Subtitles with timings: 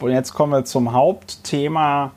[0.00, 2.12] Und jetzt kommen wir zum Hauptthema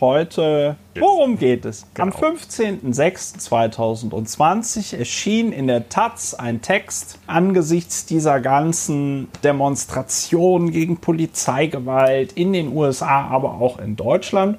[0.00, 0.76] heute.
[0.98, 1.86] Worum geht es?
[1.96, 12.52] Am 15.06.2020 erschien in der Taz ein Text angesichts dieser ganzen Demonstrationen gegen Polizeigewalt in
[12.52, 14.58] den USA, aber auch in Deutschland.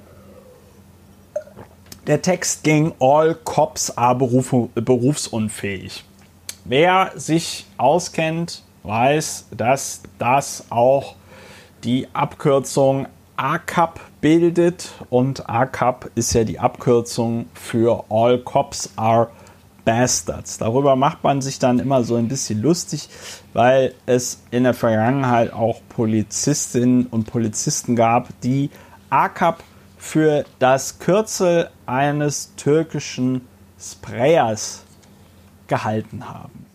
[2.07, 6.05] Der Text ging All Cops are beruf berufsunfähig.
[6.63, 11.15] Wer sich auskennt, weiß, dass das auch
[11.83, 13.07] die Abkürzung
[13.37, 19.29] ACAP bildet und ACAP ist ja die Abkürzung für All Cops are
[19.85, 20.57] Bastards.
[20.57, 23.09] Darüber macht man sich dann immer so ein bisschen lustig,
[23.53, 28.69] weil es in der Vergangenheit auch Polizistinnen und Polizisten gab, die
[29.09, 29.63] ACAP
[29.97, 33.41] für das Kürzel eines türkischen
[33.79, 34.83] Sprayers
[35.67, 36.68] gehalten haben.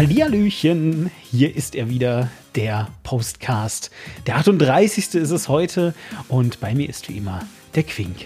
[0.00, 3.90] Hallihallöchen, hier ist er wieder, der Postcast.
[4.26, 5.14] Der 38.
[5.14, 5.92] ist es heute
[6.26, 7.40] und bei mir ist wie immer
[7.74, 8.24] der Quink.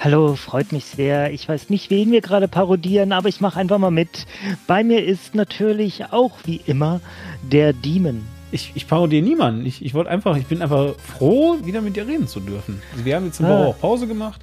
[0.00, 1.32] Hallo, freut mich sehr.
[1.32, 4.26] Ich weiß nicht, wen wir gerade parodieren, aber ich mache einfach mal mit.
[4.66, 7.00] Bei mir ist natürlich auch wie immer
[7.40, 8.26] der Demon.
[8.52, 9.64] Ich, ich parodiere niemanden.
[9.64, 12.82] Ich, ich wollte einfach, ich bin einfach froh, wieder mit dir reden zu dürfen.
[12.92, 13.58] Also wir haben jetzt eine ah.
[13.60, 14.42] Woche auch Pause gemacht.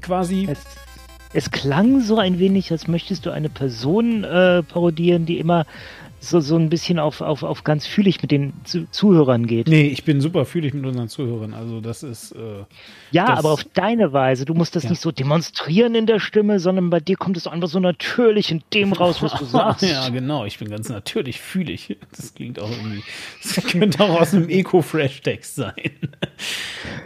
[0.00, 0.48] Quasi.
[0.50, 0.58] Es,
[1.32, 5.66] es, klang so ein wenig, als möchtest du eine Person äh, parodieren, die immer
[6.22, 8.52] so, so ein bisschen auf, auf, auf ganz fühlig mit den
[8.90, 9.68] Zuhörern geht.
[9.68, 11.54] Nee, ich bin super fühlig mit unseren Zuhörern.
[11.54, 12.32] Also das ist.
[12.32, 12.64] Äh,
[13.10, 14.44] ja, das, aber auf deine Weise.
[14.44, 14.90] Du musst das ja.
[14.90, 18.62] nicht so demonstrieren in der Stimme, sondern bei dir kommt es einfach so natürlich in
[18.74, 19.82] dem raus, was du sagst.
[19.82, 20.44] ja, genau.
[20.44, 21.96] Ich bin ganz natürlich fühlig.
[22.14, 23.02] Das klingt auch irgendwie.
[23.42, 25.74] Das könnte auch aus einem Eco-Fresh-Text sein.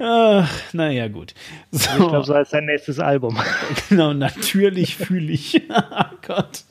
[0.00, 1.34] Ach, naja, gut.
[1.70, 1.90] So.
[1.90, 3.38] Ich glaube, so heißt dein nächstes Album.
[3.88, 5.62] genau, natürlich fühlig.
[5.70, 6.64] oh Gott.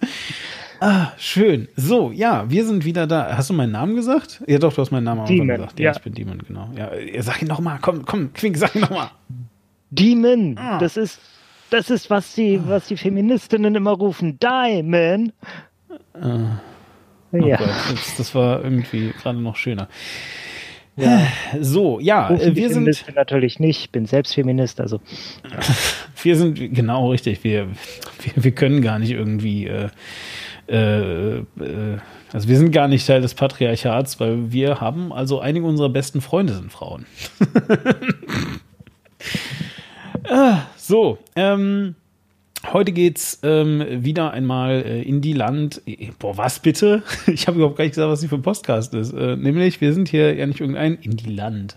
[0.86, 1.70] Ah, schön.
[1.78, 3.38] So, ja, wir sind wieder da.
[3.38, 4.44] Hast du meinen Namen gesagt?
[4.48, 5.80] Ja, doch, du hast meinen Namen auch gesagt.
[5.80, 6.70] Ja, ja, ich bin Demon, genau.
[6.76, 7.80] Ja, sag ihn nochmal.
[7.82, 9.10] Komm, komm, Quink, sag ihn nochmal.
[9.92, 10.58] Demon.
[10.58, 10.80] Ah.
[10.80, 11.22] Das ist,
[11.70, 14.38] das ist, was die, was die Feministinnen immer rufen.
[14.40, 15.32] Diamond.
[16.16, 16.60] Ah.
[17.32, 17.56] Oh ja.
[17.56, 19.88] Gott, das, das war irgendwie gerade noch schöner.
[20.98, 21.26] Ja.
[21.62, 25.00] So, ja, Rufen wir sind natürlich nicht, bin selbst Feminist, also.
[26.24, 27.42] wir sind genau richtig.
[27.46, 27.70] Wir,
[28.20, 29.88] wir, wir können gar nicht irgendwie äh,
[30.68, 31.44] äh, äh,
[32.32, 36.22] also wir sind gar nicht Teil des Patriarchats, weil wir haben, also einige unserer besten
[36.22, 37.06] Freunde sind Frauen.
[40.30, 41.96] ah, so, ähm,
[42.72, 45.82] Heute geht's ähm, wieder einmal äh, in die Land.
[46.18, 47.04] Boah, was bitte?
[47.28, 49.12] Ich habe überhaupt gar nicht gesagt, was die für ein Podcast ist.
[49.12, 51.76] Äh, nämlich, wir sind hier ja nicht irgendein in die Land.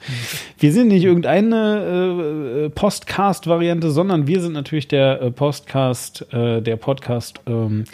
[0.58, 6.76] Wir sind nicht irgendeine äh, Postcast-Variante, sondern wir sind natürlich der äh, Postcast, äh, der
[6.76, 7.84] Podcast ähm,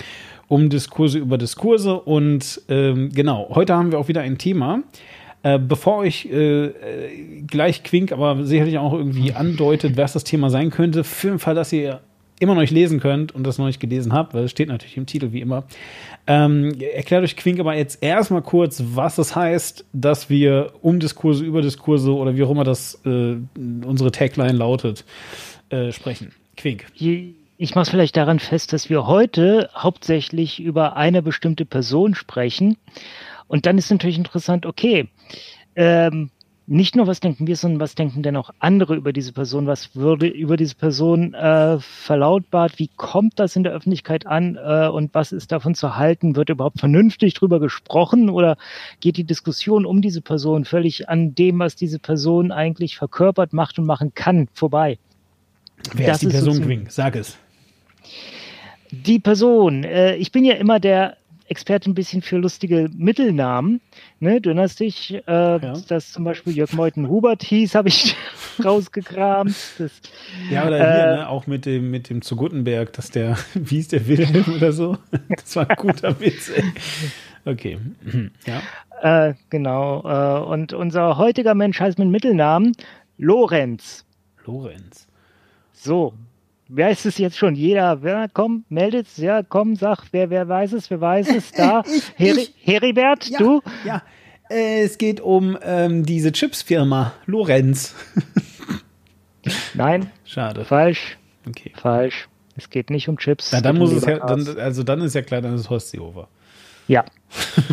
[0.49, 2.01] um Diskurse über Diskurse.
[2.01, 4.83] Und ähm, genau, heute haben wir auch wieder ein Thema.
[5.45, 6.71] Äh, bevor euch äh,
[7.47, 11.57] gleich Quink, aber sicherlich auch irgendwie andeutet, was das Thema sein könnte, für den Fall,
[11.57, 12.01] dass ihr
[12.39, 14.97] immer noch nicht lesen könnt und das noch nicht gelesen habt, weil es steht natürlich
[14.97, 15.65] im Titel wie immer,
[16.27, 21.45] ähm, erklärt euch Quink aber jetzt erstmal kurz, was es heißt, dass wir um Diskurse,
[21.45, 25.05] über Diskurse oder wie auch immer das äh, unsere Tagline lautet,
[25.71, 26.33] äh, sprechen.
[26.57, 26.87] Quink.
[26.95, 32.17] Je ich mache es vielleicht daran fest, dass wir heute hauptsächlich über eine bestimmte Person
[32.17, 32.77] sprechen.
[33.47, 35.09] Und dann ist natürlich interessant, okay,
[35.77, 36.31] ähm,
[36.67, 39.69] nicht nur was denken wir, sondern was denken denn auch andere über diese Person?
[39.69, 42.81] Was würde über diese Person äh, verlautbart?
[42.81, 44.57] Wie kommt das in der Öffentlichkeit an?
[44.57, 46.35] Äh, und was ist davon zu halten?
[46.35, 48.57] Wird überhaupt vernünftig drüber gesprochen oder
[48.99, 53.79] geht die Diskussion um diese Person völlig an dem, was diese Person eigentlich verkörpert, macht
[53.79, 54.99] und machen kann, vorbei?
[55.95, 56.91] Wer das ist die Person, Quink?
[56.91, 57.39] Sag es.
[58.91, 61.17] Die Person, äh, ich bin ja immer der
[61.53, 63.81] Experte ein bisschen für lustige Mittelnamen.
[64.21, 65.59] Ne, du erinnerst dich, äh, ja.
[65.59, 68.17] dass zum Beispiel Jörg Meuthen Hubert hieß, habe ich
[68.65, 69.55] rausgekramt.
[69.79, 69.93] Das,
[70.51, 73.79] ja, oder hier, äh, ne, auch mit dem, mit dem zu Gutenberg, dass der, wie
[73.79, 74.97] ist der Wilhelm oder so?
[75.29, 76.65] Das war ein guter Witz, ey.
[77.45, 77.79] Okay.
[78.47, 78.63] Ja.
[79.29, 80.03] Äh, genau.
[80.05, 82.73] Äh, und unser heutiger Mensch heißt mit Mittelnamen
[83.19, 84.05] Lorenz.
[84.47, 85.07] Lorenz.
[85.73, 86.15] So,
[86.75, 87.55] wer ist es jetzt schon?
[87.55, 91.53] Jeder, wer, komm, meldet es, ja, komm, sag, wer, wer weiß es, wer weiß es,
[91.53, 91.83] da.
[91.93, 93.61] Ich, Heri ich, Heribert, ja, du?
[93.85, 94.03] Ja,
[94.51, 97.95] äh, es geht um ähm, diese Chipsfirma, Lorenz.
[99.75, 100.11] Nein.
[100.25, 100.65] Schade.
[100.65, 101.19] Falsch.
[101.47, 101.73] Okay.
[101.75, 102.29] Falsch.
[102.57, 103.51] Es geht nicht um Chips.
[103.53, 106.29] Na, dann muss es ja, dann, also dann ist ja klar, dann ist Horst Seehofer.
[106.89, 107.05] Ja.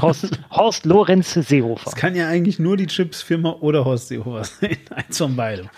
[0.02, 1.84] Horst, Horst Lorenz Seehofer.
[1.86, 4.78] Das kann ja eigentlich nur die Chips-Firma oder Horst Seehofer sein.
[4.96, 5.70] Eins von beidem.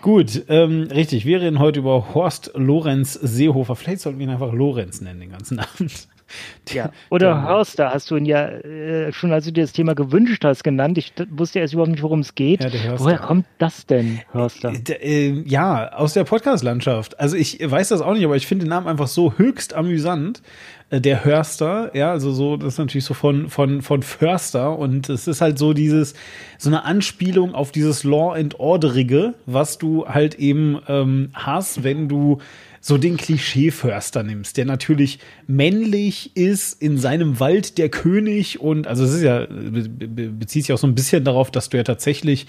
[0.00, 1.26] Gut, ähm, richtig.
[1.26, 3.76] Wir reden heute über Horst Lorenz Seehofer.
[3.76, 6.08] Vielleicht sollten wir ihn einfach Lorenz nennen, den ganzen Abend.
[6.72, 6.92] Ja.
[7.08, 10.44] Oder der, Hörster hast du ihn ja äh, schon, als du dir das Thema gewünscht
[10.44, 10.98] hast, genannt.
[10.98, 12.62] Ich wusste erst überhaupt nicht, worum es geht.
[12.62, 14.72] Ja, Woher kommt das denn, Hörster?
[14.88, 17.18] Äh, äh, ja, aus der Podcast-Landschaft.
[17.18, 20.42] Also ich weiß das auch nicht, aber ich finde den Namen einfach so höchst amüsant.
[20.90, 25.08] Äh, der Hörster, ja, also so, das ist natürlich so von, von, von Förster und
[25.08, 26.14] es ist halt so dieses,
[26.58, 32.08] so eine Anspielung auf dieses Law and Orderige, was du halt eben ähm, hast, wenn
[32.08, 32.38] du
[32.80, 39.04] so den Klischee-Förster nimmst, der natürlich männlich ist, in seinem Wald der König und also
[39.04, 42.46] es ist ja, be bezieht sich auch so ein bisschen darauf, dass du ja tatsächlich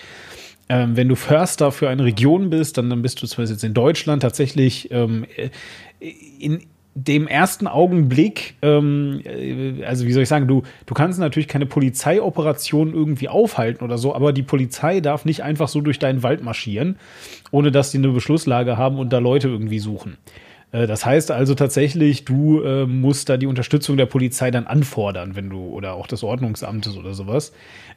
[0.70, 3.64] ähm, wenn du Förster für eine Region bist, dann, dann bist du zum Beispiel jetzt
[3.66, 5.26] in Deutschland tatsächlich ähm,
[6.40, 6.62] in,
[6.94, 11.66] dem ersten Augenblick, ähm, äh, also wie soll ich sagen, du, du kannst natürlich keine
[11.66, 16.44] Polizeioperation irgendwie aufhalten oder so, aber die Polizei darf nicht einfach so durch deinen Wald
[16.44, 16.98] marschieren,
[17.52, 20.18] ohne dass die eine Beschlusslage haben und da Leute irgendwie suchen.
[20.72, 25.36] Äh, das heißt also tatsächlich, du äh, musst da die Unterstützung der Polizei dann anfordern,
[25.36, 27.54] wenn du, oder auch des Ordnungsamtes oder sowas.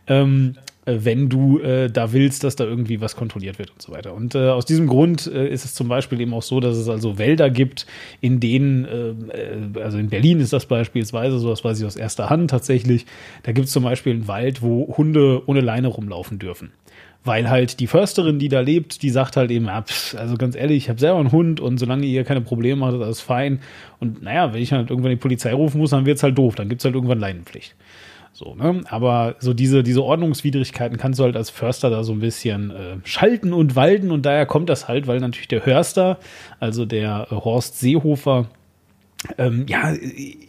[0.07, 3.93] Ähm, äh, wenn du äh, da willst, dass da irgendwie was kontrolliert wird und so
[3.93, 4.15] weiter.
[4.15, 6.89] Und äh, aus diesem Grund äh, ist es zum Beispiel eben auch so, dass es
[6.89, 7.87] also Wälder gibt,
[8.21, 12.29] in denen, äh, also in Berlin ist das beispielsweise, so das weiß ich aus erster
[12.29, 13.07] Hand tatsächlich,
[13.45, 16.73] da gibt es zum Beispiel einen Wald, wo Hunde ohne Leine rumlaufen dürfen.
[17.27, 20.55] Weil halt die Försterin, die da lebt, die sagt halt eben, ja, pff, also ganz
[20.55, 23.61] ehrlich, ich habe selber einen Hund und solange ihr keine Probleme macht, ist alles fein.
[23.99, 26.69] Und naja, wenn ich halt irgendwann die Polizei rufen muss, dann wird's halt doof, dann
[26.69, 27.75] gibt's halt irgendwann Leinenpflicht.
[28.35, 28.81] So, ne?
[28.87, 32.97] Aber so diese, diese Ordnungswidrigkeiten kannst du halt als Förster da so ein bisschen äh,
[33.05, 36.19] schalten und walten und daher kommt das halt, weil natürlich der Hörster,
[36.59, 38.47] also der äh, Horst Seehofer,
[39.39, 39.93] ähm, ja,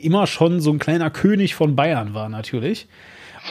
[0.02, 2.88] immer schon so ein kleiner König von Bayern war natürlich.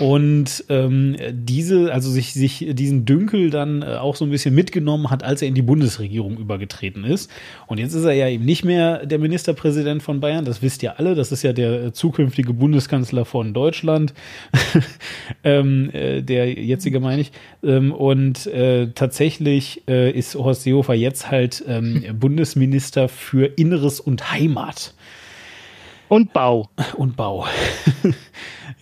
[0.00, 5.11] Und ähm, diese, also sich, sich diesen Dünkel dann äh, auch so ein bisschen mitgenommen
[5.11, 7.31] hat, als er in die Bundesregierung übergetreten ist.
[7.69, 10.99] Und jetzt ist er ja eben nicht mehr der Ministerpräsident von Bayern, das wisst ihr
[10.99, 14.14] alle, das ist ja der zukünftige Bundeskanzler von Deutschland,
[15.44, 17.31] ähm, äh, der jetzige meine ich.
[17.62, 24.32] Ähm, und äh, tatsächlich äh, ist Horst Seehofer jetzt halt ähm, Bundesminister für Inneres und
[24.32, 24.94] Heimat.
[26.08, 26.69] Und Bau.
[26.96, 27.46] Und Bau.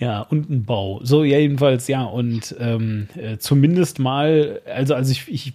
[0.02, 0.98] ja, und ein Bau.
[1.04, 2.02] So, ja, jedenfalls, ja.
[2.02, 5.52] Und ähm, äh, zumindest mal, also, also ich, ich,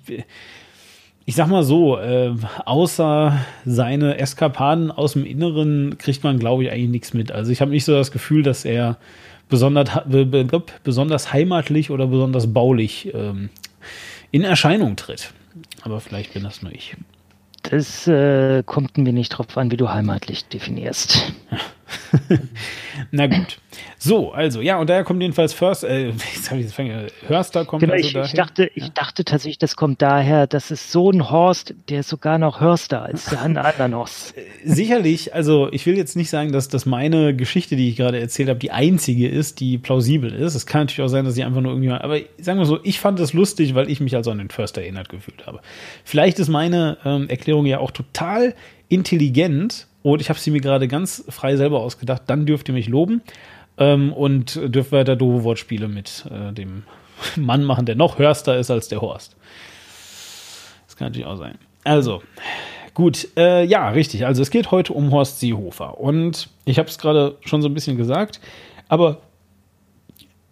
[1.25, 2.33] ich sag mal so, äh,
[2.63, 7.29] außer seine Eskapaden aus dem Inneren kriegt man, glaube ich, eigentlich nichts mit.
[7.29, 8.95] Also ich habe nicht so das Gefühl, dass er
[9.49, 9.89] besonders,
[10.81, 13.49] besonders heimatlich oder besonders baulich ähm,
[14.31, 15.33] in Erscheinung tritt.
[15.81, 16.95] Aber vielleicht bin das nur ich.
[17.63, 21.33] Das äh, kommt mir nicht drauf an, wie du heimatlich definierst.
[23.11, 23.57] Na gut.
[23.99, 26.77] So, also, ja, und daher kommt jedenfalls First, äh, jetzt habe ich das
[27.27, 28.25] Hörster kommt genau, also ich, daher.
[28.25, 32.09] Ich dachte, ich dachte tatsächlich, das kommt daher, dass es so ein Horst, der ist
[32.09, 34.37] sogar noch Hörster als der andere Horst.
[34.37, 38.19] Äh, sicherlich, also ich will jetzt nicht sagen, dass das meine Geschichte, die ich gerade
[38.19, 40.55] erzählt habe, die einzige ist, die plausibel ist.
[40.55, 42.79] Es kann natürlich auch sein, dass ich einfach nur irgendwie mal, aber sagen wir so,
[42.83, 45.61] ich fand es lustig, weil ich mich also an den Förster erinnert gefühlt habe.
[46.03, 48.53] Vielleicht ist meine ähm, Erklärung ja auch total
[48.89, 52.23] intelligent und ich habe sie mir gerade ganz frei selber ausgedacht.
[52.27, 53.21] Dann dürft ihr mich loben
[53.77, 56.83] ähm, und dürft weiter doofe Wortspiele mit äh, dem
[57.35, 59.35] Mann machen, der noch hörster ist als der Horst.
[60.85, 61.57] Das kann natürlich auch sein.
[61.83, 62.23] Also,
[62.93, 64.25] gut, äh, ja, richtig.
[64.25, 65.99] Also es geht heute um Horst Seehofer.
[65.99, 68.39] Und ich habe es gerade schon so ein bisschen gesagt,
[68.87, 69.19] aber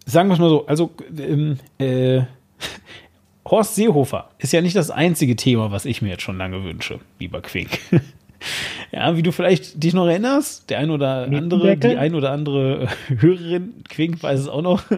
[0.04, 2.24] sagen wir es mal so, also ähm, äh,
[3.46, 7.00] Horst Seehofer ist ja nicht das einzige Thema, was ich mir jetzt schon lange wünsche,
[7.18, 7.78] lieber Quink.
[8.92, 12.88] Ja, wie du vielleicht dich noch erinnerst, der ein oder andere, die ein oder andere
[13.08, 14.82] Hörerin, Quink weiß es auch noch.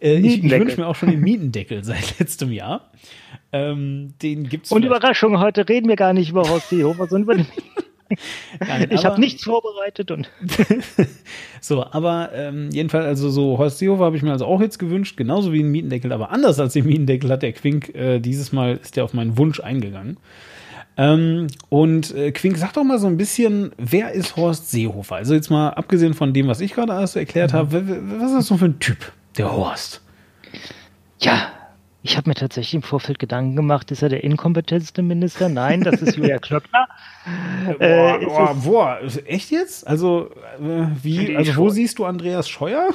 [0.00, 2.92] Äh, ich, ich wünsche mir auch schon den Mietendeckel seit letztem Jahr.
[3.50, 4.70] Ähm, den gibt's.
[4.70, 7.46] Und Überraschung, heute reden wir gar nicht über Horst Seehofer, sondern über den
[8.60, 10.30] Nein, ich habe nichts vorbereitet und.
[11.60, 15.16] so, aber ähm, jedenfalls, also so Horst Seehofer habe ich mir also auch jetzt gewünscht,
[15.16, 18.78] genauso wie ein Mietendeckel, aber anders als den Mietendeckel hat der Quink äh, dieses Mal
[18.80, 20.16] ist der auf meinen Wunsch eingegangen.
[20.98, 25.14] Ähm, und äh, Quink, sag doch mal so ein bisschen, wer ist Horst Seehofer?
[25.14, 27.56] Also jetzt mal abgesehen von dem, was ich gerade alles erklärt mhm.
[27.56, 30.02] habe, was ist das so für ein Typ, der Horst?
[31.20, 31.52] Ja,
[32.02, 35.48] ich habe mir tatsächlich im Vorfeld Gedanken gemacht, ist er der inkompetenteste Minister?
[35.48, 36.88] Nein, das ist Julia Klöckner.
[37.78, 39.86] äh, boah, boah, echt jetzt?
[39.86, 42.88] Also, äh, wie, also wo siehst du Andreas Scheuer?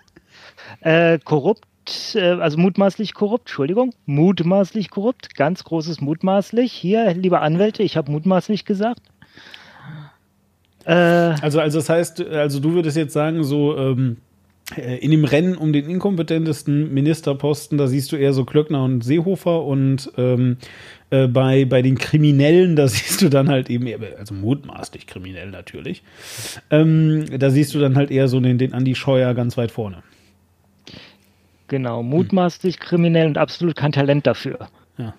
[0.82, 1.64] äh, korrupt
[2.14, 6.72] äh, also mutmaßlich korrupt, Entschuldigung, mutmaßlich korrupt, ganz großes mutmaßlich.
[6.72, 9.00] Hier, liebe Anwälte, ich habe mutmaßlich gesagt.
[10.84, 14.16] Äh, also, also das heißt, also du würdest jetzt sagen, so ähm,
[14.76, 19.02] äh, in dem Rennen um den inkompetentesten Ministerposten, da siehst du eher so Klöckner und
[19.02, 20.58] Seehofer und ähm,
[21.10, 25.50] äh, bei, bei den Kriminellen, da siehst du dann halt eben, eher, also mutmaßlich kriminell
[25.50, 26.02] natürlich,
[26.70, 30.02] ähm, da siehst du dann halt eher so den, den Andi Scheuer ganz weit vorne.
[31.68, 34.68] Genau, mutmaßlich kriminell und absolut kein Talent dafür.
[34.98, 35.14] Ja.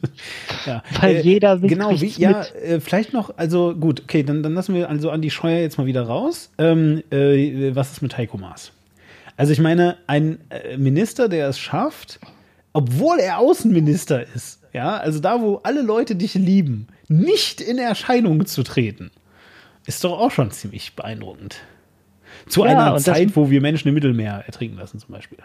[0.66, 0.82] ja.
[1.00, 4.74] Weil äh, jeder genau wie ja äh, vielleicht noch also gut okay dann, dann lassen
[4.74, 8.36] wir also an die Scheuer jetzt mal wieder raus ähm, äh, was ist mit Heiko
[8.36, 8.72] Maas
[9.36, 12.18] also ich meine ein äh, Minister der es schafft
[12.72, 18.44] obwohl er Außenminister ist ja also da wo alle Leute dich lieben nicht in Erscheinung
[18.44, 19.12] zu treten
[19.86, 21.58] ist doch auch schon ziemlich beeindruckend
[22.48, 25.38] zu ja, einer Zeit wo wir Menschen im Mittelmeer ertrinken lassen zum Beispiel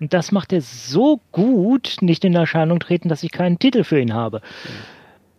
[0.00, 4.00] und das macht er so gut, nicht in Erscheinung treten, dass ich keinen Titel für
[4.00, 4.40] ihn habe.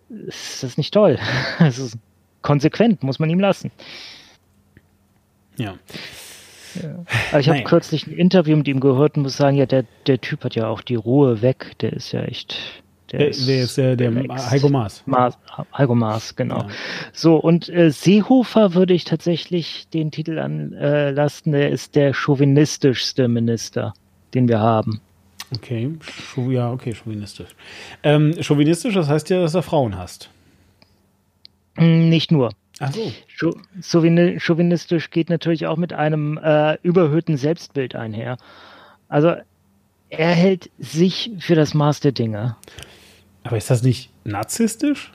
[0.09, 1.17] Ist das nicht toll?
[1.59, 1.97] Es ist
[2.41, 3.71] konsequent, muss man ihm lassen.
[5.57, 5.75] Ja.
[6.81, 7.39] ja.
[7.39, 10.43] Ich habe kürzlich ein Interview mit ihm gehört und muss sagen, ja, der, der Typ
[10.43, 11.73] hat ja auch die Ruhe weg.
[11.81, 12.55] Der ist ja echt.
[13.11, 14.11] Der, der ist, der, ist der, der
[14.49, 15.03] Heiko Maas.
[15.05, 15.37] Maas.
[15.77, 16.59] Heiko Maas, genau.
[16.59, 16.67] Ja.
[17.13, 23.27] So, und äh, Seehofer würde ich tatsächlich den Titel anlasten, äh, der ist der chauvinistischste
[23.27, 23.93] Minister
[24.33, 25.01] den wir haben.
[25.53, 25.91] Okay,
[26.49, 27.49] ja, okay, chauvinistisch.
[28.03, 30.29] Ähm, chauvinistisch, das heißt ja, dass er Frauen hast.
[31.75, 32.51] Hm, nicht nur.
[32.79, 33.53] Ach so.
[33.77, 38.37] Chauvinistisch geht natürlich auch mit einem äh, überhöhten Selbstbild einher.
[39.07, 39.35] Also
[40.09, 42.55] er hält sich für das Maß der Dinge.
[43.43, 45.11] Aber ist das nicht narzisstisch?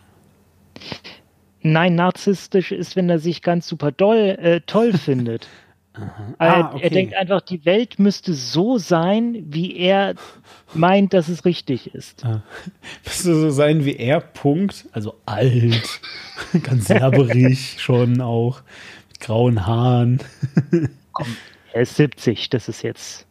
[1.62, 5.48] Nein, narzisstisch ist, wenn er sich ganz super doll, äh, toll findet.
[6.38, 6.84] Ah, okay.
[6.84, 10.14] Er denkt einfach, die Welt müsste so sein, wie er
[10.74, 12.24] meint, dass es richtig ist.
[12.24, 12.42] Ah.
[13.04, 14.86] Müsste so sein wie er, Punkt.
[14.92, 16.00] Also alt,
[16.62, 18.62] ganz labberig schon auch,
[19.08, 20.20] mit grauen Haaren.
[21.12, 21.36] Komm,
[21.72, 23.26] er ist 70, das ist jetzt.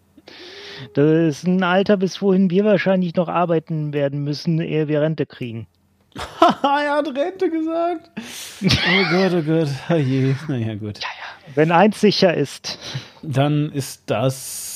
[0.93, 5.25] Das ist ein Alter, bis wohin wir wahrscheinlich noch arbeiten werden müssen, ehe wir Rente
[5.25, 5.67] kriegen.
[6.63, 8.11] er hat Rente gesagt.
[8.61, 9.69] Oh Gott, oh Gott.
[9.89, 10.35] Oh je.
[10.47, 10.99] Naja, gut.
[10.99, 11.53] Ja, ja.
[11.55, 12.79] Wenn eins sicher ist.
[13.21, 14.75] Dann ist das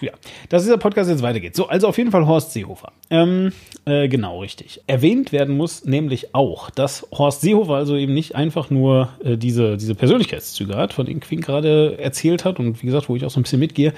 [0.00, 0.12] ja,
[0.48, 1.56] dass dieser Podcast jetzt weitergeht.
[1.56, 2.92] So, also auf jeden Fall Horst Seehofer.
[3.10, 3.52] Ähm,
[3.84, 4.80] äh, genau, richtig.
[4.86, 9.76] Erwähnt werden muss nämlich auch, dass Horst Seehofer also eben nicht einfach nur äh, diese,
[9.76, 13.30] diese Persönlichkeitszüge hat, von denen Quinn gerade erzählt hat und wie gesagt, wo ich auch
[13.30, 13.92] so ein bisschen mitgehe,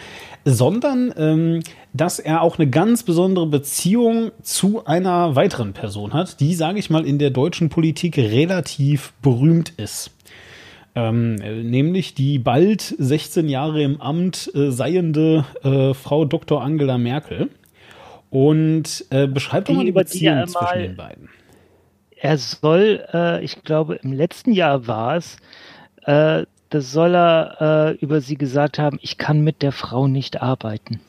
[0.44, 1.60] sondern ähm,
[1.92, 6.90] dass er auch eine ganz besondere Beziehung zu einer weiteren Person hat, die, sage ich
[6.90, 10.10] mal, in der deutschen Politik relativ berühmt ist.
[10.94, 16.62] Ähm, nämlich die bald 16 Jahre im Amt äh, seiende äh, Frau Dr.
[16.62, 17.50] Angela Merkel.
[18.28, 21.28] Und äh, beschreibt doch mal die Beziehung zwischen den beiden.
[22.16, 25.36] Er soll, äh, ich glaube, im letzten Jahr war es,
[26.04, 30.40] äh, das soll er äh, über sie gesagt haben, ich kann mit der Frau nicht
[30.40, 31.00] arbeiten.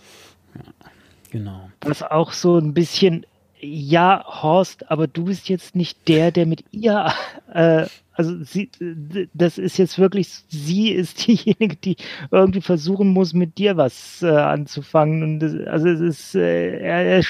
[1.32, 1.70] Genau.
[1.82, 3.26] Was auch so ein bisschen
[3.62, 7.14] ja, Horst, aber du bist jetzt nicht der, der mit ihr,
[7.54, 8.70] äh, also sie,
[9.34, 11.96] das ist jetzt wirklich, sie ist diejenige, die
[12.32, 15.24] irgendwie versuchen muss, mit dir was äh, anzufangen.
[15.24, 17.24] Und das, also es ist, äh, er, er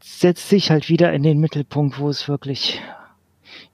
[0.00, 2.80] setzt sich halt wieder in den Mittelpunkt, wo es wirklich,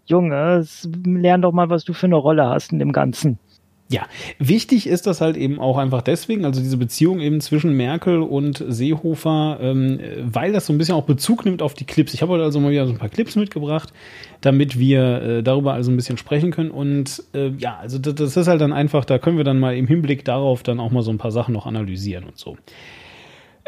[0.06, 0.66] Junge,
[1.04, 3.38] lern doch mal, was du für eine Rolle hast in dem Ganzen.
[3.90, 4.06] Ja,
[4.38, 8.62] wichtig ist das halt eben auch einfach deswegen, also diese Beziehung eben zwischen Merkel und
[8.68, 12.12] Seehofer, ähm, weil das so ein bisschen auch Bezug nimmt auf die Clips.
[12.12, 13.94] Ich habe heute also mal wieder so ein paar Clips mitgebracht,
[14.42, 16.70] damit wir äh, darüber also ein bisschen sprechen können.
[16.70, 19.74] Und äh, ja, also das, das ist halt dann einfach, da können wir dann mal
[19.74, 22.58] im Hinblick darauf dann auch mal so ein paar Sachen noch analysieren und so.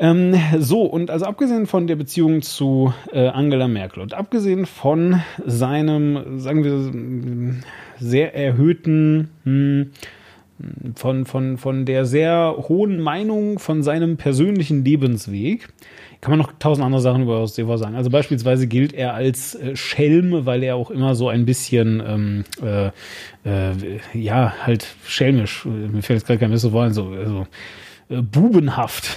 [0.01, 5.21] Ähm, so, und also abgesehen von der Beziehung zu äh, Angela Merkel und abgesehen von
[5.45, 7.61] seinem, sagen wir,
[7.99, 9.91] sehr erhöhten, hm,
[10.95, 15.69] von, von, von der sehr hohen Meinung von seinem persönlichen Lebensweg,
[16.23, 17.95] kann man noch tausend andere Sachen über Seehofer sagen.
[17.95, 22.45] Also beispielsweise gilt er als äh, Schelm, weil er auch immer so ein bisschen, ähm,
[22.63, 22.87] äh,
[23.45, 27.47] äh, ja, halt schelmisch, mir fällt jetzt gerade kein besseres Wort, so, also,
[28.11, 29.17] äh, bubenhaft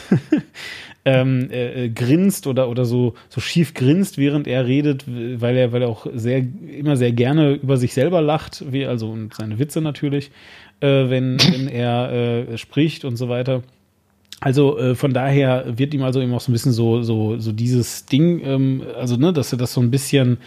[1.05, 5.71] ähm, äh, äh, grinst oder, oder so, so schief grinst, während er redet, weil er,
[5.71, 6.45] weil er auch sehr,
[6.77, 10.31] immer sehr gerne über sich selber lacht, wie, also und seine Witze natürlich,
[10.79, 13.63] äh, wenn, wenn er äh, spricht und so weiter.
[14.39, 17.51] Also äh, von daher wird ihm also eben auch so ein bisschen so, so, so
[17.51, 20.37] dieses Ding, ähm, also ne, dass er das so ein bisschen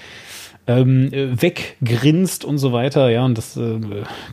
[0.66, 3.08] ähm, weggrinst und so weiter.
[3.10, 3.78] Ja, und das, äh,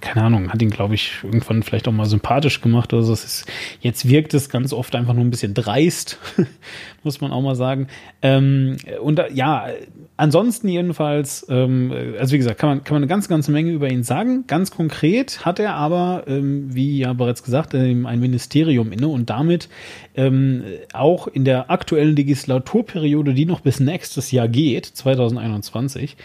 [0.02, 3.14] keine Ahnung, hat ihn, glaube ich, irgendwann vielleicht auch mal sympathisch gemacht oder so.
[3.14, 3.46] Ist,
[3.82, 6.18] jetzt wirkt es ganz oft einfach nur ein bisschen dreist,
[7.04, 7.88] muss man auch mal sagen.
[8.22, 9.68] Ähm, und äh, ja,
[10.18, 13.90] ansonsten jedenfalls, ähm, also wie gesagt, kann man, kann man eine ganz, ganze Menge über
[13.90, 14.46] ihn sagen.
[14.48, 19.70] Ganz konkret hat er aber, ähm, wie ja bereits gesagt, ein Ministerium inne und damit
[20.16, 26.18] ähm, auch in der aktuellen Legislaturperiode, die noch bis nächstes Jahr geht, 2021,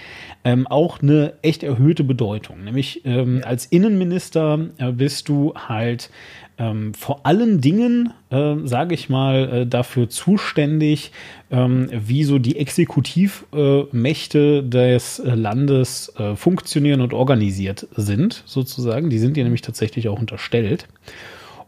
[0.44, 2.64] ähm, auch eine echt erhöhte Bedeutung.
[2.64, 6.10] Nämlich ähm, als Innenminister äh, bist du halt
[6.58, 11.12] ähm, vor allen Dingen, äh, sage ich mal, äh, dafür zuständig,
[11.50, 19.08] ähm, wie so die Exekutivmächte äh, des Landes äh, funktionieren und organisiert sind, sozusagen.
[19.08, 20.88] Die sind dir nämlich tatsächlich auch unterstellt.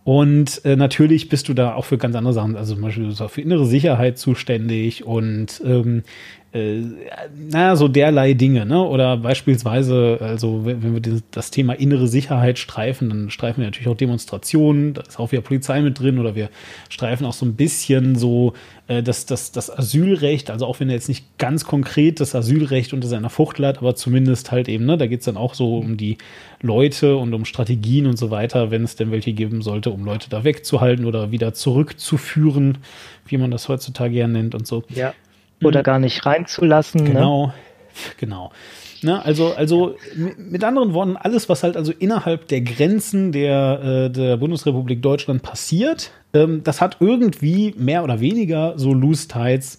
[0.04, 3.40] Und äh, natürlich bist du da auch für ganz andere Sachen, also zum Beispiel für
[3.40, 6.02] innere Sicherheit zuständig und ähm,
[6.52, 6.83] äh,
[7.37, 8.83] naja, so derlei Dinge, ne?
[8.83, 13.97] Oder beispielsweise, also wenn wir das Thema innere Sicherheit streifen, dann streifen wir natürlich auch
[13.97, 16.50] Demonstrationen, da ist auch wieder Polizei mit drin, oder wir
[16.88, 18.54] streifen auch so ein bisschen so
[18.88, 22.92] äh, das, das, das Asylrecht, also auch wenn er jetzt nicht ganz konkret das Asylrecht
[22.92, 25.97] unter seiner Fuchtel hat, aber zumindest halt eben, ne, da geht's dann auch so um
[25.97, 26.19] die
[26.62, 30.28] Leute und um Strategien und so weiter, wenn es denn welche geben sollte, um Leute
[30.28, 32.78] da wegzuhalten oder wieder zurückzuführen,
[33.26, 34.83] wie man das heutzutage ja nennt und so.
[34.88, 35.14] Ja
[35.62, 35.85] oder mhm.
[35.85, 37.05] gar nicht reinzulassen.
[37.05, 37.11] Ne?
[37.11, 37.52] Genau, ne?
[38.17, 38.52] genau.
[39.02, 39.97] Ne, also, also
[40.37, 45.43] mit anderen Worten, alles, was halt also innerhalb der Grenzen der, äh, der Bundesrepublik Deutschland
[45.43, 49.79] passiert, ähm, das hat irgendwie mehr oder weniger so Loose Tides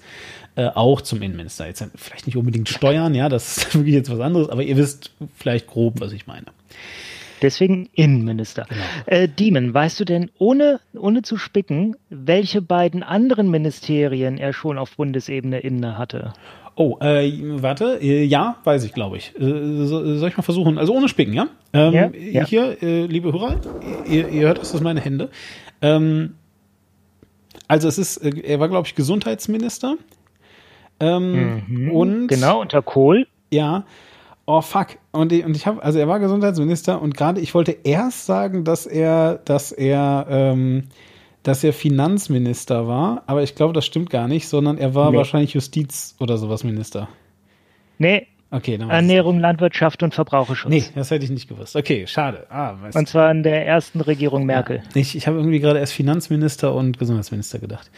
[0.55, 1.67] äh, auch zum Innenminister.
[1.67, 5.11] Jetzt vielleicht nicht unbedingt Steuern, ja, das ist wirklich jetzt was anderes, aber ihr wisst
[5.35, 6.47] vielleicht grob, was ich meine.
[7.41, 8.65] Deswegen Innenminister.
[8.69, 8.81] Genau.
[9.05, 14.77] Äh, Diemen, weißt du denn, ohne, ohne zu spicken, welche beiden anderen Ministerien er schon
[14.77, 16.33] auf Bundesebene inne hatte?
[16.75, 17.31] Oh, äh,
[17.61, 19.35] warte, äh, ja, weiß ich, glaube ich.
[19.39, 20.77] Äh, soll ich mal versuchen?
[20.77, 21.47] Also ohne Spicken, ja?
[21.73, 22.45] Ähm, ja, ja.
[22.45, 23.59] Hier, äh, liebe Hörer,
[24.07, 25.29] ihr, ihr hört, das ist meine Hände.
[25.81, 26.35] Ähm,
[27.67, 29.97] also es ist, er war, glaube ich, Gesundheitsminister.
[30.99, 33.27] Ähm, mhm, und genau, unter Kohl.
[33.51, 33.85] Ja,
[34.45, 34.97] oh fuck.
[35.11, 38.63] Und ich, und ich habe, also er war Gesundheitsminister und gerade ich wollte erst sagen,
[38.63, 40.83] dass er, dass er, ähm,
[41.43, 45.17] dass er Finanzminister war, aber ich glaube, das stimmt gar nicht, sondern er war nee.
[45.17, 47.07] wahrscheinlich Justiz- oder sowas Minister.
[47.97, 48.27] Nee.
[48.53, 50.69] Okay, dann Ernährung, Landwirtschaft und Verbraucherschutz.
[50.69, 51.77] Nee, das hätte ich nicht gewusst.
[51.77, 52.47] Okay, schade.
[52.49, 54.83] Ah, und zwar in der ersten Regierung Merkel.
[54.93, 57.89] Ja, ich ich habe irgendwie gerade erst Finanzminister und Gesundheitsminister gedacht.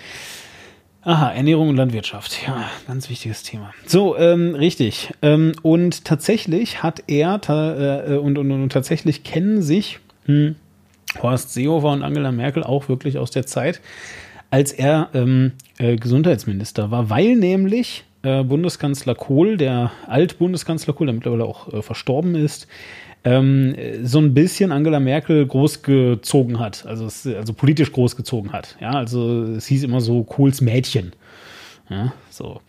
[1.06, 2.40] Aha, Ernährung und Landwirtschaft.
[2.48, 3.74] Ja, ganz wichtiges Thema.
[3.86, 5.12] So, ähm, richtig.
[5.22, 7.42] Ähm, und tatsächlich hat er
[8.08, 10.56] äh, und, und, und tatsächlich kennen sich hm,
[11.22, 13.82] Horst Seehofer und Angela Merkel auch wirklich aus der Zeit,
[14.50, 21.16] als er ähm, äh, Gesundheitsminister war, weil nämlich äh, Bundeskanzler Kohl, der Altbundeskanzler Kohl, der
[21.16, 22.68] mittlerweile auch äh, verstorben ist,
[23.24, 28.76] ähm, so ein bisschen Angela Merkel großgezogen hat, also, es, also politisch großgezogen hat.
[28.82, 31.14] Ja, also es hieß immer so Kohls Mädchen.
[31.90, 32.62] Ja, so.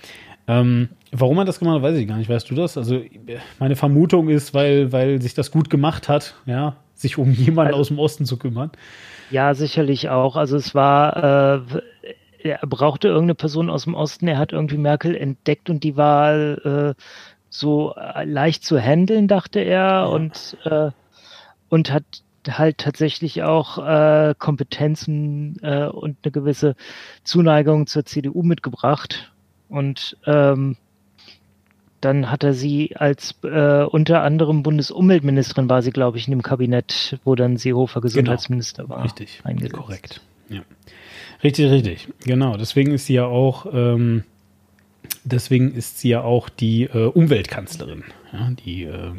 [0.46, 2.28] Ähm, warum er das gemacht hat, weiß ich gar nicht.
[2.28, 2.76] Weißt du das?
[2.76, 3.00] Also
[3.58, 7.80] meine Vermutung ist, weil, weil sich das gut gemacht hat, ja, sich um jemanden also,
[7.80, 8.70] aus dem Osten zu kümmern.
[9.30, 10.36] Ja, sicherlich auch.
[10.36, 11.60] Also es war, äh,
[12.42, 14.28] er brauchte irgendeine Person aus dem Osten.
[14.28, 16.94] Er hat irgendwie Merkel entdeckt und die war äh,
[17.54, 20.04] so äh, leicht zu handeln, dachte er, ja.
[20.06, 20.90] und, äh,
[21.68, 22.02] und hat
[22.48, 26.74] halt tatsächlich auch äh, Kompetenzen äh, und eine gewisse
[27.22, 29.32] Zuneigung zur CDU mitgebracht.
[29.68, 30.76] Und ähm,
[32.00, 36.42] dann hat er sie als äh, unter anderem Bundesumweltministerin war sie, glaube ich, in dem
[36.42, 38.02] Kabinett, wo dann Seehofer genau.
[38.02, 38.96] Gesundheitsminister genau.
[38.96, 39.04] war.
[39.04, 39.74] Richtig, eingesetzt.
[39.74, 40.20] korrekt.
[40.48, 40.62] Ja.
[41.44, 42.08] Richtig, richtig.
[42.24, 42.56] Genau.
[42.56, 44.24] Deswegen ist sie ja auch ähm,
[45.24, 48.04] deswegen ist sie ja auch die äh, Umweltkanzlerin.
[48.32, 49.12] Ja, die äh,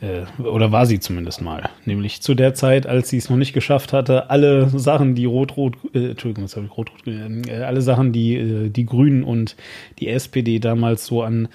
[0.00, 1.68] äh, oder war sie zumindest mal.
[1.84, 5.76] Nämlich zu der Zeit, als sie es noch nicht geschafft hatte, alle Sachen, die Rot-Rot,
[5.94, 9.56] äh, Entschuldigung, was habe ich Rot-Rot, äh, alle Sachen, die äh, die Grünen und
[9.98, 11.48] die SPD damals so an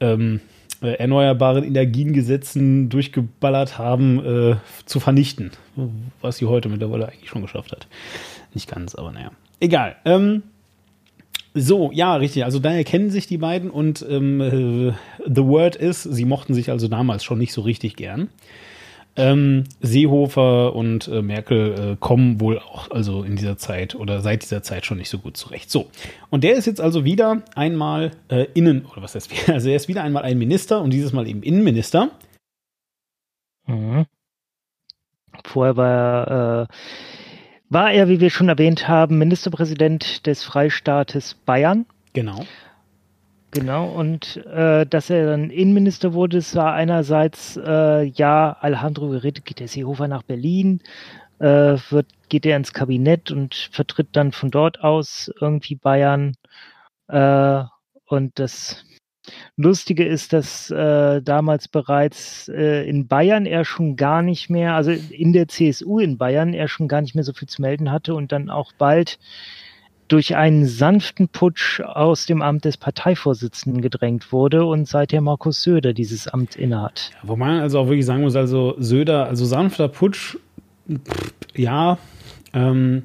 [0.00, 0.40] ähm,
[0.82, 5.52] äh, erneuerbaren Energiengesetzen durchgeballert haben, zu vernichten.
[6.20, 7.86] Was sie heute mittlerweile eigentlich schon geschafft hat.
[8.54, 9.30] Nicht ganz, aber naja.
[9.60, 9.96] Egal.
[10.04, 10.42] Ähm,
[11.58, 12.44] so, ja, richtig.
[12.44, 14.92] Also daher kennen sich die beiden und ähm, äh,
[15.26, 18.28] the word is, sie mochten sich also damals schon nicht so richtig gern.
[19.16, 24.42] Ähm, Seehofer und äh, Merkel äh, kommen wohl auch also in dieser Zeit oder seit
[24.42, 25.70] dieser Zeit schon nicht so gut zurecht.
[25.70, 25.88] So,
[26.28, 29.88] und der ist jetzt also wieder einmal äh, Innen, oder was heißt, also er ist
[29.88, 32.10] wieder einmal ein Minister und dieses Mal eben Innenminister.
[33.66, 34.04] Mhm.
[35.44, 36.66] Vorher war er äh,
[37.68, 41.86] war er, wie wir schon erwähnt haben, Ministerpräsident des Freistaates Bayern.
[42.12, 42.44] Genau.
[43.52, 49.40] Genau, und äh, dass er dann Innenminister wurde, das war einerseits, äh, ja, Alejandro Guerrero
[49.44, 50.82] geht der Seehofer nach Berlin,
[51.38, 56.34] äh, wird, geht er ins Kabinett und vertritt dann von dort aus irgendwie Bayern.
[57.08, 57.62] Äh,
[58.08, 58.84] und das
[59.56, 64.90] Lustige ist, dass äh, damals bereits äh, in Bayern er schon gar nicht mehr, also
[64.90, 68.14] in der CSU in Bayern er schon gar nicht mehr so viel zu melden hatte
[68.14, 69.18] und dann auch bald
[70.08, 75.92] durch einen sanften Putsch aus dem Amt des Parteivorsitzenden gedrängt wurde und seither Markus Söder
[75.92, 77.10] dieses Amt innehat.
[77.14, 80.36] Ja, wo man also auch wirklich sagen muss, also Söder, also sanfter Putsch,
[80.88, 81.98] pff, ja,
[82.52, 83.02] ähm,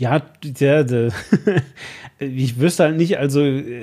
[0.00, 1.12] ja, der, der
[2.18, 3.40] ich wüsste halt nicht, also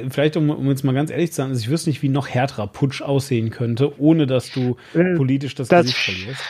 [0.10, 2.28] vielleicht um, um, jetzt mal ganz ehrlich zu sein, also ich wüsste nicht, wie noch
[2.28, 6.42] härterer Putsch aussehen könnte, ohne dass du äh, politisch das, das Gesicht verlierst.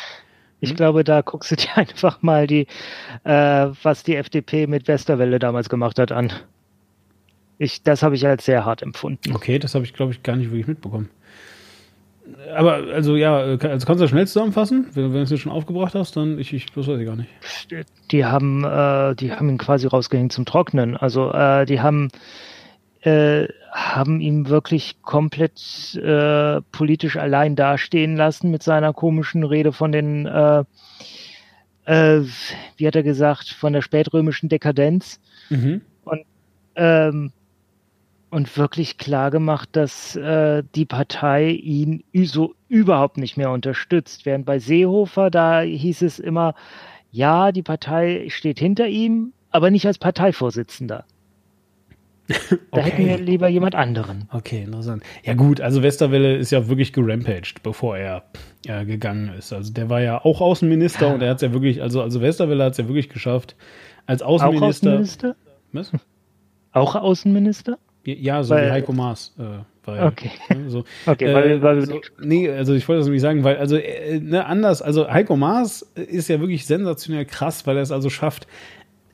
[0.62, 0.78] Ich hm?
[0.78, 2.66] glaube, da guckst du dir einfach mal die,
[3.26, 6.32] äh, was die FDP mit Westerwelle damals gemacht hat, an.
[7.60, 9.36] Ich, das habe ich als sehr hart empfunden.
[9.36, 11.10] Okay, das habe ich, glaube ich, gar nicht wirklich mitbekommen.
[12.56, 14.88] Aber, also ja, also kannst du das schnell zusammenfassen?
[14.94, 17.16] Wenn, wenn du es dir schon aufgebracht hast, dann ich, ich das weiß ich gar
[17.16, 17.30] nicht.
[18.12, 20.98] Die haben, äh, die haben ihn quasi rausgehängt zum Trocknen.
[20.98, 22.10] Also äh, die haben
[23.02, 29.92] äh, haben ihn wirklich komplett äh, politisch allein dastehen lassen mit seiner komischen Rede von
[29.92, 30.64] den, äh,
[31.86, 32.24] äh,
[32.76, 35.20] wie hat er gesagt, von der spätrömischen Dekadenz.
[35.50, 35.82] Mhm.
[36.06, 36.24] Und,
[36.76, 37.32] ähm,
[38.30, 44.26] und wirklich klar gemacht, dass äh, die Partei ihn so überhaupt nicht mehr unterstützt.
[44.26, 46.54] Während bei Seehofer, da hieß es immer,
[47.12, 51.06] ja, die Partei steht hinter ihm, aber nicht als Parteivorsitzender.
[52.72, 52.92] Da okay.
[52.92, 54.28] hätten wir lieber jemand anderen.
[54.34, 55.02] Okay, interessant.
[55.24, 58.24] Ja gut, also Westerwelle ist ja wirklich gerampaged, bevor er
[58.66, 59.54] ja, gegangen ist.
[59.54, 62.66] Also der war ja auch Außenminister und er hat es ja wirklich, also, also Westerwelle
[62.66, 63.56] hat es ja wirklich geschafft,
[64.06, 64.90] als Außenminister.
[64.90, 65.36] Auch Außenminister?
[65.72, 65.92] Was?
[66.74, 67.78] Auch Außenminister?
[68.16, 69.34] Ja, so weil, wie Heiko Maas.
[69.38, 69.44] Äh,
[69.86, 70.32] weil, okay.
[70.50, 73.58] Ne, so, okay, weil, weil äh, so, nee, also ich wollte das nämlich sagen, weil,
[73.58, 77.92] also, äh, ne, anders, also Heiko Maas ist ja wirklich sensationell krass, weil er es
[77.92, 78.48] also schafft,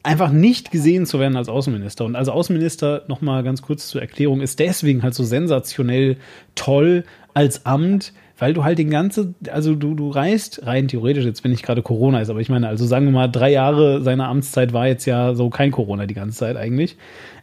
[0.03, 2.05] einfach nicht gesehen zu werden als Außenminister.
[2.05, 6.17] Und als Außenminister, nochmal ganz kurz zur Erklärung, ist deswegen halt so sensationell
[6.55, 11.43] toll als Amt, weil du halt den ganzen, also du, du reist rein theoretisch, jetzt
[11.43, 14.27] wenn nicht gerade Corona ist, aber ich meine, also sagen wir mal, drei Jahre seiner
[14.27, 16.97] Amtszeit war jetzt ja so kein Corona die ganze Zeit eigentlich.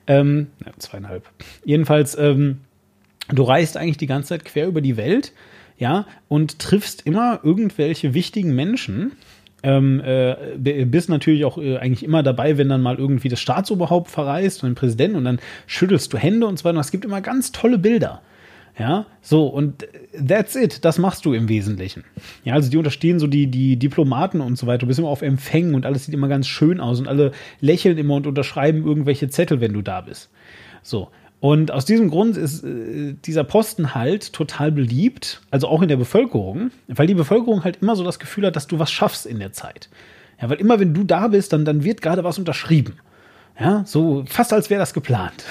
[0.07, 1.29] Ähm, ja, zweieinhalb.
[1.65, 2.61] Jedenfalls, ähm,
[3.29, 5.33] du reist eigentlich die ganze Zeit quer über die Welt,
[5.79, 9.13] ja, und triffst immer irgendwelche wichtigen Menschen,
[9.63, 10.37] ähm, äh,
[10.85, 14.71] bist natürlich auch äh, eigentlich immer dabei, wenn dann mal irgendwie das Staatsoberhaupt verreist und
[14.71, 16.79] den Präsidenten und dann schüttelst du Hände und so weiter.
[16.79, 18.23] Es gibt immer ganz tolle Bilder.
[18.81, 19.87] Ja, so und
[20.27, 22.03] that's it, das machst du im Wesentlichen.
[22.45, 24.79] Ja, also die unterstehen so die, die Diplomaten und so weiter.
[24.79, 27.99] Du bist immer auf Empfängen und alles sieht immer ganz schön aus und alle lächeln
[27.99, 30.31] immer und unterschreiben irgendwelche Zettel, wenn du da bist.
[30.83, 31.11] So.
[31.40, 35.99] Und aus diesem Grund ist äh, dieser Posten halt total beliebt, also auch in der
[35.99, 39.40] Bevölkerung, weil die Bevölkerung halt immer so das Gefühl hat, dass du was schaffst in
[39.40, 39.90] der Zeit.
[40.40, 42.95] Ja, weil immer wenn du da bist, dann, dann wird gerade was unterschrieben.
[43.59, 45.45] Ja, so fast als wäre das geplant.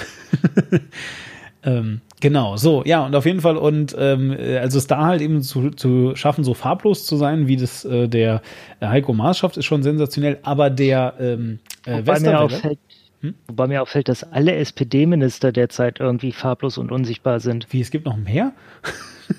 [1.62, 5.42] ähm, genau, so, ja, und auf jeden Fall, und ähm, also es da halt eben
[5.42, 8.42] zu, zu schaffen, so farblos zu sein, wie das äh, der
[8.80, 12.76] Heiko Maas schafft, ist schon sensationell, aber der ähm, äh, Westerwelle,
[13.22, 13.34] hm?
[13.48, 17.66] Wobei mir auffällt, dass alle SPD-Minister derzeit irgendwie farblos und unsichtbar sind.
[17.70, 18.52] Wie, es gibt noch mehr?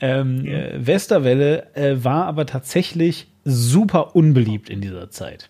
[0.00, 5.48] ähm, äh, Westerwelle äh, war aber tatsächlich super unbeliebt in dieser Zeit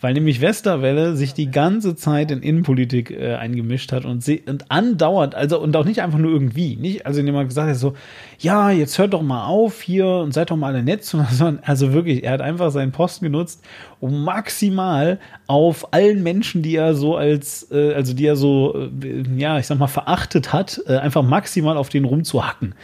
[0.00, 4.70] weil nämlich Westerwelle sich die ganze Zeit in Innenpolitik äh, eingemischt hat und, sie, und
[4.70, 7.94] andauernd, also und auch nicht einfach nur irgendwie, nicht, also indem man gesagt hat so,
[8.38, 11.92] ja, jetzt hört doch mal auf hier und seid doch mal alle nett, sondern also
[11.92, 13.62] wirklich, er hat einfach seinen Posten genutzt,
[14.00, 19.22] um maximal auf allen Menschen, die er so als, äh, also die er so, äh,
[19.36, 22.74] ja, ich sag mal, verachtet hat, äh, einfach maximal auf den rumzuhacken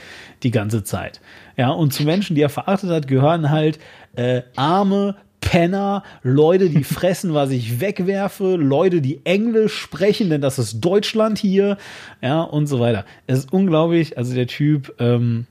[0.43, 1.21] die ganze Zeit.
[1.57, 3.79] Ja, und zu Menschen, die er verachtet hat, gehören halt
[4.17, 10.59] äh, arme, Penner, Leute, die fressen, was ich wegwerfe, Leute, die Englisch sprechen, denn das
[10.59, 11.77] ist Deutschland hier,
[12.21, 13.05] ja, und so weiter.
[13.27, 15.47] Es ist unglaublich, also der Typ, ähm,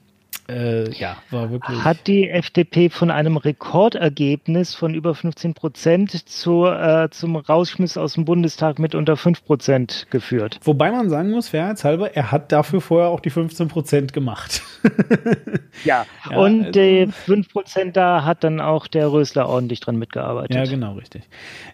[0.47, 1.83] äh, ja, war wirklich.
[1.83, 8.13] Hat die FDP von einem Rekordergebnis von über 15 Prozent zu, äh, zum Rausschmiss aus
[8.13, 10.59] dem Bundestag mit unter 5 Prozent geführt.
[10.63, 14.61] Wobei man sagen muss, fairheitshalber, er hat dafür vorher auch die 15 Prozent gemacht.
[15.83, 16.05] ja.
[16.29, 20.55] ja, und also, die 5 Prozent da hat dann auch der Rösler ordentlich dran mitgearbeitet.
[20.55, 21.23] Ja, genau, richtig.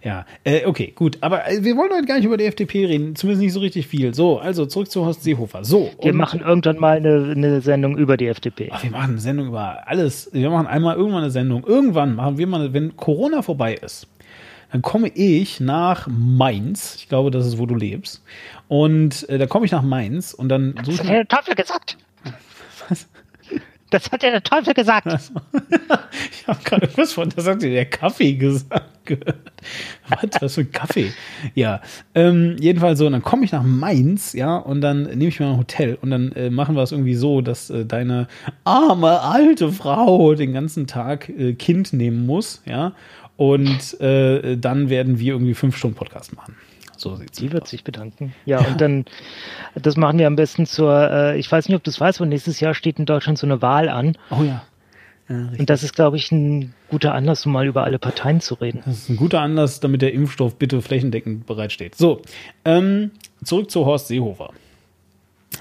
[0.01, 1.17] Ja, äh, okay, gut.
[1.21, 3.87] Aber äh, wir wollen heute gar nicht über die FDP reden, zumindest nicht so richtig
[3.87, 4.13] viel.
[4.13, 5.65] So, also zurück zu Horst Seehofer.
[5.65, 5.91] So.
[6.01, 8.60] Wir machen irgendwann mal eine, eine Sendung über die FDP.
[8.65, 8.75] FDP.
[8.75, 10.29] Ach, wir machen eine Sendung über alles.
[10.33, 11.63] Wir machen einmal irgendwann eine Sendung.
[11.65, 14.07] Irgendwann machen wir mal, wenn Corona vorbei ist,
[14.71, 16.95] dann komme ich nach Mainz.
[16.95, 18.23] Ich glaube, das ist, wo du lebst.
[18.67, 21.09] Und äh, da komme ich nach Mainz und dann suche ich.
[21.09, 21.97] Der Teufel gesagt.
[23.91, 25.05] Das hat ja der Teufel gesagt.
[25.05, 25.33] Also,
[26.31, 28.81] ich habe gerade was von, das hat der Kaffee gesagt.
[30.07, 31.11] was, was für ein Kaffee?
[31.53, 31.81] Ja,
[32.15, 35.47] ähm, jedenfalls so, und dann komme ich nach Mainz, ja, und dann nehme ich mir
[35.47, 38.27] ein Hotel und dann äh, machen wir es irgendwie so, dass äh, deine
[38.63, 42.93] arme alte Frau den ganzen Tag äh, Kind nehmen muss, ja,
[43.35, 46.55] und äh, dann werden wir irgendwie fünf Stunden Podcast machen.
[47.01, 47.69] So sieht's Die wird aus.
[47.71, 48.33] sich bedanken.
[48.45, 49.05] Ja, und dann,
[49.73, 52.27] das machen wir am besten zur, äh, ich weiß nicht, ob du es weißt, aber
[52.27, 54.17] nächstes Jahr steht in Deutschland so eine Wahl an.
[54.29, 54.63] Oh ja.
[55.27, 58.53] ja und das ist, glaube ich, ein guter Anlass, um mal über alle Parteien zu
[58.53, 58.83] reden.
[58.85, 61.95] Das ist ein guter Anlass, damit der Impfstoff bitte flächendeckend bereitsteht.
[61.95, 62.21] So,
[62.65, 63.11] ähm,
[63.43, 64.51] zurück zu Horst Seehofer.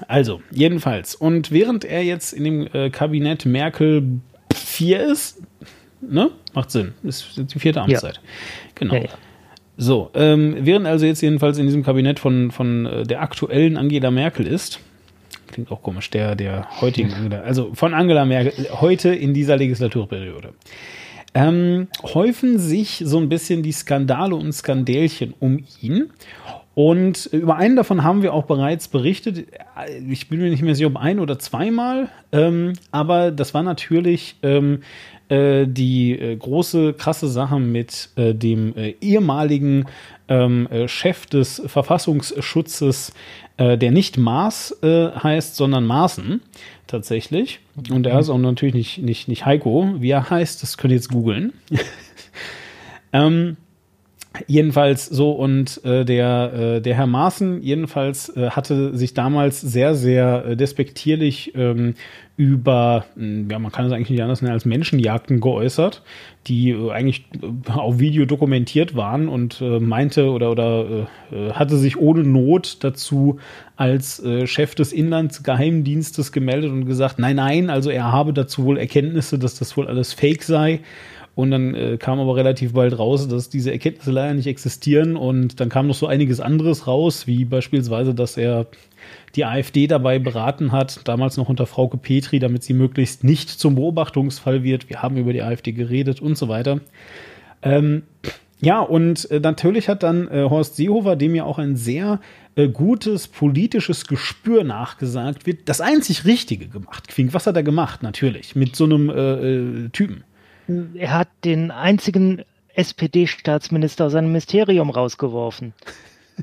[0.07, 1.15] Also, jedenfalls.
[1.15, 4.21] Und während er jetzt in dem äh, Kabinett Merkel
[4.53, 5.41] 4 ist,
[6.01, 6.29] ne?
[6.53, 6.93] Macht Sinn.
[7.03, 8.15] Ist die vierte Amtszeit.
[8.15, 8.21] Ja.
[8.75, 8.93] Genau.
[8.93, 9.09] Ja, ja.
[9.83, 14.11] So, ähm, während also jetzt jedenfalls in diesem Kabinett von, von äh, der aktuellen Angela
[14.11, 14.79] Merkel ist,
[15.47, 20.53] klingt auch komisch, der, der heutigen Angela, also von Angela Merkel, heute in dieser Legislaturperiode,
[21.33, 26.11] ähm, häufen sich so ein bisschen die Skandale und Skandälchen um ihn.
[26.75, 29.47] Und über einen davon haben wir auch bereits berichtet.
[30.07, 32.09] Ich bin mir nicht mehr sicher, ob ein oder zweimal.
[32.31, 34.81] Ähm, aber das war natürlich ähm,
[35.31, 39.85] äh, die äh, große, krasse Sache mit äh, dem äh, ehemaligen
[40.27, 43.13] ähm, äh, Chef des Verfassungsschutzes,
[43.57, 46.41] der nicht Maas heißt, sondern Maaßen
[46.87, 47.59] tatsächlich.
[47.91, 49.93] Und er ist auch natürlich nicht, nicht, nicht Heiko.
[49.99, 51.53] Wie er heißt, das könnt ihr jetzt googeln.
[53.13, 53.57] ähm,
[54.47, 59.93] Jedenfalls so und äh, der, äh, der Herr Maaßen jedenfalls äh, hatte sich damals sehr,
[59.93, 61.95] sehr äh, despektierlich ähm,
[62.37, 66.01] über, hm, ja, man kann es eigentlich nicht anders nennen als Menschenjagden geäußert,
[66.47, 71.75] die äh, eigentlich äh, auf Video dokumentiert waren und äh, meinte oder, oder äh, hatte
[71.75, 73.37] sich ohne Not dazu
[73.75, 78.77] als äh, Chef des Inlandsgeheimdienstes gemeldet und gesagt, nein, nein, also er habe dazu wohl
[78.77, 80.79] Erkenntnisse, dass das wohl alles Fake sei
[81.41, 85.15] und dann äh, kam aber relativ bald raus, dass diese Erkenntnisse leider nicht existieren.
[85.15, 88.67] Und dann kam noch so einiges anderes raus, wie beispielsweise, dass er
[89.35, 93.73] die AfD dabei beraten hat, damals noch unter Frauke Petri, damit sie möglichst nicht zum
[93.73, 94.87] Beobachtungsfall wird.
[94.87, 96.79] Wir haben über die AfD geredet und so weiter.
[97.63, 98.03] Ähm,
[98.59, 102.19] ja, und äh, natürlich hat dann äh, Horst Seehofer, dem ja auch ein sehr
[102.53, 107.07] äh, gutes politisches Gespür nachgesagt wird, das einzig Richtige gemacht.
[107.07, 108.03] Quink, was hat er gemacht?
[108.03, 110.23] Natürlich, mit so einem äh, äh Typen
[110.95, 115.73] er hat den einzigen SPD-Staatsminister aus seinem Ministerium rausgeworfen.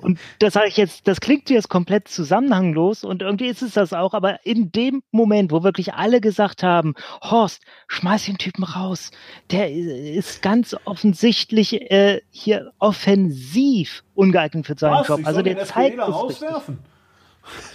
[0.01, 3.93] Und das sage ich jetzt, das klingt jetzt komplett zusammenhanglos und irgendwie ist es das
[3.93, 9.11] auch, aber in dem Moment, wo wirklich alle gesagt haben, Horst, schmeiß den Typen raus,
[9.51, 15.09] der ist ganz offensichtlich äh, hier offensiv ungeeignet für seinen Was?
[15.09, 15.21] Job.
[15.25, 16.79] Also der zeigt es rauswerfen.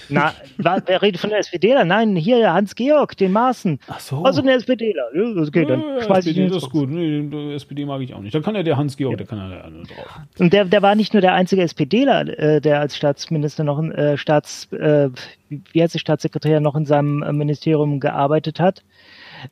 [0.10, 1.86] Na, wer redet von der SPDler?
[1.86, 3.80] Nein, hier Hans-Georg, den Maaßen.
[3.88, 4.24] Ach so.
[4.24, 5.08] Also der SPDler.
[5.14, 6.90] Okay, dann ja, schmeiß SPD, ich ihn Das ist gut.
[6.90, 8.36] Nee, SPD mag ich auch nicht.
[8.36, 9.18] Dann kann ja der Hans-Georg, ja.
[9.18, 10.20] der kann ja drauf.
[10.40, 14.18] Und der, der war nicht nur der einzige SPDler, äh, der als Staatsminister noch, äh,
[14.18, 15.10] Staats, äh,
[15.50, 18.84] wie heißt der Staatssekretär, noch in seinem äh, Ministerium gearbeitet hat.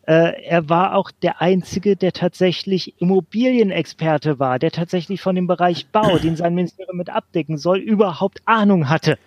[0.08, 5.88] Äh, er war auch der Einzige, der tatsächlich Immobilienexperte war, der tatsächlich von dem Bereich
[5.88, 9.18] Bau, den sein Ministerium mit abdecken soll, überhaupt Ahnung hatte.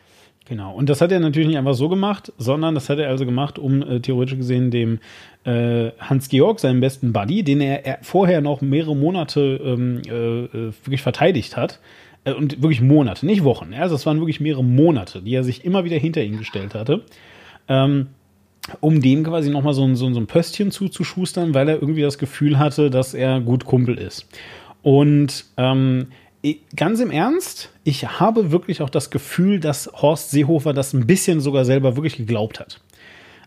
[0.46, 0.74] Genau.
[0.74, 3.59] Und das hat er natürlich nicht einfach so gemacht, sondern das hat er also gemacht,
[3.59, 4.98] um äh, theoretisch gesehen dem
[5.44, 10.72] äh, Hans-Georg, seinem besten Buddy, den er, er vorher noch mehrere Monate ähm, äh, äh
[10.85, 11.80] wirklich verteidigt hat,
[12.24, 13.72] äh, und wirklich Monate, nicht Wochen.
[13.74, 17.02] Also es waren wirklich mehrere Monate, die er sich immer wieder hinter ihn gestellt hatte.
[17.68, 18.09] Ähm,
[18.80, 22.16] um dem quasi nochmal so ein, so, so ein Pöstchen zuzuschustern, weil er irgendwie das
[22.16, 24.26] Gefühl hatte, dass er gut Kumpel ist.
[24.83, 26.09] Und ähm,
[26.76, 31.40] ganz im Ernst, ich habe wirklich auch das Gefühl, dass Horst Seehofer das ein bisschen
[31.40, 32.80] sogar selber wirklich geglaubt hat.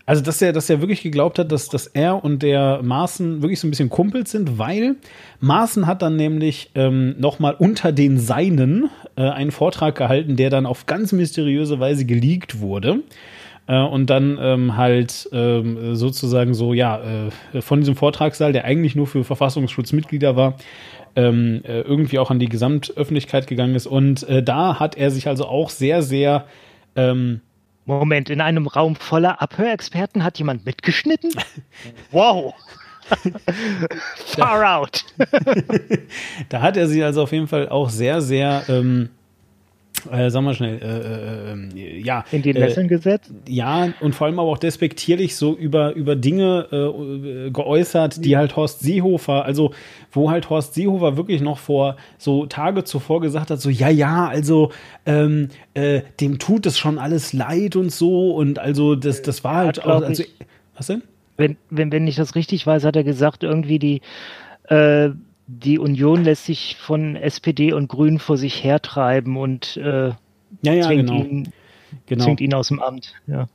[0.08, 3.60] Also, dass er, dass er wirklich geglaubt hat, dass, dass er und der Maaßen wirklich
[3.60, 4.96] so ein bisschen Kumpels sind, weil
[5.40, 10.64] Maaßen hat dann nämlich ähm, nochmal unter den Seinen äh, einen Vortrag gehalten, der dann
[10.64, 13.02] auf ganz mysteriöse Weise geleakt wurde
[13.68, 18.96] äh, und dann ähm, halt ähm, sozusagen so, ja, äh, von diesem Vortragssaal, der eigentlich
[18.96, 20.54] nur für Verfassungsschutzmitglieder war,
[21.16, 23.86] ähm, äh, irgendwie auch an die Gesamtöffentlichkeit gegangen ist.
[23.86, 26.46] Und äh, da hat er sich also auch sehr, sehr
[26.96, 27.40] ähm,
[27.88, 31.32] Moment, in einem Raum voller Abhörexperten hat jemand mitgeschnitten?
[32.10, 32.54] wow!
[34.26, 35.06] Far out!
[36.50, 39.08] da hat er sich also auf jeden Fall auch sehr, sehr ähm,
[40.10, 42.24] äh, sag mal schnell, äh, äh, ja.
[42.30, 43.32] In die Nesseln äh, gesetzt?
[43.48, 48.56] Ja, und vor allem aber auch despektierlich so über, über Dinge äh, geäußert, die halt
[48.56, 49.72] Horst Seehofer, also
[50.12, 54.26] wo halt Horst Seehofer wirklich noch vor so Tage zuvor gesagt hat, so, ja, ja,
[54.26, 54.70] also
[55.06, 59.56] ähm, äh, dem tut es schon alles leid und so und also das, das war
[59.56, 60.24] halt auch, also,
[60.76, 61.02] was denn?
[61.36, 64.00] Wenn, wenn, wenn ich das richtig weiß, hat er gesagt, irgendwie die,
[64.64, 65.10] äh,
[65.48, 70.10] die Union lässt sich von SPD und Grünen vor sich hertreiben und äh,
[70.62, 71.24] ja, ja, zwingt, genau.
[71.24, 71.52] ihn,
[72.06, 72.24] genau.
[72.24, 73.14] zwingt ihn aus dem Amt.
[73.26, 73.48] Ja.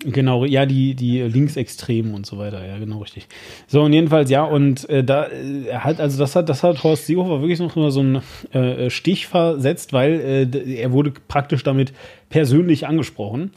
[0.00, 3.28] Genau, ja, die, die Linksextremen und so weiter, ja, genau richtig.
[3.68, 7.06] So, und jedenfalls, ja, und äh, da äh, hat, also das hat, das hat Horst
[7.06, 11.92] Seehofer wirklich noch mal so einen äh, Stich versetzt, weil äh, er wurde praktisch damit
[12.28, 13.52] persönlich angesprochen.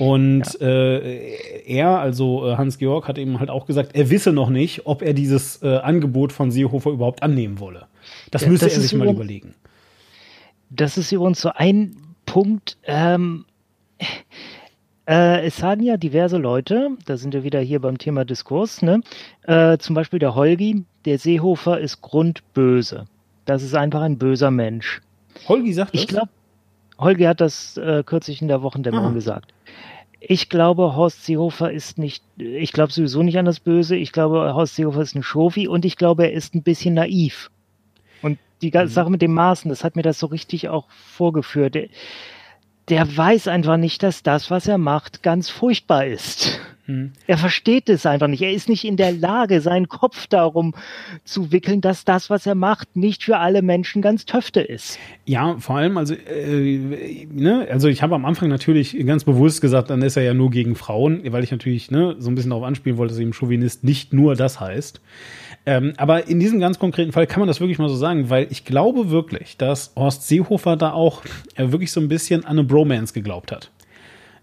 [0.00, 0.66] Und ja.
[0.66, 5.02] äh, er, also äh, Hans-Georg, hat eben halt auch gesagt, er wisse noch nicht, ob
[5.02, 7.86] er dieses äh, Angebot von Seehofer überhaupt annehmen wolle.
[8.30, 9.54] Das ja, müsste das er sich mal überlegen.
[10.70, 12.78] Das ist übrigens so ein Punkt.
[12.84, 13.44] Ähm,
[15.06, 19.02] äh, es sagen ja diverse Leute, da sind wir wieder hier beim Thema Diskurs, ne?
[19.42, 23.06] Äh, zum Beispiel der Holgi, der Seehofer ist grundböse.
[23.44, 25.02] Das ist einfach ein böser Mensch.
[25.46, 26.04] Holgi sagt ich das?
[26.04, 26.30] Ich glaube,
[26.98, 29.14] Holgi hat das äh, kürzlich in der Wochendämmerung ah.
[29.14, 29.52] gesagt.
[30.20, 33.96] Ich glaube, Horst Seehofer ist nicht, ich glaube sowieso nicht an das Böse.
[33.96, 37.50] Ich glaube, Horst Seehofer ist ein Schofi und ich glaube, er ist ein bisschen naiv.
[38.20, 38.94] Und die ganze mhm.
[38.94, 41.74] Sache mit dem Maßen, das hat mir das so richtig auch vorgeführt.
[41.74, 41.88] Der,
[42.88, 46.60] der weiß einfach nicht, dass das, was er macht, ganz furchtbar ist.
[46.90, 47.12] Hm.
[47.28, 48.42] Er versteht es einfach nicht.
[48.42, 50.74] Er ist nicht in der Lage, seinen Kopf darum
[51.22, 54.98] zu wickeln, dass das, was er macht, nicht für alle Menschen ganz töfte ist.
[55.24, 59.90] Ja, vor allem, also, äh, ne, also ich habe am Anfang natürlich ganz bewusst gesagt,
[59.90, 62.64] dann ist er ja nur gegen Frauen, weil ich natürlich ne, so ein bisschen darauf
[62.64, 65.00] anspielen wollte, dass eben Chauvinist nicht nur das heißt.
[65.66, 68.48] Ähm, aber in diesem ganz konkreten Fall kann man das wirklich mal so sagen, weil
[68.50, 71.22] ich glaube wirklich, dass Horst Seehofer da auch
[71.54, 73.70] äh, wirklich so ein bisschen an eine Bromance geglaubt hat.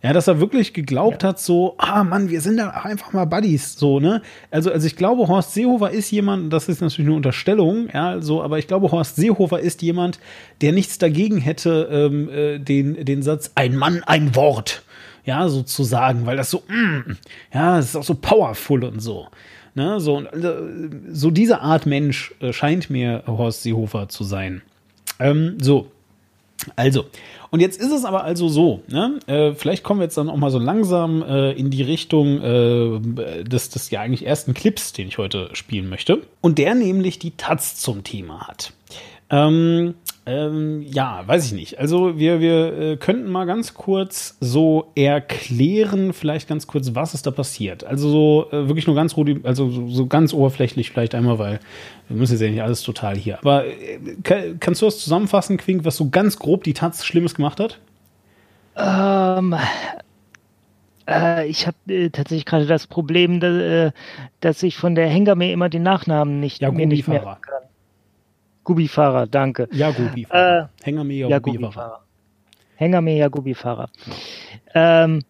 [0.08, 1.30] Ja, dass er wirklich geglaubt ja.
[1.30, 4.22] hat, so, ah Mann, wir sind da einfach mal Buddies, so, ne?
[4.52, 8.42] Also, also ich glaube, Horst Seehofer ist jemand, das ist natürlich nur Unterstellung, ja, so,
[8.42, 10.18] aber ich glaube, Horst Seehofer ist jemand,
[10.62, 14.84] der nichts dagegen hätte, ähm, äh, den, den Satz, ein Mann, ein Wort,
[15.26, 17.18] ja, sozusagen, weil das so, mm,
[17.54, 19.28] ja, das ist auch so powerful und so.
[19.76, 24.62] Ne, so, äh, so diese Art Mensch äh, scheint mir Horst Seehofer zu sein.
[25.20, 25.92] Ähm, so,
[26.76, 27.06] also,
[27.52, 29.20] und jetzt ist es aber also so, ne?
[29.28, 33.44] Äh, vielleicht kommen wir jetzt dann auch mal so langsam äh, in die Richtung äh,
[33.44, 36.22] des, des ja eigentlich ersten Clips, den ich heute spielen möchte.
[36.42, 38.74] Und der nämlich die Taz zum Thema hat.
[39.30, 39.96] Ähm,
[40.28, 41.80] ähm, ja, weiß ich nicht.
[41.80, 47.26] Also wir, wir äh, könnten mal ganz kurz so erklären, vielleicht ganz kurz, was ist
[47.26, 47.86] da passiert.
[47.86, 51.60] Also so äh, wirklich nur ganz rudi also so, so, ganz oberflächlich vielleicht einmal, weil
[52.10, 53.40] wir müssen jetzt ja nicht alles total hier.
[53.40, 57.62] Aber äh, kannst du das zusammenfassen, Quink, was so ganz grob die Taz Schlimmes gemacht
[57.62, 57.80] hat?
[58.76, 59.56] Ähm,
[61.08, 63.92] äh, ich habe äh, tatsächlich gerade das Problem, dass, äh,
[64.42, 67.67] dass ich von der Hengame immer den Nachnamen nicht, ja, mir nicht merken kann.
[68.68, 69.70] Gubifahrer, danke.
[69.72, 70.70] Ja, Gubifahrer.
[70.84, 72.04] Äh, ja, Gubifahrer.
[72.76, 73.90] Hängerme ja, Gubifahrer.
[74.74, 75.24] Ähm,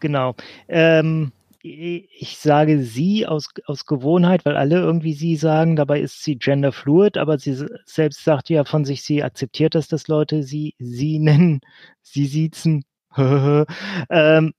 [0.00, 0.34] genau.
[0.66, 1.30] Ähm,
[1.62, 7.16] ich sage sie aus, aus Gewohnheit, weil alle irgendwie sie sagen, dabei ist sie genderfluid,
[7.16, 11.60] aber sie selbst sagt ja von sich, sie akzeptiert das, dass Leute sie sie nennen,
[12.02, 12.84] sie siezen.
[13.16, 14.52] ähm,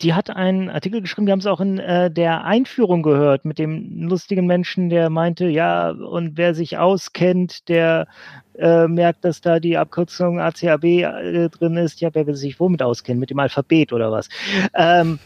[0.00, 3.58] die hat einen Artikel geschrieben, wir haben es auch in äh, der Einführung gehört mit
[3.58, 8.06] dem lustigen Menschen, der meinte, ja, und wer sich auskennt, der
[8.54, 12.00] äh, merkt, dass da die Abkürzung ACAB äh, drin ist.
[12.00, 13.20] Ja, wer will sich womit auskennen?
[13.20, 14.28] Mit dem Alphabet oder was?
[14.74, 15.18] Ähm,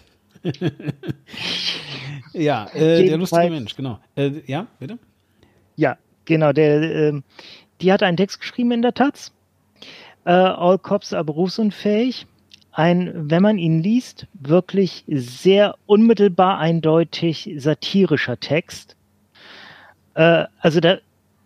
[2.33, 3.99] ja, äh, der lustige Mensch, genau.
[4.15, 4.99] Äh, ja, bitte?
[5.77, 6.53] Ja, genau.
[6.53, 7.25] Der, ähm,
[7.81, 9.33] die hat einen Text geschrieben in der Taz.
[10.25, 12.27] Äh, All Cops are berufsunfähig
[12.77, 18.97] ein, wenn man ihn liest, wirklich sehr unmittelbar eindeutig satirischer Text.
[20.15, 20.99] Äh, also da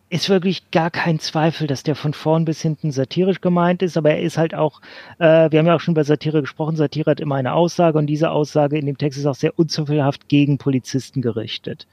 [0.08, 4.10] ist wirklich gar kein Zweifel, dass der von vorn bis hinten satirisch gemeint ist, aber
[4.10, 4.80] er ist halt auch,
[5.20, 8.08] äh, wir haben ja auch schon über Satire gesprochen, Satire hat immer eine Aussage und
[8.08, 11.86] diese Aussage in dem Text ist auch sehr unzweifelhaft gegen Polizisten gerichtet.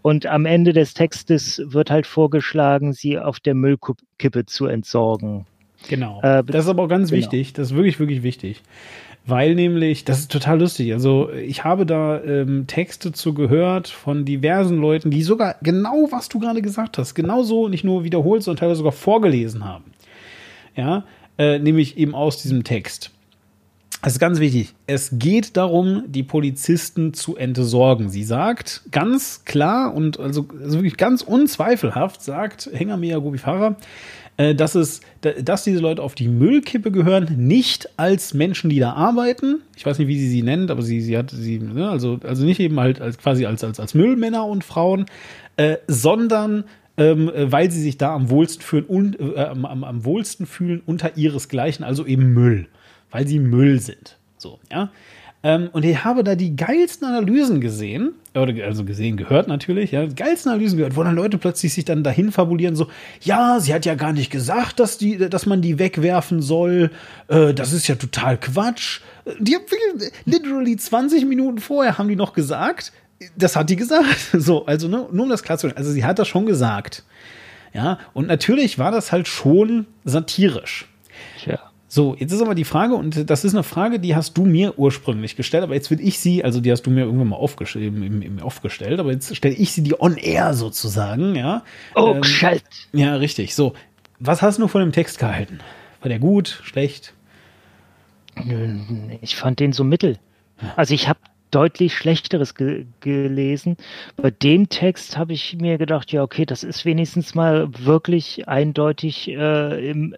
[0.00, 5.46] Und am Ende des Textes wird halt vorgeschlagen, sie auf der Müllkippe zu entsorgen.
[5.88, 6.20] Genau.
[6.22, 7.22] Äh, das ist aber auch ganz genau.
[7.22, 7.52] wichtig.
[7.52, 8.62] Das ist wirklich, wirklich wichtig.
[9.24, 10.92] Weil nämlich, das ist total lustig.
[10.92, 16.28] Also, ich habe da ähm, Texte zu gehört von diversen Leuten, die sogar genau, was
[16.28, 19.84] du gerade gesagt hast, genauso nicht nur wiederholt, sondern teilweise sogar vorgelesen haben.
[20.74, 21.04] Ja,
[21.38, 23.12] äh, nämlich eben aus diesem Text.
[24.02, 24.74] Das ist ganz wichtig.
[24.88, 28.10] Es geht darum, die Polizisten zu entsorgen.
[28.10, 33.74] Sie sagt ganz klar und also, also wirklich ganz unzweifelhaft, sagt Hänger Mia Gubifara, äh,
[34.36, 39.60] dass es, dass diese Leute auf die Müllkippe gehören, nicht als Menschen, die da arbeiten.
[39.76, 42.44] Ich weiß nicht, wie sie sie nennt, aber sie, sie hat sie, ne, also, also
[42.44, 45.06] nicht eben halt als quasi als, als, als Müllmänner und Frauen,
[45.56, 46.64] äh, sondern
[46.96, 51.16] ähm, weil sie sich da am wohlsten fühlen und äh, am, am wohlsten fühlen unter
[51.16, 52.68] ihresgleichen, also eben Müll,
[53.10, 54.18] weil sie Müll sind.
[54.36, 54.90] So, ja.
[55.44, 60.52] Ähm, und ich habe da die geilsten Analysen gesehen, also gesehen, gehört natürlich, ja, geilsten
[60.52, 62.86] Analysen gehört, wo dann Leute plötzlich sich dann dahin fabulieren, so,
[63.20, 66.90] ja, sie hat ja gar nicht gesagt, dass, die, dass man die wegwerfen soll,
[67.28, 69.00] äh, das ist ja total Quatsch.
[69.38, 69.64] Die haben
[70.24, 72.92] literally 20 Minuten vorher haben die noch gesagt,
[73.36, 74.06] das hat die gesagt.
[74.32, 77.04] So, also ne, nur um das klar zu Also sie hat das schon gesagt.
[77.72, 80.88] Ja, und natürlich war das halt schon satirisch.
[81.94, 84.78] So, jetzt ist aber die Frage, und das ist eine Frage, die hast du mir
[84.78, 87.84] ursprünglich gestellt, aber jetzt will ich sie, also die hast du mir irgendwann mal aufgestellt,
[87.84, 91.62] im, im aufgestellt, aber jetzt stelle ich sie dir on air sozusagen, ja.
[91.94, 92.62] Oh, ähm, shit.
[92.94, 93.54] Ja, richtig.
[93.54, 93.74] So,
[94.18, 95.58] was hast du von dem Text gehalten?
[96.00, 97.12] War der gut, schlecht?
[99.20, 100.18] Ich fand den so mittel.
[100.76, 101.20] Also ich habe
[101.52, 103.76] deutlich Schlechteres ge gelesen.
[104.16, 109.28] Bei dem Text habe ich mir gedacht, ja, okay, das ist wenigstens mal wirklich eindeutig
[109.28, 110.16] äh, im,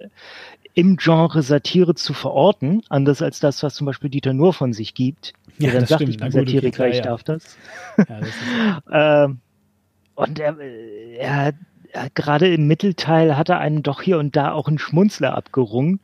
[0.74, 4.94] im Genre Satire zu verorten, anders als das, was zum Beispiel Dieter Nur von sich
[4.94, 5.32] gibt.
[5.58, 6.14] Ja, dann das sagt, stimmt.
[6.14, 7.02] ich bin Satiriker, ich ja.
[7.02, 7.56] darf das.
[7.96, 8.28] Ja, das
[8.92, 9.38] Ähm,
[10.16, 11.52] und er, er,
[11.92, 16.00] er gerade im Mittelteil hat er einen doch hier und da auch einen Schmunzler abgerungen.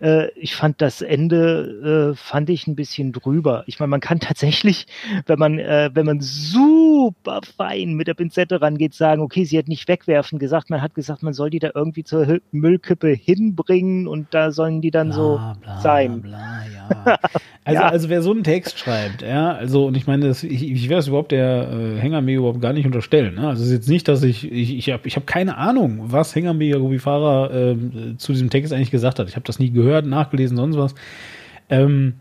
[0.00, 3.64] Äh, ich fand das Ende, äh, fand ich ein bisschen drüber.
[3.66, 4.86] Ich meine, man kann tatsächlich,
[5.26, 9.68] wenn man, äh, wenn man super fein mit der Pinzette rangeht, sagen, okay, sie hat
[9.68, 14.32] nicht wegwerfen gesagt, man hat gesagt, man soll die da irgendwie zur Müllkippe hinbringen und
[14.32, 16.22] da sollen die dann so Bla, bla, sein.
[16.22, 16.75] Bla, ja.
[17.64, 17.88] Also, Ja.
[17.88, 21.00] also wer so einen Text schreibt, ja, also und ich meine, das, ich, ich werde
[21.00, 23.34] es überhaupt der äh, mir überhaupt gar nicht unterstellen.
[23.34, 23.48] Ne?
[23.48, 26.32] Also es ist jetzt nicht, dass ich, ich, ich habe ich hab keine Ahnung, was
[26.54, 29.28] mir Fahrer ähm, zu diesem Text eigentlich gesagt hat.
[29.28, 30.94] Ich habe das nie gehört, nachgelesen, sonst was.
[31.68, 32.14] Ähm,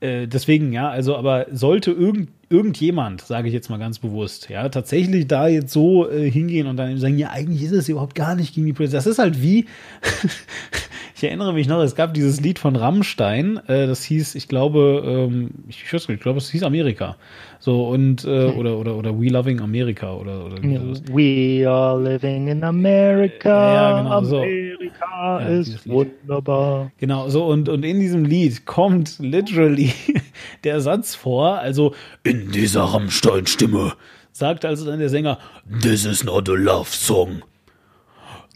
[0.00, 4.68] äh, deswegen, ja, also, aber sollte irgend, irgendjemand, sage ich jetzt mal ganz bewusst, ja,
[4.68, 8.14] tatsächlich da jetzt so äh, hingehen und dann eben sagen, ja, eigentlich ist es überhaupt
[8.14, 8.96] gar nicht gegen die Polizei.
[8.98, 9.66] Das ist halt wie,
[11.20, 15.02] ich erinnere mich noch, es gab dieses Lied von Rammstein, äh, das hieß, ich glaube,
[15.04, 17.16] ähm, ich, ich glaube, es hieß Amerika.
[17.58, 21.02] So, und, äh, oder, oder, oder We Loving America oder, oder sowas.
[21.12, 23.74] We are living in America.
[23.74, 24.38] Ja, genau, so.
[24.38, 26.90] Amerika Ja, ist wunderbar.
[26.96, 29.92] Genau, so und, und in diesem Lied kommt literally
[30.64, 33.92] der Satz vor, also in dieser Rammstein-Stimme
[34.32, 35.38] sagt also dann der Sänger,
[35.82, 37.42] This is not a love song.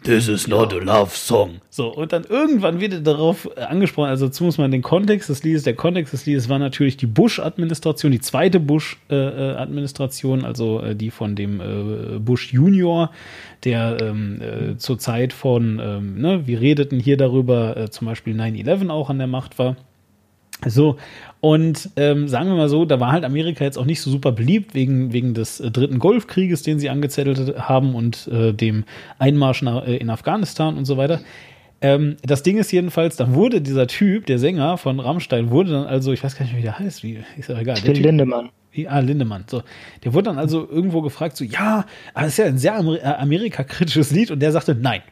[0.04, 1.62] This is not a love song.
[1.70, 5.42] So, und dann irgendwann wird darauf äh, angesprochen, also dazu muss man den Kontext des
[5.42, 11.10] Liedes, der Kontext des Liedes war natürlich die Bush-Administration, die zweite Bush-Administration, also äh, die
[11.10, 13.12] von dem äh, Bush Junior,
[13.64, 18.38] der ähm, äh, zur Zeit von, ähm, ne, wir redeten hier darüber, äh, zum Beispiel
[18.38, 19.74] 9-11 auch an der Macht war.
[20.66, 20.98] So,
[21.44, 24.32] und ähm, sagen wir mal so, da war halt Amerika jetzt auch nicht so super
[24.32, 28.84] beliebt wegen, wegen des äh, dritten Golfkrieges, den sie angezettelt haben und äh, dem
[29.18, 31.20] Einmarsch nach, äh, in Afghanistan und so weiter.
[31.82, 35.84] Ähm, das Ding ist jedenfalls, dann wurde dieser Typ, der Sänger von Rammstein, wurde dann
[35.84, 37.78] also, ich weiß gar nicht, wie der heißt, wie, ist ja egal.
[37.84, 38.48] Der Typ, Lindemann.
[38.88, 39.44] ah, Lindemann.
[39.46, 39.62] So,
[40.02, 41.84] der wurde dann also irgendwo gefragt, so, ja,
[42.14, 45.02] aber das ist ja ein sehr Amer äh, Amerika-kritisches Lied und der sagte, nein.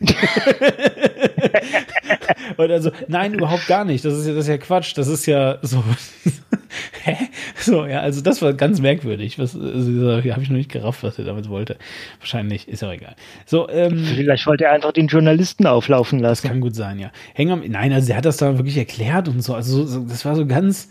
[2.56, 4.04] und also, nein, überhaupt gar nicht.
[4.04, 4.96] Das ist ja, das ist ja Quatsch.
[4.96, 5.82] Das ist ja so.
[7.02, 7.16] Hä?
[7.58, 9.38] So, ja, also das war ganz merkwürdig.
[9.38, 11.76] Was, also, habe ich noch nicht gerafft, was er damit wollte.
[12.20, 13.16] Wahrscheinlich, ist auch egal.
[13.46, 16.48] So, ähm, Vielleicht wollte er einfach den Journalisten auflaufen das lassen.
[16.48, 17.10] kann gut sein, ja.
[17.34, 19.54] Hänger, nein, also er hat das da wirklich erklärt und so.
[19.54, 20.88] Also so, so, das war so ganz.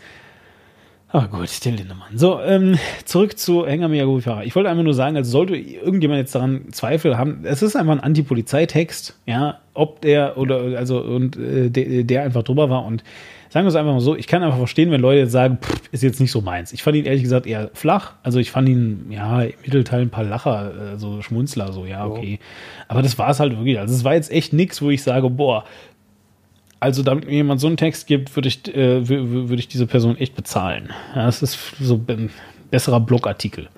[1.10, 2.18] Ah gut, Till Lindemann.
[2.18, 4.44] So, ähm, zurück zu Hänger Miyagi-Fahrer.
[4.44, 7.92] Ich wollte einfach nur sagen, also sollte irgendjemand jetzt daran Zweifel haben, es ist einfach
[7.92, 13.04] ein Antipolizeitext, ja, ob der oder also und äh, der, der einfach drüber war und
[13.48, 15.80] sagen wir es einfach mal so, ich kann einfach verstehen, wenn Leute jetzt sagen, pff,
[15.92, 16.74] ist jetzt nicht so meins.
[16.74, 20.10] Ich fand ihn ehrlich gesagt eher flach, also ich fand ihn, ja, im Mittelteil ein
[20.10, 22.38] paar Lacher, äh, so Schmunzler, so, ja, okay.
[22.86, 23.78] Aber das war es halt wirklich.
[23.78, 25.64] Also es war jetzt echt nix, wo ich sage, boah,
[26.80, 29.68] also, damit mir jemand so einen Text gibt, würde ich, äh, wü- wü- würde ich
[29.68, 30.90] diese Person echt bezahlen.
[31.14, 32.30] Ja, das ist so ein
[32.70, 33.68] besserer Blogartikel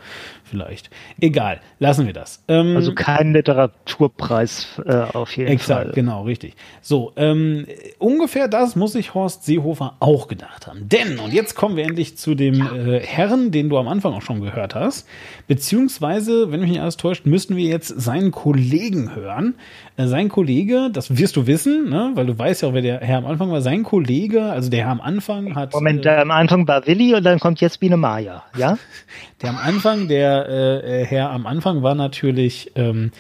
[0.45, 0.91] vielleicht.
[1.21, 2.43] Egal, lassen wir das.
[2.49, 5.93] Ähm, Also kein Literaturpreis äh, auf jeden Exakt, Fall.
[5.95, 6.55] genau, richtig.
[6.83, 7.67] So, ähm,
[8.01, 10.89] ungefähr das muss sich Horst Seehofer auch gedacht haben.
[10.89, 14.23] Denn, und jetzt kommen wir endlich zu dem äh, Herrn, den du am Anfang auch
[14.23, 15.07] schon gehört hast,
[15.47, 19.55] beziehungsweise, wenn mich nicht alles täuscht, müssten wir jetzt seinen Kollegen hören.
[20.01, 22.13] Äh, sein Kollege, das wirst du wissen, ne?
[22.15, 23.61] weil du weißt ja auch, wer der Herr am Anfang war.
[23.61, 25.75] Sein Kollege, also der Herr am Anfang hat...
[25.75, 28.79] Moment, äh, am Anfang war Willi und dann kommt jetzt Biene Maya, ja?
[29.43, 33.11] Der am Anfang, der äh, äh, Herr am Anfang war natürlich ähm,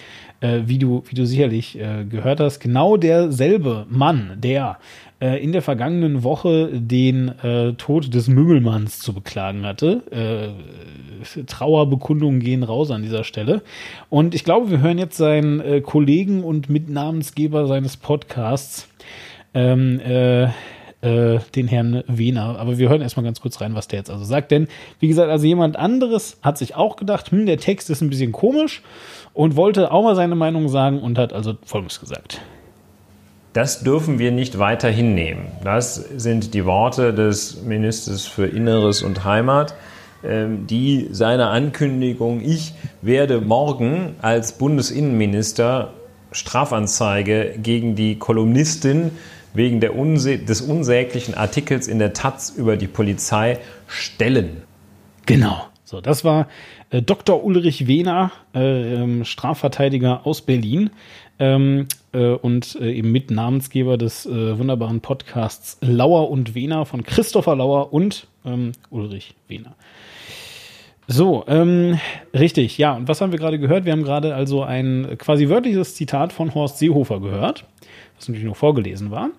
[0.40, 4.78] äh, wie, du, wie du sicherlich äh, gehört hast, genau derselbe Mann, der
[5.20, 10.02] äh, in der vergangenen Woche den äh, Tod des Mümmelmanns zu beklagen hatte.
[10.10, 13.62] Äh, Trauerbekundungen gehen raus an dieser Stelle.
[14.08, 18.88] Und ich glaube, wir hören jetzt seinen äh, Kollegen und Mitnamensgeber seines Podcasts,
[19.52, 20.44] ähm, äh,
[21.02, 22.58] äh, den Herrn Wehner.
[22.58, 24.50] Aber wir hören erstmal ganz kurz rein, was der jetzt also sagt.
[24.50, 24.68] Denn,
[24.98, 28.32] wie gesagt, also jemand anderes hat sich auch gedacht, hm, der Text ist ein bisschen
[28.32, 28.82] komisch
[29.32, 32.40] und wollte auch mal seine Meinung sagen und hat also Folgendes gesagt.
[33.52, 35.46] Das dürfen wir nicht weiter hinnehmen.
[35.64, 39.74] Das sind die Worte des Ministers für Inneres und Heimat,
[40.22, 45.94] ähm, die seine Ankündigung, ich werde morgen als Bundesinnenminister
[46.30, 49.10] Strafanzeige gegen die Kolumnistin
[49.52, 54.62] wegen Unse des unsäglichen Artikels in der Taz über die Polizei stellen.
[55.26, 55.66] Genau.
[55.84, 56.46] So, das war
[56.90, 57.42] äh, Dr.
[57.42, 60.90] Ulrich Wehner, äh, ähm, Strafverteidiger aus Berlin
[61.40, 67.02] ähm, äh, und äh, eben mit Namensgeber des äh, wunderbaren Podcasts Lauer und Wehner von
[67.04, 69.74] Christopher Lauer und ähm, Ulrich Wehner.
[71.06, 71.98] So, ähm,
[72.32, 72.94] richtig, ja.
[72.94, 73.84] Und was haben wir gerade gehört?
[73.84, 77.64] Wir haben gerade also ein quasi wörtliches Zitat von Horst Seehofer gehört,
[78.16, 79.30] was natürlich nur vorgelesen war.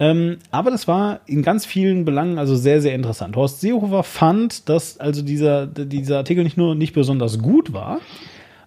[0.00, 3.36] Ähm, aber das war in ganz vielen Belangen also sehr, sehr interessant.
[3.36, 8.00] Horst Seehofer fand, dass also dieser, dieser Artikel nicht nur nicht besonders gut war,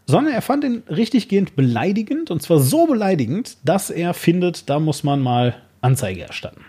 [0.06, 5.04] sondern er fand ihn richtiggehend beleidigend und zwar so beleidigend, dass er findet, da muss
[5.04, 6.62] man mal Anzeige erstatten.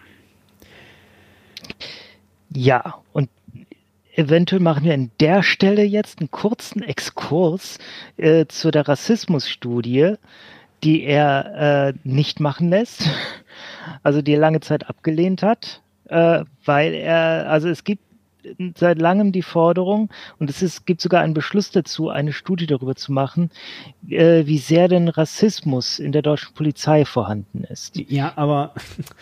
[2.53, 3.29] Ja, und
[4.15, 7.79] eventuell machen wir an der Stelle jetzt einen kurzen Exkurs
[8.17, 10.15] äh, zu der Rassismusstudie,
[10.83, 13.11] die er äh, nicht machen lässt,
[14.03, 18.06] also die er lange Zeit abgelehnt hat, äh, weil er, also es gibt
[18.77, 22.95] seit langem die Forderung, und es ist, gibt sogar einen Beschluss dazu, eine Studie darüber
[22.95, 23.51] zu machen,
[24.09, 27.97] äh, wie sehr denn Rassismus in der deutschen Polizei vorhanden ist.
[27.97, 28.75] Ja, aber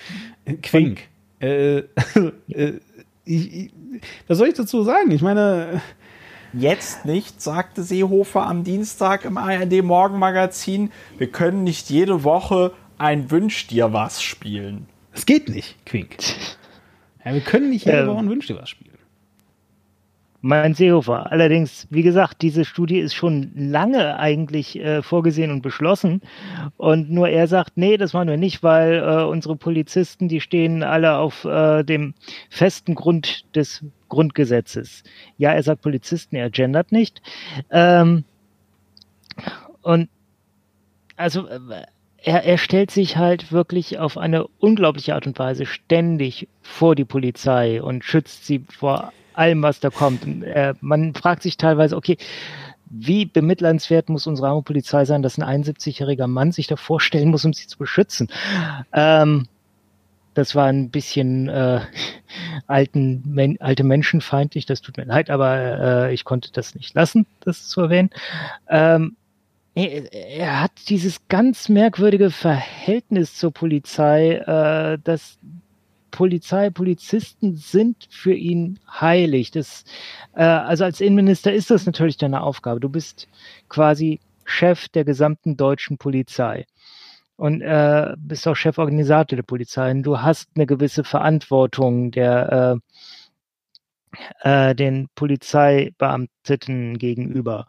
[0.62, 1.01] Quink.
[1.41, 1.79] Äh,
[2.49, 2.81] äh,
[3.25, 3.70] ich, ich,
[4.27, 5.11] was soll ich dazu sagen?
[5.11, 5.81] Ich meine.
[6.57, 10.93] Jetzt nicht, sagte Seehofer am Dienstag im ARD Morgenmagazin.
[11.18, 14.87] Wir können nicht jede Woche ein Wünsch dir was spielen.
[15.12, 16.16] Es geht nicht, Quink.
[17.27, 18.94] Ja, wir können nicht jede ähm, Woche ein Wünsch dir was spielen
[20.45, 21.33] mein Seehofer.
[21.33, 26.21] Allerdings, wie gesagt, diese Studie ist schon lange eigentlich äh, vorgesehen und beschlossen.
[26.77, 30.83] Und nur er sagt, nee, das machen wir nicht, weil äh, unsere Polizisten, die stehen
[30.83, 32.13] alle auf äh, dem
[32.51, 35.03] festen Grund des Grundgesetzes.
[35.39, 37.23] Ja, er sagt Polizisten, er gendert nicht.
[37.71, 38.25] Ähm,
[39.81, 40.11] und
[41.17, 41.59] also äh,
[42.19, 47.07] er, er stellt sich halt wirklich auf eine unglaubliche Art und Weise ständig vor die
[47.07, 50.24] Polizei und schützt sie vor allem, was da kommt.
[50.45, 52.16] Äh, man fragt sich teilweise, okay,
[52.91, 57.45] wie bemitleidenswert muss unsere arme Polizei sein, dass ein 71-jähriger Mann sich da vorstellen muss,
[57.45, 58.28] um sie zu beschützen?
[58.93, 59.49] Ähm,
[60.35, 61.80] das war ein bisschen äh,
[62.66, 67.26] alten, men alte Menschenfeindlich, das tut mir leid, aber äh, ich konnte das nicht lassen,
[67.41, 68.11] das zu erwähnen.
[68.68, 69.16] Ähm,
[69.74, 75.39] er, er, hat dieses ganz merkwürdige Verhältnis zur Polizei, äh, dass
[76.15, 79.51] Polizei, Polizisten sind für ihn heilig.
[79.51, 79.85] Das,
[80.35, 82.79] äh, also als Innenminister ist das natürlich deine Aufgabe.
[82.79, 83.27] Du bist
[83.69, 86.67] quasi Chef der gesamten deutschen Polizei
[87.37, 89.91] und äh, bist auch Cheforganisator der Polizei.
[89.91, 92.81] Und du hast eine gewisse Verantwortung der
[94.45, 97.67] äh, äh, den Polizeibeamteten gegenüber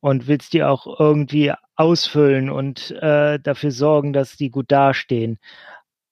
[0.00, 5.38] und willst die auch irgendwie ausfüllen und äh, dafür sorgen, dass die gut dastehen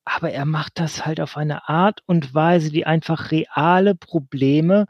[0.07, 4.87] aber er macht das halt auf eine Art und Weise, die einfach reale Probleme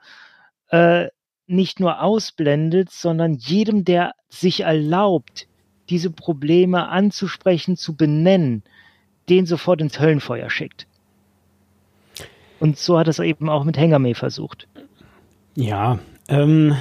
[0.68, 1.06] äh,
[1.46, 5.48] nicht nur ausblendet, sondern jedem, der sich erlaubt,
[5.88, 8.62] diese Probleme anzusprechen, zu benennen,
[9.28, 10.86] den sofort ins Höllenfeuer schickt.
[12.60, 14.68] Und so hat es eben auch mit Hengame versucht.
[15.54, 15.98] Ja,
[16.28, 16.76] ähm,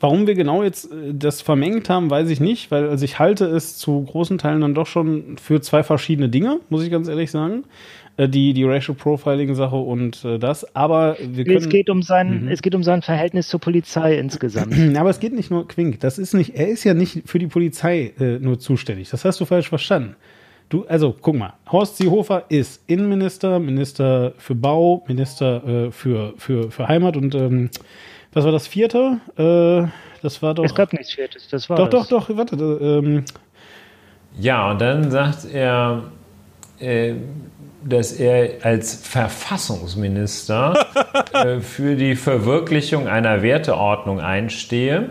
[0.00, 3.44] Warum wir genau jetzt äh, das vermengt haben, weiß ich nicht, weil also ich halte
[3.44, 7.30] es zu großen Teilen dann doch schon für zwei verschiedene Dinge, muss ich ganz ehrlich
[7.30, 7.64] sagen.
[8.16, 10.74] Äh, die, die Racial Profiling-Sache und äh, das.
[10.74, 11.58] Aber wir können.
[11.58, 12.48] Es geht um sein, mhm.
[12.48, 14.74] es geht um sein Verhältnis zur Polizei insgesamt.
[14.96, 16.00] Aber es geht nicht nur Quink.
[16.00, 19.10] Das ist nicht, er ist ja nicht für die Polizei äh, nur zuständig.
[19.10, 20.16] Das hast du falsch verstanden.
[20.68, 26.70] Du, also guck mal, Horst Seehofer ist Innenminister, Minister für Bau, Minister äh, für, für,
[26.70, 27.70] für Heimat und ähm,
[28.32, 29.20] was war das vierte?
[29.36, 29.88] Äh,
[30.22, 30.64] das war doch.
[30.64, 31.76] Es gab nichts viertes, das war.
[31.76, 32.08] Doch, das.
[32.08, 32.56] doch, doch, warte.
[32.56, 33.24] Ähm.
[34.38, 36.04] Ja, und dann sagt er,
[36.78, 37.14] äh,
[37.82, 40.86] dass er als Verfassungsminister
[41.32, 45.10] äh, für die Verwirklichung einer Werteordnung einstehe,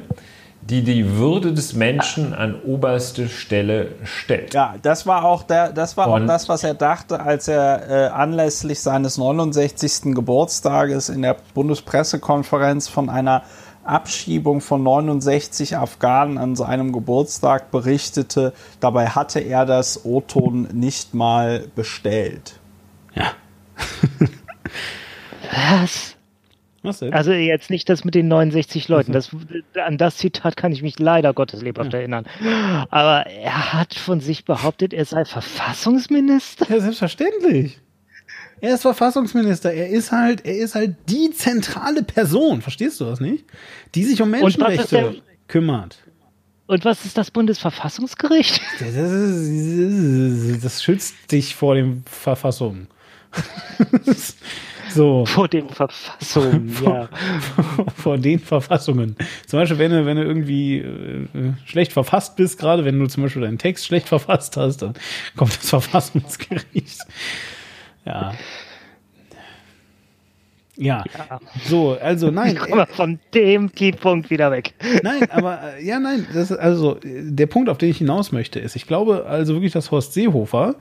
[0.69, 4.53] die die Würde des Menschen an oberste Stelle stellt.
[4.53, 7.89] Ja, das war auch der, das war Und- auch das, was er dachte, als er
[7.89, 10.13] äh, anlässlich seines 69.
[10.15, 13.43] Geburtstages in der Bundespressekonferenz von einer
[13.83, 18.53] Abschiebung von 69 Afghanen an seinem Geburtstag berichtete.
[18.79, 22.59] Dabei hatte er das O-Ton nicht mal bestellt.
[23.15, 23.31] Ja.
[25.81, 26.15] Was?
[26.81, 27.13] Was denn?
[27.13, 29.11] Also jetzt nicht das mit den 69 Leuten.
[29.11, 29.29] Das,
[29.85, 32.25] an das Zitat kann ich mich leider Gottes lebhaft erinnern.
[32.89, 36.65] Aber er hat von sich behauptet, er sei Verfassungsminister.
[36.69, 37.79] Ja, selbstverständlich.
[38.61, 39.71] Er ist Verfassungsminister.
[39.73, 42.61] Er ist halt, er ist halt die zentrale Person.
[42.61, 43.45] Verstehst du das nicht?
[43.95, 45.15] Die sich um Menschenrechte der-
[45.47, 45.97] kümmert.
[46.67, 48.61] Und was ist das Bundesverfassungsgericht?
[48.79, 52.87] Das, ist, das schützt dich vor den Verfassungen.
[54.89, 55.25] so.
[55.25, 57.09] Vor den Verfassungen, ja.
[57.95, 59.15] vor den Verfassungen.
[59.45, 63.23] Zum Beispiel, wenn du, wenn du irgendwie äh, schlecht verfasst bist, gerade wenn du zum
[63.23, 64.93] Beispiel deinen Text schlecht verfasst hast, dann
[65.35, 66.99] kommt das Verfassungsgericht.
[68.05, 68.33] Ja.
[70.79, 71.03] Ja.
[71.17, 71.39] Ja.
[71.65, 72.53] So, also nein.
[72.55, 74.73] Ich komme von dem Keypunkt wieder weg.
[75.03, 78.31] Nein, aber äh, ja, nein, das ist also äh, der Punkt, auf den ich hinaus
[78.31, 80.75] möchte, ist, ich glaube also wirklich, dass Horst Seehofer,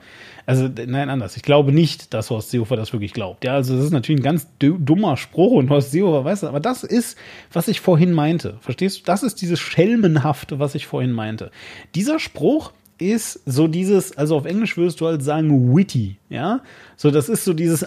[0.49, 3.43] also nein, anders, ich glaube nicht, dass Horst Seehofer das wirklich glaubt.
[3.43, 6.49] Ja, also das ist natürlich ein ganz du- dummer Spruch und Horst Seehofer weiß das,
[6.49, 7.17] aber das ist,
[7.53, 8.57] was ich vorhin meinte.
[8.61, 9.03] Verstehst du?
[9.05, 11.51] Das ist dieses Schelmenhafte, was ich vorhin meinte.
[11.95, 16.61] Dieser Spruch ist so dieses, also auf Englisch würdest du halt sagen witty, ja?
[16.97, 17.85] So, das ist so dieses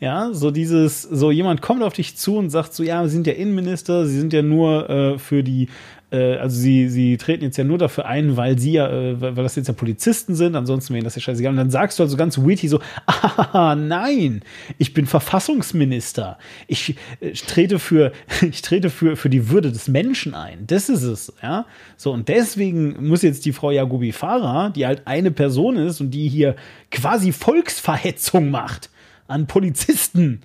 [0.00, 3.26] ja, so dieses, so jemand kommt auf dich zu und sagt so, ja, Sie sind
[3.26, 5.68] ja Innenminister, Sie sind ja nur äh, für die,
[6.10, 9.34] äh, also Sie, Sie treten jetzt ja nur dafür ein, weil Sie ja, äh, weil
[9.34, 11.50] das jetzt ja Polizisten sind, ansonsten wäre das ja scheißegal.
[11.50, 14.42] Und dann sagst du also ganz witty so, ah, nein,
[14.78, 16.38] ich bin Verfassungsminister.
[16.68, 20.66] Ich, ich trete für, ich trete für, für die Würde des Menschen ein.
[20.66, 21.66] Das ist es, ja.
[21.96, 26.10] So, und deswegen muss jetzt die Frau Jagobi Farah, die halt eine Person ist und
[26.12, 26.56] die hier
[26.90, 28.90] quasi Volksverhetzung macht
[29.26, 30.42] an Polizisten,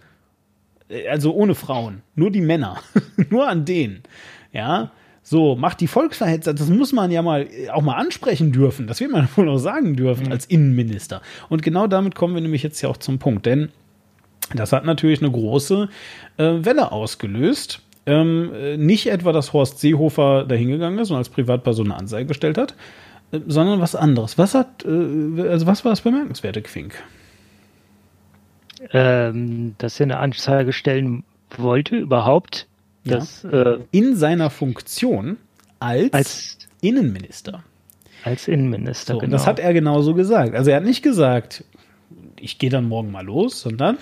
[0.90, 2.82] äh, also ohne Frauen, nur die Männer,
[3.30, 4.02] nur an denen,
[4.52, 4.92] ja.
[5.24, 8.88] So, macht die Volksverhetzer, das muss man ja mal äh, auch mal ansprechen dürfen.
[8.88, 11.22] Das wird man wohl auch sagen dürfen als Innenminister.
[11.50, 13.70] Und genau damit kommen wir nämlich jetzt ja auch zum Punkt, denn
[14.56, 15.90] das hat natürlich eine große
[16.38, 17.82] äh, Welle ausgelöst.
[18.06, 22.58] Ähm, äh, nicht etwa, dass Horst Seehofer dahingegangen ist und als Privatperson eine Anzeige gestellt
[22.58, 22.74] hat,
[23.32, 24.38] äh, sondern was anderes.
[24.40, 26.96] Was hat, äh, also was war das bemerkenswerte Quink?
[28.92, 31.24] Ähm, dass er eine Anzeige stellen
[31.56, 32.68] wollte, überhaupt.
[33.04, 33.16] Ja.
[33.16, 35.38] Das, äh, In seiner Funktion
[35.80, 37.64] als, als, Innenminister.
[38.24, 39.26] als Innenminister, So, genau.
[39.28, 40.56] Und das hat er genauso gesagt.
[40.56, 41.64] Also er hat nicht gesagt,
[42.40, 43.98] ich gehe dann morgen mal los, sondern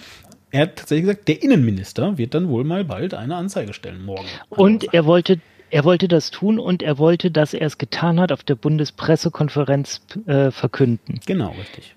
[0.51, 4.25] er hat tatsächlich gesagt, der Innenminister wird dann wohl mal bald eine Anzeige stellen morgen.
[4.49, 5.39] Und er wollte,
[5.69, 10.01] er wollte das tun und er wollte, dass er es getan hat, auf der Bundespressekonferenz
[10.25, 11.19] äh, verkünden.
[11.25, 11.95] Genau, richtig.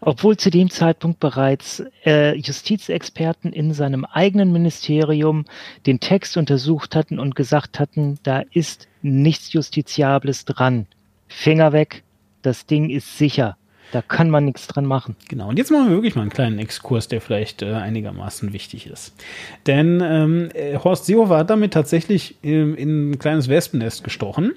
[0.00, 5.46] Obwohl zu dem Zeitpunkt bereits äh, Justizexperten in seinem eigenen Ministerium
[5.86, 10.86] den Text untersucht hatten und gesagt hatten, da ist nichts Justiziables dran.
[11.28, 12.02] Finger weg,
[12.42, 13.56] das Ding ist sicher.
[13.92, 15.14] Da kann man nichts dran machen.
[15.28, 18.88] Genau, und jetzt machen wir wirklich mal einen kleinen Exkurs, der vielleicht äh, einigermaßen wichtig
[18.88, 19.14] ist.
[19.66, 24.54] Denn ähm, äh, Horst Seehofer hat damit tatsächlich ähm, in ein kleines Wespennest gestochen.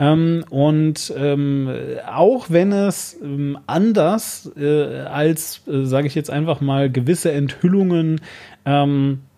[0.00, 1.70] Ähm, und ähm,
[2.12, 8.20] auch wenn es ähm, anders äh, als, äh, sage ich jetzt einfach mal, gewisse Enthüllungen
[8.64, 9.33] ähm, äh,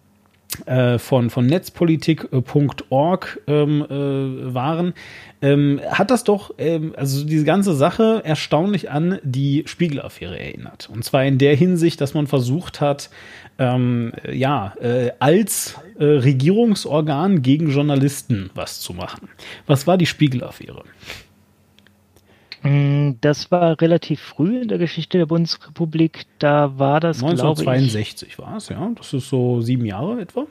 [0.99, 4.95] von, von netzpolitik.org ähm, äh, waren,
[5.43, 10.89] ähm, hat das doch, ähm, also diese ganze Sache erstaunlich an die Spiegel-Affäre erinnert.
[10.93, 13.11] Und zwar in der Hinsicht, dass man versucht hat,
[13.59, 19.29] ähm, ja, äh, als äh, Regierungsorgan gegen Journalisten was zu machen.
[19.67, 20.83] Was war die Spiegel-Affäre?
[22.69, 26.27] Mm, Das war relativ früh in der Geschichte der Bundesrepublik.
[26.39, 28.91] Da war das, glaube ich, 1962 war es, ja.
[28.97, 30.47] Das ist so sieben Jahre etwa.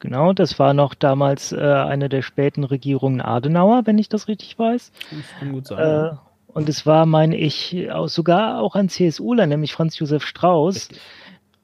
[0.00, 4.58] genau, das war noch damals äh, eine der späten Regierungen Adenauer, wenn ich das richtig
[4.58, 4.92] weiß.
[5.10, 5.78] Das kann gut sein.
[5.78, 6.16] Äh,
[6.48, 10.88] und es war, meine ich, auch, sogar auch ein CSUler, nämlich Franz Josef Strauß,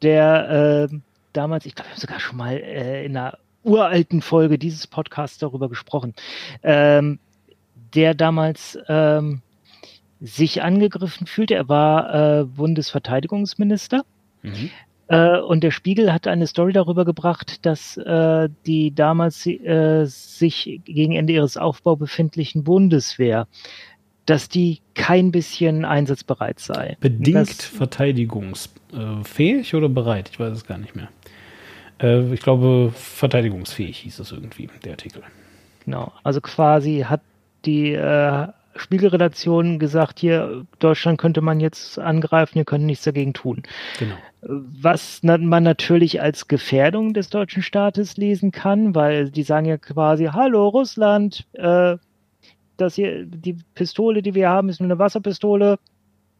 [0.02, 0.96] der äh,
[1.34, 5.36] damals, ich glaube, wir haben sogar schon mal äh, in einer uralten Folge dieses Podcasts
[5.38, 6.14] darüber gesprochen,
[6.62, 7.18] ähm,
[7.94, 9.42] der damals ähm,
[10.20, 11.54] sich angegriffen fühlte.
[11.54, 14.04] Er war äh, Bundesverteidigungsminister.
[14.42, 14.70] Mhm.
[15.08, 20.80] Äh, und der Spiegel hat eine Story darüber gebracht, dass äh, die damals äh, sich
[20.84, 23.48] gegen Ende ihres Aufbau befindlichen Bundeswehr,
[24.26, 26.96] dass die kein bisschen einsatzbereit sei.
[27.00, 30.28] Bedingt Das, verteidigungsfähig oder bereit?
[30.30, 31.08] Ich weiß es gar nicht mehr.
[32.00, 35.22] Äh, ich glaube, verteidigungsfähig hieß es irgendwie, der Artikel.
[35.86, 36.12] Genau.
[36.22, 37.22] Also quasi hat
[37.64, 43.62] die äh, Spiegelredaktion gesagt, hier, Deutschland könnte man jetzt angreifen, ihr könnt nichts dagegen tun.
[43.98, 44.14] Genau.
[44.40, 50.26] Was man natürlich als Gefährdung des deutschen Staates lesen kann, weil die sagen ja quasi,
[50.26, 51.96] hallo Russland, äh,
[52.76, 55.78] das hier, die Pistole, die wir haben, ist nur eine Wasserpistole.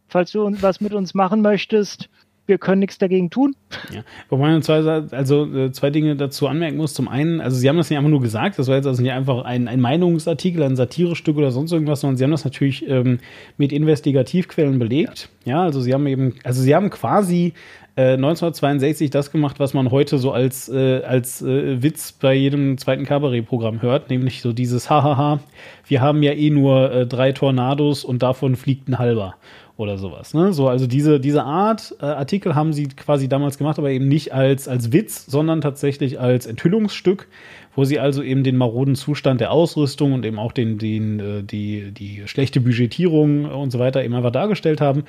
[0.09, 2.09] Falls du was mit uns machen möchtest,
[2.49, 3.55] wir können nichts dagegen tun.
[3.95, 4.01] Ja.
[4.29, 6.95] Wobei man zwei, also äh, zwei Dinge dazu anmerken muss.
[6.95, 9.13] Zum einen, also sie haben das nicht einfach nur gesagt, das war jetzt also nicht
[9.13, 13.21] einfach ein, ein Meinungsartikel, ein Satirestück oder sonst irgendwas, sondern sie haben das natürlich ähm,
[13.57, 15.29] mit Investigativquellen belegt.
[15.45, 15.59] Ja.
[15.59, 17.53] ja, also sie haben eben, also sie haben quasi
[17.99, 22.79] 1962 äh, das gemacht, was man heute so als, äh, als äh, Witz bei jedem
[22.79, 25.41] zweiten Kabarettprogramm hört, nämlich so dieses Hahaha,
[25.87, 29.35] wir haben ja eh nur äh, drei Tornados und davon fliegt ein halber
[29.79, 30.35] oder sowas.
[30.35, 30.53] Ne?
[30.53, 34.35] So, also diese, diese Art äh, Artikel haben sie quasi damals gemacht, aber eben nicht
[34.35, 37.29] als, als Witz, sondern tatsächlich als Enthüllungsstück,
[37.77, 41.43] wo sie also eben den maroden Zustand der Ausrüstung und eben auch den, den, äh,
[41.45, 45.05] die, die schlechte Budgetierung und so weiter eben einfach dargestellt haben.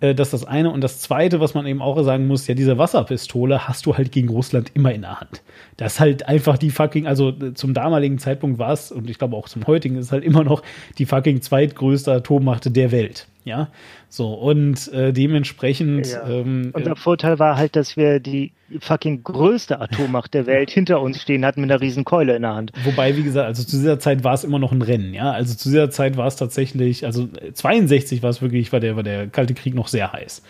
[0.00, 0.70] Äh, das ist das eine.
[0.70, 4.12] Und das zweite, was man eben auch sagen muss, ja, diese Wasserpistole hast du halt
[4.12, 5.42] gegen Russland immer in der Hand.
[5.76, 9.18] Das ist halt einfach die fucking, also äh, zum damaligen Zeitpunkt war es, und ich
[9.18, 10.62] glaube auch zum heutigen, ist halt immer noch
[10.98, 13.28] die fucking zweitgrößte Atommacht der Welt.
[13.50, 13.68] Ja,
[14.08, 16.06] so und äh, dementsprechend.
[16.06, 16.28] Ja.
[16.28, 21.20] Ähm, Unser Vorteil war halt, dass wir die fucking größte Atommacht der Welt hinter uns
[21.20, 22.72] stehen hatten mit einer riesen Keule in der Hand.
[22.84, 25.32] Wobei, wie gesagt, also zu dieser Zeit war es immer noch ein Rennen, ja.
[25.32, 29.02] Also zu dieser Zeit war es tatsächlich, also 62 war es wirklich, war der, war
[29.02, 30.42] der Kalte Krieg noch sehr heiß.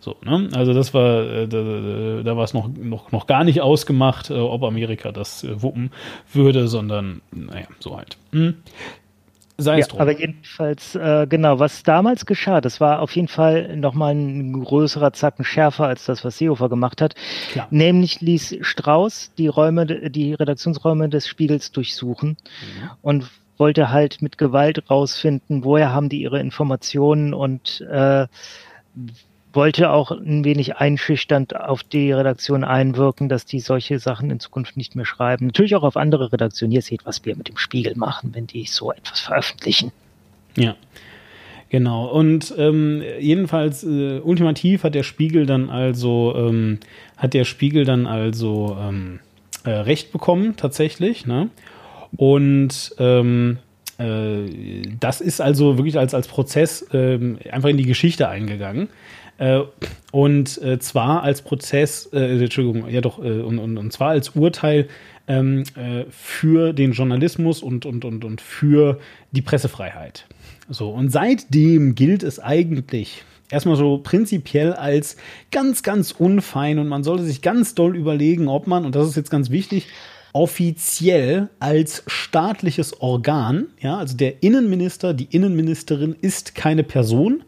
[0.00, 0.48] So, ne?
[0.54, 4.34] Also das war, äh, da, da war es noch, noch, noch gar nicht ausgemacht, äh,
[4.34, 5.90] ob Amerika das äh, wuppen
[6.32, 8.16] würde, sondern, naja, so halt.
[8.32, 8.54] Hm.
[9.60, 10.00] Sei es ja, drum.
[10.00, 15.12] Aber jedenfalls, äh, genau, was damals geschah, das war auf jeden Fall nochmal ein größerer
[15.12, 17.16] Zacken schärfer als das, was Seehofer gemacht hat.
[17.50, 17.66] Klar.
[17.70, 22.90] Nämlich ließ Strauß die Räume, die Redaktionsräume des Spiegels durchsuchen mhm.
[23.02, 28.28] und wollte halt mit Gewalt rausfinden, woher haben die ihre Informationen und äh,
[29.58, 34.76] wollte auch ein wenig einschüchternd auf die Redaktion einwirken, dass die solche Sachen in Zukunft
[34.76, 35.46] nicht mehr schreiben.
[35.46, 36.70] Natürlich auch auf andere Redaktionen.
[36.70, 39.90] Ihr seht, was wir mit dem Spiegel machen, wenn die so etwas veröffentlichen.
[40.56, 40.76] Ja.
[41.70, 46.78] Genau, und ähm, jedenfalls äh, ultimativ hat der Spiegel dann also ähm,
[47.16, 49.18] hat der Spiegel dann also ähm,
[49.64, 51.50] äh, Recht bekommen, tatsächlich, ne?
[52.16, 53.58] Und ähm,
[53.98, 58.88] äh, das ist also wirklich als, als Prozess ähm, einfach in die Geschichte eingegangen.
[59.38, 59.60] Äh,
[60.10, 64.30] und äh, zwar als Prozess, äh, Entschuldigung, ja doch, äh, und, und, und zwar als
[64.30, 64.88] Urteil
[65.26, 68.98] ähm, äh, für den Journalismus und, und, und, und für
[69.32, 70.26] die Pressefreiheit.
[70.68, 75.16] So, und seitdem gilt es eigentlich erstmal so prinzipiell als
[75.50, 79.16] ganz, ganz unfein und man sollte sich ganz doll überlegen, ob man, und das ist
[79.16, 79.86] jetzt ganz wichtig,
[80.32, 87.44] offiziell als staatliches Organ, ja, also der Innenminister, die Innenministerin ist keine Person,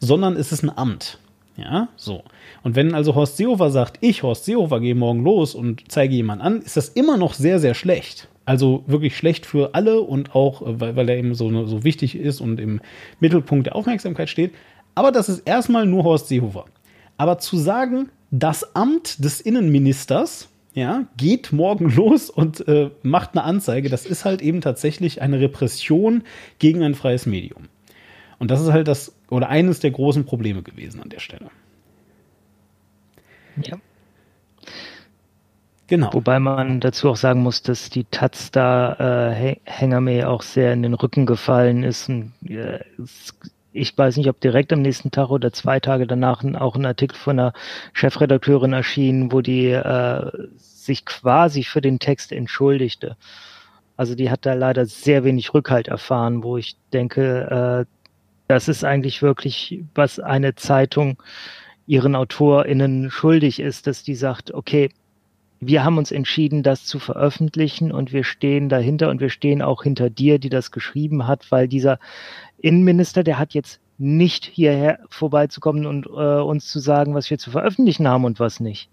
[0.00, 1.18] sondern es ist ein Amt.
[1.56, 2.24] Ja, so.
[2.62, 6.42] Und wenn also Horst Seehofer sagt, ich, Horst Seehofer, gehe morgen los und zeige jemand
[6.42, 8.28] an, ist das immer noch sehr, sehr schlecht.
[8.44, 12.16] Also wirklich schlecht für alle und auch, äh, weil, weil er eben so, so wichtig
[12.16, 12.80] ist und im
[13.20, 14.52] Mittelpunkt der Aufmerksamkeit steht.
[14.94, 16.64] Aber das ist erstmal nur Horst Seehofer.
[17.16, 23.44] Aber zu sagen, das Amt des Innenministers, ja, geht morgen los und äh, macht eine
[23.44, 26.24] Anzeige, das ist halt eben tatsächlich eine Repression
[26.58, 27.68] gegen ein freies Medium.
[28.38, 31.50] Und das ist halt das oder eines der großen Probleme gewesen an der Stelle.
[33.62, 33.78] Ja.
[35.86, 36.12] Genau.
[36.14, 40.82] Wobei man dazu auch sagen muss, dass die Taz da äh, Hängerme auch sehr in
[40.82, 42.08] den Rücken gefallen ist.
[42.08, 42.80] Und, äh,
[43.72, 47.16] ich weiß nicht, ob direkt am nächsten Tag oder zwei Tage danach auch ein Artikel
[47.16, 47.52] von einer
[47.92, 53.16] Chefredakteurin erschien, wo die äh, sich quasi für den Text entschuldigte.
[53.96, 57.93] Also die hat da leider sehr wenig Rückhalt erfahren, wo ich denke, äh,
[58.48, 61.22] das ist eigentlich wirklich, was eine Zeitung
[61.86, 64.90] ihren AutorInnen schuldig ist, dass die sagt, okay,
[65.60, 69.82] wir haben uns entschieden, das zu veröffentlichen und wir stehen dahinter und wir stehen auch
[69.82, 71.98] hinter dir, die das geschrieben hat, weil dieser
[72.58, 77.50] Innenminister, der hat jetzt nicht hierher vorbeizukommen und äh, uns zu sagen, was wir zu
[77.50, 78.90] veröffentlichen haben und was nicht.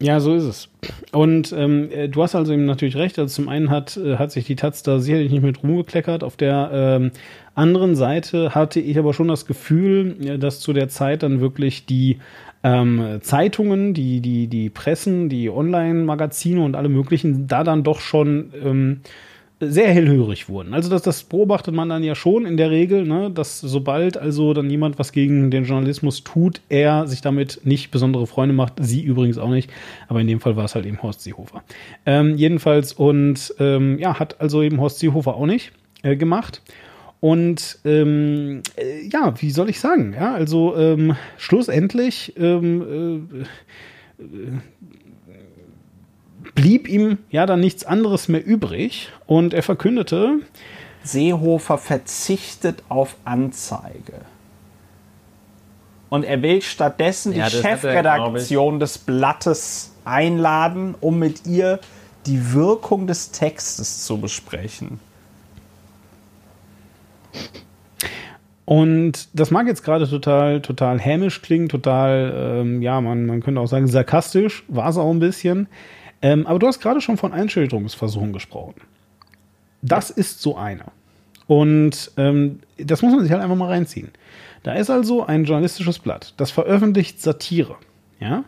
[0.00, 0.68] Ja, so ist es.
[1.12, 3.18] Und ähm, äh, du hast also eben natürlich recht.
[3.18, 6.24] Also zum einen hat, äh, hat sich die Taz da sicherlich nicht mit rumgekleckert.
[6.24, 7.10] Auf der ähm,
[7.54, 12.18] anderen Seite hatte ich aber schon das Gefühl, dass zu der Zeit dann wirklich die
[12.62, 18.52] ähm, Zeitungen, die, die, die Pressen, die Online-Magazine und alle möglichen da dann doch schon
[18.64, 19.00] ähm,
[19.60, 20.74] sehr hellhörig wurden.
[20.74, 24.52] Also das, das beobachtet man dann ja schon in der Regel, ne, dass sobald also
[24.52, 29.02] dann jemand was gegen den Journalismus tut, er sich damit nicht besondere Freunde macht, sie
[29.02, 29.70] übrigens auch nicht,
[30.08, 31.62] aber in dem Fall war es halt eben Horst Seehofer.
[32.04, 36.62] Ähm, jedenfalls und ähm, ja, hat also eben Horst Seehofer auch nicht äh, gemacht.
[37.20, 40.12] Und ähm, äh, ja, wie soll ich sagen?
[40.12, 43.24] Ja, also ähm, schlussendlich ähm,
[44.18, 44.26] äh, äh,
[46.54, 50.40] blieb ihm ja dann nichts anderes mehr übrig und er verkündete,
[51.02, 54.22] Seehofer verzichtet auf Anzeige.
[56.08, 61.80] Und er will stattdessen Ja, die er, Chefredaktion des Blattes einladen, um mit ihr
[62.26, 65.00] die Wirkung des Textes zu besprechen.
[68.64, 73.60] Und das mag jetzt gerade total, total hämisch klingen, total, ähm, ja, man, man könnte
[73.60, 75.68] auch sagen, sarkastisch, war es auch ein bisschen.
[76.24, 78.76] Ähm, aber du hast gerade schon von Einschüchterungsversuchen gesprochen.
[79.82, 80.86] Das ist so einer.
[81.46, 84.08] Und ähm, das muss man sich halt einfach mal reinziehen.
[84.62, 87.76] Da ist also ein journalistisches Blatt, das veröffentlicht Satire.
[88.20, 88.44] Ja?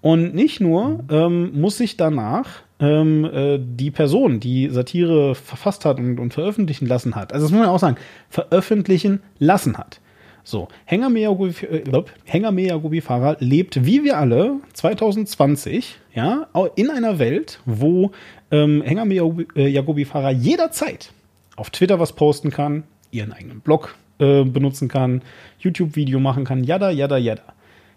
[0.00, 5.98] Und nicht nur ähm, muss sich danach ähm, äh, die Person, die Satire verfasst hat
[5.98, 7.98] und, und veröffentlichen lassen hat, also das muss man auch sagen,
[8.30, 10.00] veröffentlichen lassen hat.
[10.44, 18.10] So, Hänger Miyagubi, äh, Fahrer lebt wie wir alle 2020, ja, in einer Welt, wo
[18.50, 21.12] ähm, Hänger Miyagubi Fahrer jederzeit
[21.56, 25.22] auf Twitter was posten kann, ihren eigenen Blog äh, benutzen kann,
[25.58, 27.42] YouTube-Video machen kann, yada, yada, yada.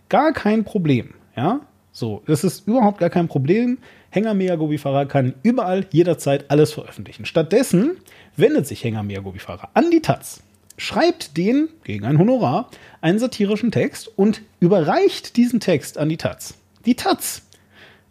[0.10, 1.62] Gar kein Problem, ja.
[1.92, 3.78] So, das ist überhaupt gar kein Problem.
[4.10, 7.26] Hänger Miyagobi Fahrer kann überall jederzeit alles veröffentlichen.
[7.26, 7.98] Stattdessen
[8.36, 10.42] wendet sich Hänger Miyagobi Fahrer an die Taz,
[10.78, 12.70] schreibt den gegen ein Honorar
[13.02, 16.56] einen satirischen Text und überreicht diesen Text an die Taz.
[16.86, 17.44] Die Taz,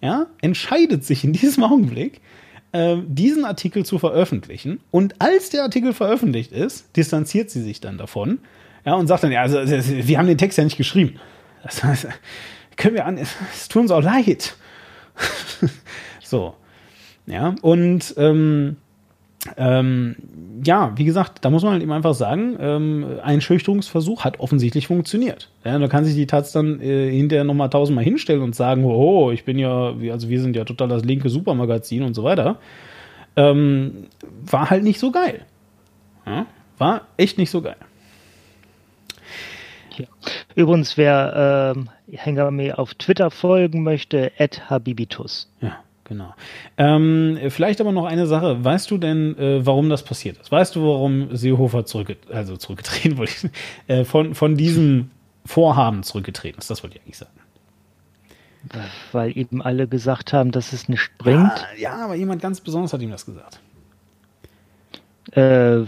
[0.01, 2.21] ja, entscheidet sich in diesem Augenblick,
[2.73, 4.81] äh, diesen Artikel zu veröffentlichen.
[4.91, 8.39] Und als der Artikel veröffentlicht ist, distanziert sie sich dann davon,
[8.85, 11.21] ja, und sagt dann, ja, also, wir haben den Text ja nicht geschrieben.
[11.63, 12.09] Das heißt,
[12.77, 14.57] können wir an, es, es tut uns auch leid.
[16.23, 16.55] so.
[17.27, 18.77] Ja, und ähm,
[19.57, 20.17] ähm,
[20.65, 24.87] ja, wie gesagt, da muss man halt eben einfach sagen, ähm, ein Schüchterungsversuch hat offensichtlich
[24.87, 25.51] funktioniert.
[25.65, 29.33] Ja, da kann sich die Taz dann äh, hinterher nochmal tausendmal hinstellen und sagen, oh,
[29.33, 32.59] ich bin ja, also wir sind ja total das linke Supermagazin und so weiter.
[33.35, 34.07] Ähm,
[34.45, 35.45] war halt nicht so geil.
[36.25, 36.47] Ja,
[36.79, 37.77] war echt nicht so geil.
[39.97, 40.07] Ja.
[40.55, 45.51] Übrigens, wer ähm, mir auf Twitter folgen möchte, habibitus.
[45.61, 45.79] Ja,
[46.13, 46.35] genau.
[46.77, 48.63] Ähm, vielleicht aber noch eine Sache.
[48.63, 50.53] Weißt du denn, äh, warum das passiert ist?
[50.53, 53.31] Weißt du, warum Seehofer zurück, also zurückgetreten wurde,
[53.87, 55.11] äh, von, von diesem
[55.45, 56.71] Vorhaben zurückgetreten ist?
[56.71, 57.33] Das wollte ich eigentlich sagen.
[59.11, 61.51] Weil eben alle gesagt haben, dass es nicht bringt.
[61.51, 63.59] Ah, ja, aber jemand ganz besonders hat ihm das gesagt.
[65.33, 65.83] Äh,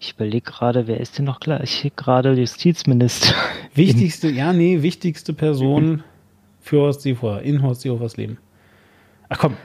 [0.00, 3.34] ich überlege gerade, wer ist denn noch gleich gerade Justizminister?
[3.74, 6.04] Wichtigste, ja, nee, wichtigste Person
[6.60, 8.38] für Horst Seehofer, in Horst Seehofers Leben.
[9.28, 9.56] Ach komm,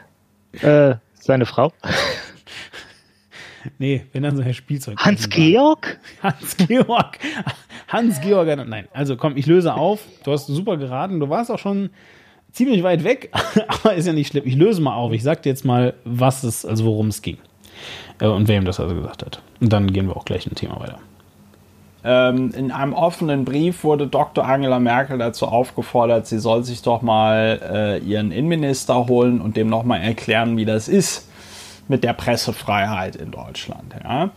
[0.61, 1.71] äh, seine Frau?
[3.79, 4.97] nee, wenn dann so ein Spielzeug.
[4.99, 5.99] Hans-Georg?
[6.21, 7.19] Hans-Georg.
[7.87, 8.87] Hans-Georg, nein.
[8.93, 10.01] Also komm, ich löse auf.
[10.23, 11.19] Du hast super geraten.
[11.19, 11.91] Du warst auch schon
[12.51, 13.31] ziemlich weit weg,
[13.67, 14.43] aber ist ja nicht schlimm.
[14.45, 15.11] Ich löse mal auf.
[15.13, 17.37] Ich sag dir jetzt mal, was es, also worum es ging.
[18.19, 19.41] Äh, und wer ihm das also gesagt hat.
[19.59, 20.99] Und dann gehen wir auch gleich ein Thema weiter.
[22.05, 24.45] Ähm, in einem offenen Brief wurde Dr.
[24.45, 29.69] Angela Merkel dazu aufgefordert, sie soll sich doch mal äh, ihren Innenminister holen und dem
[29.69, 31.29] nochmal erklären, wie das ist
[31.87, 33.93] mit der Pressefreiheit in Deutschland.
[34.03, 34.31] Ja.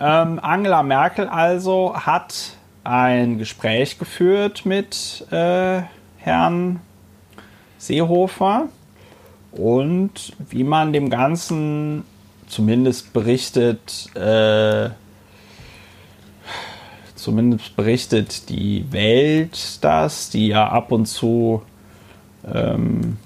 [0.00, 5.82] Ähm, Angela Merkel also hat ein Gespräch geführt mit äh,
[6.16, 6.80] Herrn
[7.78, 8.68] Seehofer
[9.52, 12.04] und wie man dem Ganzen
[12.46, 14.90] zumindest berichtet, äh,
[17.22, 21.62] zumindest berichtet die Welt das, die ja ab und zu
[22.52, 23.18] ähm,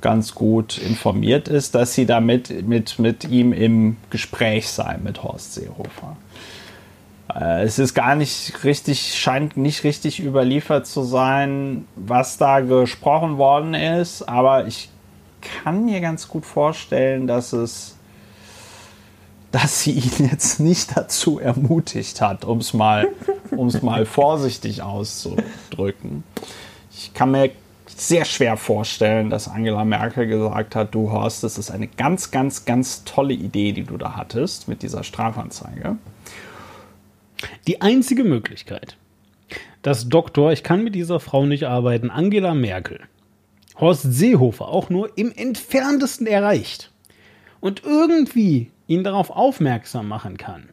[0.00, 5.54] ganz gut informiert ist, dass sie damit mit, mit ihm im Gespräch sei, mit Horst
[5.54, 6.16] Seehofer.
[7.34, 13.38] Äh, es ist gar nicht richtig, scheint nicht richtig überliefert zu sein, was da gesprochen
[13.38, 14.90] worden ist, aber ich
[15.40, 17.95] kann mir ganz gut vorstellen, dass es
[19.56, 23.08] dass sie ihn jetzt nicht dazu ermutigt hat, um es mal,
[23.50, 26.24] um's mal vorsichtig auszudrücken.
[26.92, 27.50] Ich kann mir
[27.86, 32.66] sehr schwer vorstellen, dass Angela Merkel gesagt hat, du Horst, das ist eine ganz, ganz,
[32.66, 35.96] ganz tolle Idee, die du da hattest mit dieser Strafanzeige.
[37.66, 38.98] Die einzige Möglichkeit,
[39.80, 43.00] dass Doktor, ich kann mit dieser Frau nicht arbeiten, Angela Merkel,
[43.80, 46.92] Horst Seehofer auch nur im entferntesten erreicht
[47.60, 50.68] und irgendwie ihn darauf aufmerksam machen kann,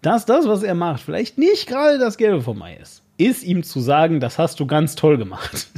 [0.00, 3.62] dass das, was er macht, vielleicht nicht gerade das Gelbe vom Ei ist, ist ihm
[3.62, 5.68] zu sagen, das hast du ganz toll gemacht.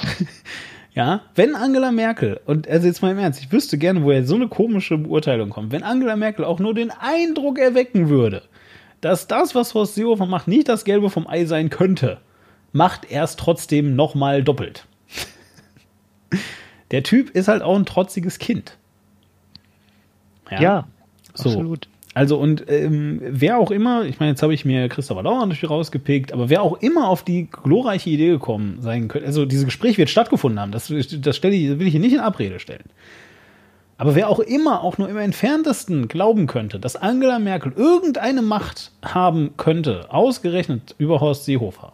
[0.94, 4.34] ja, wenn Angela Merkel, und also jetzt mal im Ernst, ich wüsste gerne, woher so
[4.34, 8.42] eine komische Beurteilung kommt, wenn Angela Merkel auch nur den Eindruck erwecken würde,
[9.00, 12.18] dass das, was Horst Seehofer macht, nicht das Gelbe vom Ei sein könnte,
[12.72, 14.86] macht er es trotzdem nochmal doppelt.
[16.90, 18.76] Der Typ ist halt auch ein trotziges Kind.
[20.50, 20.86] Ja, ja
[21.34, 21.50] so.
[21.50, 21.88] absolut.
[22.12, 25.70] Also und ähm, wer auch immer, ich meine, jetzt habe ich mir Christopher Lauer natürlich
[25.70, 29.96] rausgepickt, aber wer auch immer auf die glorreiche Idee gekommen sein könnte, also dieses Gespräch
[29.96, 32.84] wird stattgefunden haben, das, das stelle ich, will ich hier nicht in Abrede stellen.
[33.96, 38.92] Aber wer auch immer, auch nur im entferntesten glauben könnte, dass Angela Merkel irgendeine Macht
[39.04, 41.92] haben könnte, ausgerechnet über Horst Seehofer,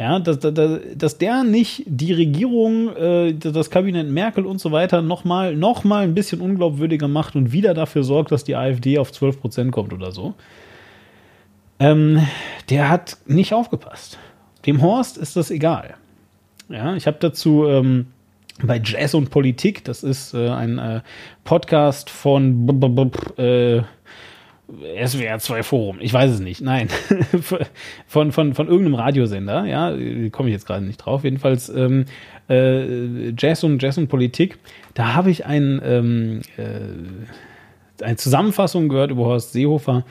[0.00, 5.02] ja, dass, dass, dass der nicht die Regierung, äh, das Kabinett Merkel und so weiter
[5.02, 9.12] nochmal noch mal ein bisschen unglaubwürdiger macht und wieder dafür sorgt, dass die AfD auf
[9.12, 10.32] 12 Prozent kommt oder so.
[11.78, 12.26] Ähm,
[12.70, 14.18] der hat nicht aufgepasst.
[14.64, 15.96] Dem Horst ist das egal.
[16.70, 18.06] Ja, ich habe dazu ähm,
[18.62, 21.02] bei Jazz und Politik, das ist äh, ein äh,
[21.44, 23.82] Podcast von äh,
[25.06, 26.88] SWR 2 Forum, ich weiß es nicht, nein,
[28.06, 29.90] von, von, von irgendeinem Radiosender, ja,
[30.30, 32.04] komme ich jetzt gerade nicht drauf, jedenfalls ähm,
[32.48, 34.58] äh, Jazz und Jazz und Politik,
[34.94, 40.04] da habe ich ein, ähm, äh, eine Zusammenfassung gehört über Horst Seehofer,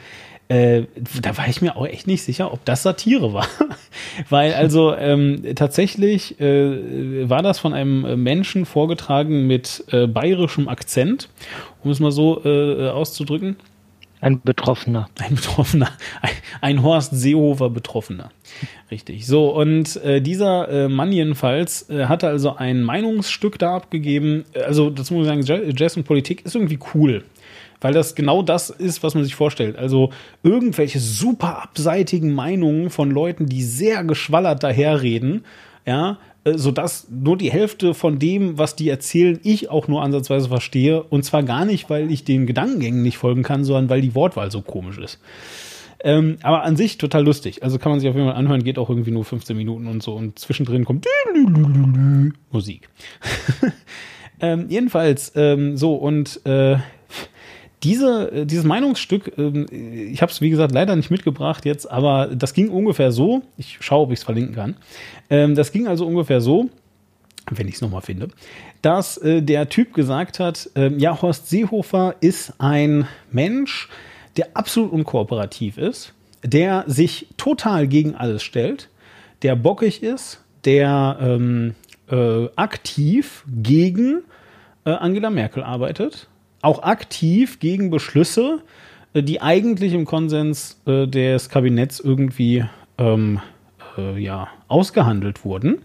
[0.49, 0.85] äh,
[1.21, 3.47] da war ich mir auch echt nicht sicher, ob das Satire war.
[4.29, 11.29] Weil also ähm, tatsächlich äh, war das von einem Menschen vorgetragen mit äh, bayerischem Akzent,
[11.83, 13.57] um es mal so äh, auszudrücken.
[14.21, 15.09] Ein Betroffener.
[15.19, 15.89] Ein Betroffener.
[16.61, 18.31] Ein, Horst Seehofer Betroffener.
[18.91, 19.25] Richtig.
[19.25, 24.45] So, und äh, dieser äh, Mann jedenfalls äh, hatte also ein Meinungsstück da abgegeben.
[24.65, 27.23] Also, das muss ich sagen, Jazz und Politik ist irgendwie cool.
[27.81, 29.77] Weil das genau das ist, was man sich vorstellt.
[29.77, 30.11] Also
[30.43, 35.45] irgendwelche super abseitigen Meinungen von Leuten, die sehr geschwallert daherreden,
[35.85, 36.15] ja, äh,
[36.57, 41.03] sodass nur die Hälfte von dem, was die erzählen, ich auch nur ansatzweise verstehe.
[41.03, 44.51] Und zwar gar nicht, weil ich den Gedankengängen nicht folgen kann, sondern weil die Wortwahl
[44.51, 45.19] so komisch ist.
[46.01, 47.61] Ähm, aber an sich total lustig.
[47.63, 50.01] Also kann man sich auf jeden Fall anhören, geht auch irgendwie nur 15 Minuten und
[50.01, 50.13] so.
[50.13, 51.05] Und zwischendrin kommt
[52.51, 52.89] Musik.
[54.39, 56.77] ähm, jedenfalls, ähm, so, und äh,
[57.83, 62.27] diese, äh, dieses Meinungsstück, ähm, ich habe es wie gesagt leider nicht mitgebracht jetzt, aber
[62.27, 63.41] das ging ungefähr so.
[63.57, 64.75] Ich schaue, ob ich es verlinken kann.
[65.29, 66.69] Ähm, das ging also ungefähr so,
[67.49, 68.29] wenn ich es nochmal finde,
[68.81, 73.89] dass äh, der Typ gesagt hat, ähm, ja, Horst Seehofer ist ein Mensch,
[74.37, 76.13] der absolut unkooperativ ist,
[76.43, 78.89] der sich total gegen alles stellt,
[79.41, 81.75] der bockig ist, der ähm,
[82.09, 84.23] äh, aktiv gegen
[84.85, 86.28] äh, Angela Merkel arbeitet
[86.61, 88.61] auch aktiv gegen Beschlüsse,
[89.13, 92.65] äh, die eigentlich im Konsens äh, des Kabinetts irgendwie
[92.97, 93.39] ähm,
[93.97, 95.81] äh, ja, ausgehandelt wurden.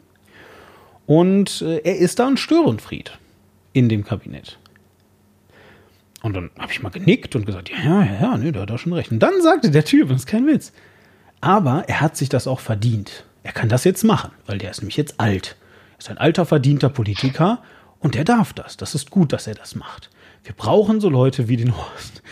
[1.06, 3.18] Und äh, er ist da ein Störenfried
[3.72, 4.58] in dem Kabinett.
[6.22, 8.70] Und dann habe ich mal genickt und gesagt, ja, ja, ja, ja, nee, da hat
[8.70, 9.12] er schon recht.
[9.12, 10.72] Und dann sagte der Typ, das ist kein Witz.
[11.42, 13.26] Aber er hat sich das auch verdient.
[13.42, 15.56] Er kann das jetzt machen, weil der ist nämlich jetzt alt.
[15.92, 17.62] Er ist ein alter, verdienter Politiker
[17.98, 18.78] und der darf das.
[18.78, 20.08] Das ist gut, dass er das macht
[20.44, 22.22] wir brauchen so Leute wie den Horst.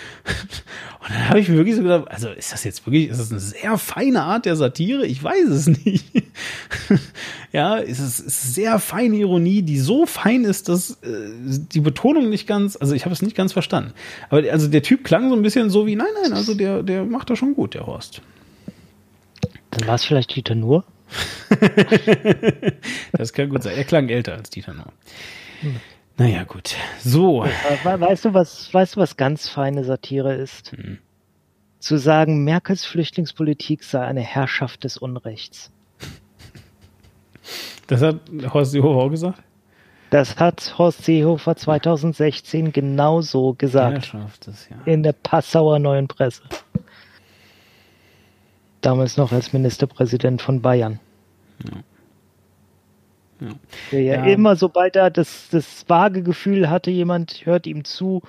[1.00, 3.30] Und dann habe ich mir wirklich so gedacht, also ist das jetzt wirklich, ist das
[3.30, 5.04] eine sehr feine Art der Satire?
[5.04, 6.04] Ich weiß es nicht.
[7.52, 12.28] ja, es ist, ist sehr feine Ironie, die so fein ist, dass äh, die Betonung
[12.28, 13.92] nicht ganz, also ich habe es nicht ganz verstanden.
[14.30, 17.04] Aber also der Typ klang so ein bisschen so wie, nein, nein, also der, der
[17.04, 18.22] macht das schon gut, der Horst.
[19.70, 20.84] Dann war es vielleicht Dieter Nuhr?
[23.12, 23.76] das kann gut sein.
[23.76, 24.92] Er klang älter als Dieter Nuhr.
[25.62, 25.76] Hm.
[26.18, 26.76] Naja, gut.
[27.00, 27.44] So.
[27.84, 30.72] Weißt du, was, weißt du, was ganz feine Satire ist?
[30.72, 30.98] Hm.
[31.78, 35.70] Zu sagen, Merkels Flüchtlingspolitik sei eine Herrschaft des Unrechts.
[37.88, 38.20] Das hat
[38.54, 39.42] Horst Seehofer auch gesagt?
[40.10, 44.14] Das hat Horst Seehofer 2016 genauso gesagt.
[44.46, 44.76] Des, ja.
[44.84, 46.42] In der Passauer Neuen Presse.
[48.80, 51.00] Damals noch als Ministerpräsident von Bayern.
[51.64, 51.80] Ja.
[53.42, 53.98] Ja.
[53.98, 54.24] ja, ja.
[54.32, 58.22] immer sobald er das, das vage Gefühl hatte, jemand hört ihm zu,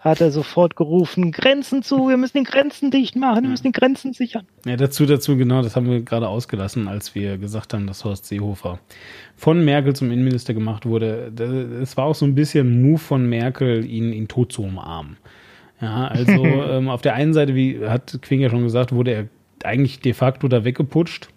[0.00, 3.72] hat er sofort gerufen, Grenzen zu, wir müssen die Grenzen dicht machen, wir müssen die
[3.72, 4.46] Grenzen sichern.
[4.64, 8.26] Ja, dazu, dazu, genau, das haben wir gerade ausgelassen, als wir gesagt haben, dass Horst
[8.26, 8.78] Seehofer
[9.36, 11.32] von Merkel zum Innenminister gemacht wurde.
[11.82, 15.16] Es war auch so ein bisschen Move von Merkel, ihn, ihn tot zu umarmen.
[15.80, 19.28] Ja, also ähm, auf der einen Seite, wie hat Quing ja schon gesagt, wurde er
[19.64, 21.28] eigentlich de facto da weggeputscht.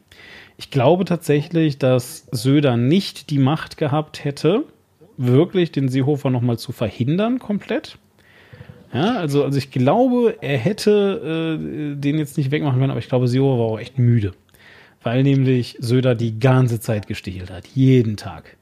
[0.59, 4.65] Ich glaube tatsächlich, dass Söder nicht die Macht gehabt hätte,
[5.15, 7.97] wirklich den Seehofer nochmal zu verhindern komplett.
[8.93, 13.07] Ja, also, also ich glaube, er hätte äh, den jetzt nicht wegmachen können, aber ich
[13.07, 14.33] glaube, Seehofer war auch echt müde.
[15.01, 17.65] Weil nämlich Söder die ganze Zeit gestichelt hat.
[17.67, 18.57] Jeden Tag.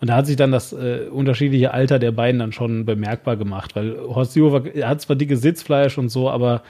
[0.00, 3.76] Und da hat sich dann das äh, unterschiedliche Alter der beiden dann schon bemerkbar gemacht,
[3.76, 6.62] weil Horst Seehofer hat zwar dicke Sitzfleisch und so, aber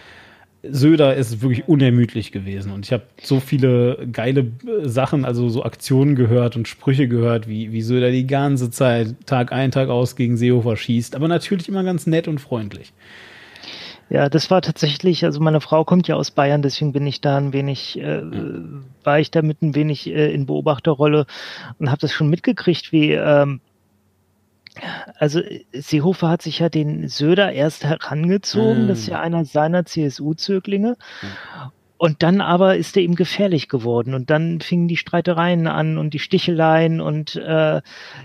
[0.63, 2.73] Söder ist wirklich unermüdlich gewesen.
[2.73, 7.49] Und ich habe so viele geile äh, Sachen, also so Aktionen gehört und Sprüche gehört,
[7.49, 11.15] wie, wie Söder die ganze Zeit, Tag ein, Tag aus gegen Seehofer schießt.
[11.15, 12.93] Aber natürlich immer ganz nett und freundlich.
[14.09, 17.39] Ja, das war tatsächlich, also meine Frau kommt ja aus Bayern, deswegen bin ich da
[17.39, 18.23] ein wenig, äh,
[19.03, 21.27] war ich damit ein wenig äh, in Beobachterrolle
[21.81, 23.61] und habe das schon mitgekriegt, wie ähm,
[25.19, 25.41] also
[25.73, 28.89] Seehofer hat sich ja den Söder erst herangezogen, mm.
[28.89, 30.97] das ist ja einer seiner CSU-Zöglinge.
[31.23, 31.27] Mm.
[31.99, 36.13] Und dann aber ist er ihm gefährlich geworden und dann fingen die Streitereien an und
[36.13, 37.81] die Sticheleien und äh,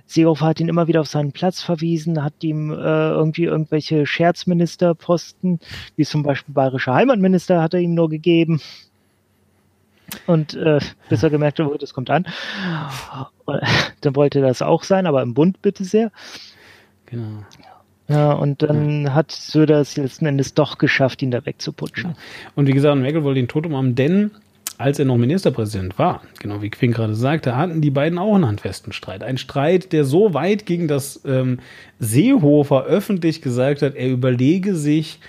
[0.06, 5.60] Seehofer hat ihn immer wieder auf seinen Platz verwiesen, hat ihm äh, irgendwie irgendwelche Scherzministerposten,
[5.96, 8.60] wie zum Beispiel bayerischer Heimatminister hat er ihm nur gegeben.
[10.28, 12.26] Und äh, bis er gemerkt hat, oh, das kommt an.
[14.02, 16.12] Dann wollte er das auch sein, aber im Bund bitte sehr.
[17.06, 17.46] Genau.
[18.08, 19.14] Ja, und dann ja.
[19.14, 22.16] hat Söder es letzten Endes doch geschafft, ihn da wegzuputschen.
[22.56, 24.32] Und wie gesagt, Merkel wollte den Tod umarmen, denn
[24.78, 28.48] als er noch Ministerpräsident war, genau wie Quinn gerade sagte, hatten die beiden auch einen
[28.48, 29.24] handfesten Streit.
[29.24, 31.60] Ein Streit, der so weit ging, dass ähm,
[32.00, 35.20] Seehofer öffentlich gesagt hat, er überlege sich,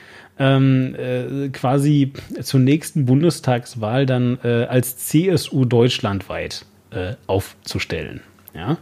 [0.43, 2.13] ähm, äh, quasi
[2.43, 8.23] zur nächsten Bundestagswahl dann äh, als CSU deutschlandweit äh, aufzustellen.
[8.53, 8.77] Ja.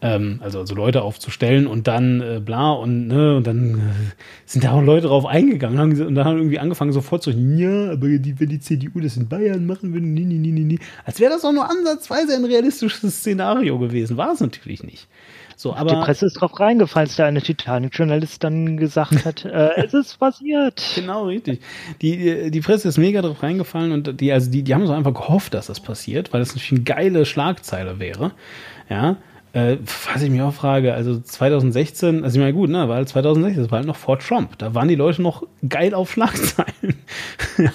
[0.00, 3.80] Ähm, also, also Leute aufzustellen und dann äh, bla und ne, und dann äh,
[4.44, 7.92] sind da auch Leute drauf eingegangen haben, und dann haben irgendwie angefangen sofort zu ja,
[7.92, 10.78] aber die, wenn die CDU das in Bayern machen würde, nee, nee, nee, nee, nee.
[11.04, 14.16] Als wäre das auch nur ansatzweise ein realistisches Szenario gewesen.
[14.16, 15.08] War es natürlich nicht.
[15.60, 19.70] So, aber die Presse ist drauf reingefallen, als der eine Titanic-Journalist dann gesagt hat, äh,
[19.84, 20.80] es ist passiert.
[20.94, 21.60] Genau, richtig.
[22.00, 25.14] Die, die Presse ist mega drauf reingefallen und die, also die, die haben so einfach
[25.14, 28.30] gehofft, dass das passiert, weil das natürlich eine geile Schlagzeile wäre.
[28.88, 29.16] Ja,
[29.58, 29.78] äh,
[30.12, 33.62] was ich mich auch frage, also 2016, also ich meine, gut, ne, war halt 2016,
[33.62, 34.56] das war halt noch vor Trump.
[34.58, 36.94] Da waren die Leute noch geil auf Schlagzeilen.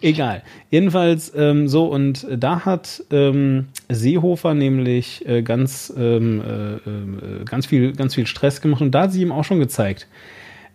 [0.00, 0.42] Egal.
[0.70, 7.66] Jedenfalls ähm, so, und da hat ähm, Seehofer nämlich äh, ganz, ähm, äh, äh, ganz,
[7.66, 10.08] viel, ganz viel Stress gemacht und da hat sie ihm auch schon gezeigt.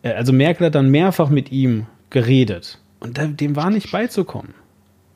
[0.03, 4.53] Äh, also Merkel hat dann mehrfach mit ihm geredet und da, dem war nicht beizukommen.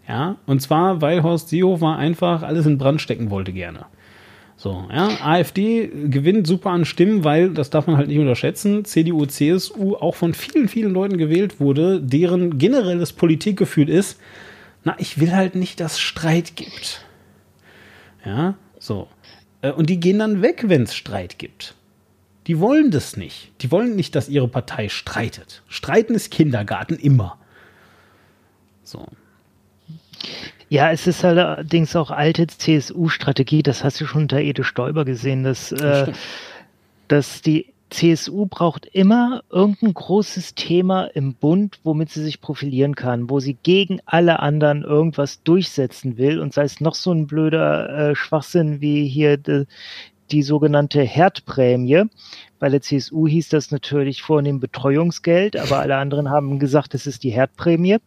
[0.07, 3.85] Ja, und zwar, weil Horst Seehofer einfach alles in Brand stecken wollte gerne.
[4.57, 9.25] So, ja, AfD gewinnt super an Stimmen, weil, das darf man halt nicht unterschätzen, CDU,
[9.25, 14.19] CSU auch von vielen, vielen Leuten gewählt wurde, deren generelles Politikgefühl ist,
[14.85, 17.03] na, ich will halt nicht, dass Streit gibt.
[18.23, 19.07] Ja, so.
[19.61, 21.75] Äh, und die gehen dann weg, wenn es Streit gibt.
[22.47, 23.51] Die wollen das nicht.
[23.61, 25.63] Die wollen nicht, dass ihre Partei streitet.
[25.67, 27.39] Streiten ist Kindergarten immer.
[28.83, 29.07] So.
[30.75, 35.45] Ja, es ist allerdings auch alte CSU-Strategie, das hast du schon unter Ede Stoiber gesehen,
[35.45, 36.11] dass, äh,
[37.07, 43.29] dass die CSU braucht immer irgendein großes Thema im Bund, womit sie sich profilieren kann,
[43.29, 48.09] wo sie gegen alle anderen irgendwas durchsetzen will und sei es noch so ein blöder
[48.09, 49.67] äh, Schwachsinn wie hier de,
[50.31, 52.03] die sogenannte Herdprämie.
[52.59, 57.23] Bei der CSU hieß das natürlich vornehm Betreuungsgeld, aber alle anderen haben gesagt, es ist
[57.23, 57.97] die Herdprämie.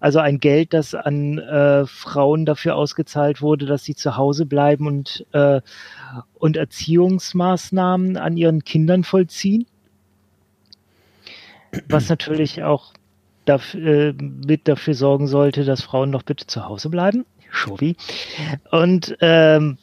[0.00, 4.86] Also ein Geld, das an äh, Frauen dafür ausgezahlt wurde, dass sie zu Hause bleiben
[4.86, 5.60] und, äh,
[6.34, 9.66] und Erziehungsmaßnahmen an ihren Kindern vollziehen.
[11.88, 12.94] Was natürlich auch
[13.44, 17.26] dafür, äh, mit dafür sorgen sollte, dass Frauen doch bitte zu Hause bleiben.
[17.50, 17.96] Schovi.
[18.70, 19.78] Und ähm,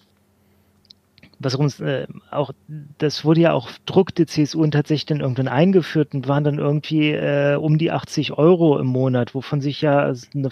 [1.44, 2.52] was uns äh, auch,
[2.98, 6.60] das wurde ja auch Druck der CSU und tatsächlich dann irgendwann eingeführt und waren dann
[6.60, 10.50] irgendwie äh, um die 80 Euro im Monat, wovon sich ja eine,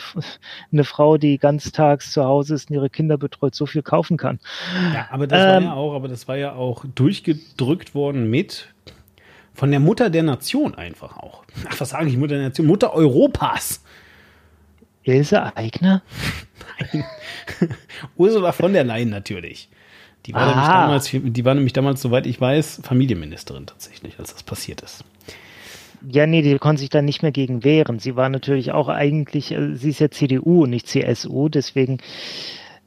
[0.71, 4.39] eine Frau, die ganztags zu Hause ist und ihre Kinder betreut, so viel kaufen kann.
[4.93, 8.69] Ja, aber das ähm, war ja auch, aber das war ja auch durchgedrückt worden mit
[9.53, 11.43] von der Mutter der Nation einfach auch.
[11.69, 12.65] Ach, was sage ich, Mutter der Nation?
[12.65, 13.83] Mutter Europas.
[15.03, 16.01] Ilse Eigner?
[16.93, 17.03] Nein.
[18.15, 19.69] Ursula von der Leyen natürlich.
[20.25, 24.43] Die war, nämlich damals, die war nämlich damals, soweit ich weiß, Familienministerin tatsächlich, als das
[24.43, 25.03] passiert ist.
[26.07, 27.99] Ja, nee, die konnte sich da nicht mehr gegen wehren.
[27.99, 31.97] Sie war natürlich auch eigentlich, äh, sie ist ja CDU und nicht CSU, deswegen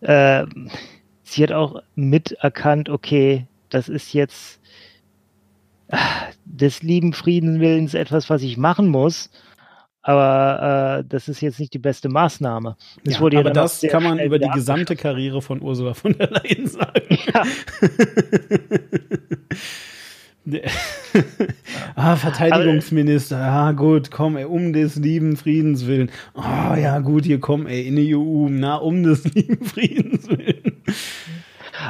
[0.00, 0.44] äh,
[1.22, 4.60] sie hat auch miterkannt, okay, das ist jetzt
[5.88, 5.96] äh,
[6.44, 9.30] des lieben Friedenwillens etwas, was ich machen muss
[10.02, 12.76] aber äh, das ist jetzt nicht die beste Maßnahme.
[13.04, 16.66] Das ja, aber das kann man über die gesamte Karriere von Ursula von der Leyen
[16.66, 17.18] sagen.
[20.44, 20.62] Ja.
[21.94, 26.10] ah, Verteidigungsminister, ja gut, komm, ey, um des lieben Friedens willen.
[26.34, 30.82] Oh ja gut, hier komm, ey, in die EU, na, um des lieben Friedens willen.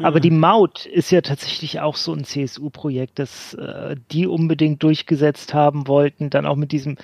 [0.03, 5.55] Aber die Maut ist ja tatsächlich auch so ein CSU-Projekt, das äh, die unbedingt durchgesetzt
[5.55, 6.31] haben wollten.
[6.31, 6.97] Dann auch mit diesem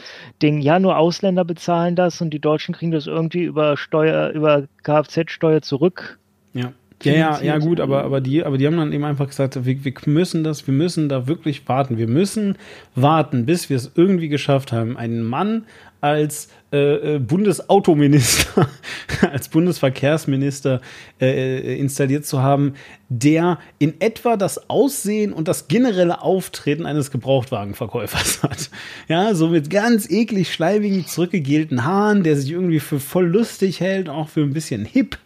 [0.42, 4.64] Ding, ja, nur Ausländer bezahlen das und die Deutschen kriegen das irgendwie über Steuer, über
[4.82, 6.18] Kfz-Steuer zurück.
[6.54, 6.72] Ja.
[7.04, 9.84] Ja, ja, ja, gut, aber, aber, die, aber die haben dann eben einfach gesagt, wir,
[9.84, 11.96] wir müssen das, wir müssen da wirklich warten.
[11.96, 12.56] Wir müssen
[12.96, 15.64] warten, bis wir es irgendwie geschafft haben, einen Mann
[16.00, 18.68] als äh, äh Bundesautominister,
[19.30, 20.80] als Bundesverkehrsminister
[21.20, 22.74] äh, äh, installiert zu haben,
[23.08, 28.70] der in etwa das Aussehen und das generelle Auftreten eines Gebrauchtwagenverkäufers hat.
[29.08, 34.08] Ja, so mit ganz eklig schleibigen, zurückgegelten Haaren, der sich irgendwie für voll lustig hält,
[34.08, 35.18] auch für ein bisschen hip.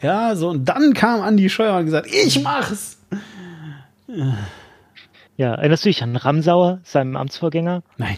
[0.00, 2.98] Ja, so, und dann kam Andi Scheuer und gesagt, ich mach's!
[5.36, 7.82] Ja, erinnerst du dich an Ramsauer, seinem Amtsvorgänger?
[7.96, 8.16] Nein.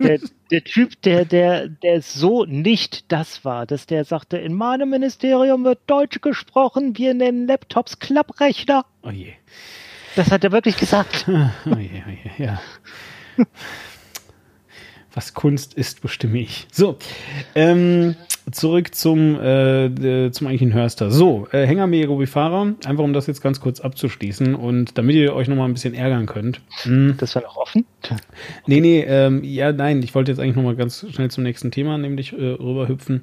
[0.00, 0.18] Der,
[0.50, 5.64] der Typ, der, der, der so nicht das war, dass der sagte, in meinem Ministerium
[5.64, 8.84] wird Deutsch gesprochen, wir nennen Laptops Klapprechner.
[9.02, 9.32] Oh je.
[10.14, 11.26] Das hat er wirklich gesagt.
[11.66, 12.60] Oh je, oh je, ja.
[15.14, 16.66] Was Kunst ist, bestimme ich.
[16.70, 16.98] So,
[17.54, 18.16] ähm,
[18.50, 21.10] zurück zum, äh, zum eigentlichen Hörster.
[21.10, 21.88] So, äh, Hänger
[22.26, 25.94] Fahrer, einfach um das jetzt ganz kurz abzuschließen und damit ihr euch nochmal ein bisschen
[25.94, 26.60] ärgern könnt.
[26.82, 27.14] Hm.
[27.18, 27.84] Das war noch offen?
[28.66, 31.98] Nee, nee, ähm, ja, nein, ich wollte jetzt eigentlich nochmal ganz schnell zum nächsten Thema,
[31.98, 33.22] nämlich äh, rüberhüpfen.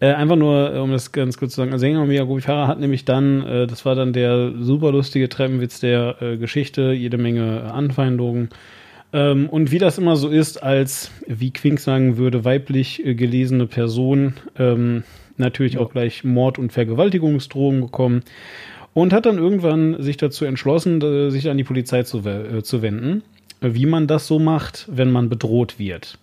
[0.00, 3.04] Äh, einfach nur, äh, um das ganz kurz zu sagen, also Hänger Fahrer hat nämlich
[3.04, 8.50] dann, äh, das war dann der super lustige Treppenwitz der äh, Geschichte, jede Menge Anfeindungen
[9.12, 13.66] ähm, und wie das immer so ist, als, wie Quink sagen würde, weiblich äh, gelesene
[13.66, 15.04] Person, ähm,
[15.36, 15.80] natürlich ja.
[15.80, 18.22] auch gleich Mord- und Vergewaltigungsdrohungen bekommen
[18.92, 22.82] und hat dann irgendwann sich dazu entschlossen, äh, sich an die Polizei zu, äh, zu
[22.82, 23.22] wenden,
[23.60, 26.18] wie man das so macht, wenn man bedroht wird.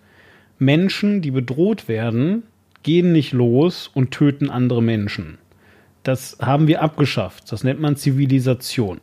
[0.59, 2.43] Menschen, die bedroht werden,
[2.83, 5.37] gehen nicht los und töten andere Menschen.
[6.03, 7.51] Das haben wir abgeschafft.
[7.51, 8.99] Das nennt man Zivilisation.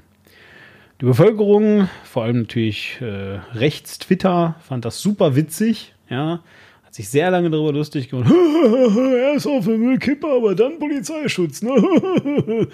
[1.03, 6.45] Die Bevölkerung, vor allem natürlich äh, rechts-Twitter, fand das super witzig, ja.
[6.85, 8.31] Hat sich sehr lange darüber lustig gemacht.
[8.33, 11.73] er ist auf der Müllkippe, aber dann Polizeischutz, ne?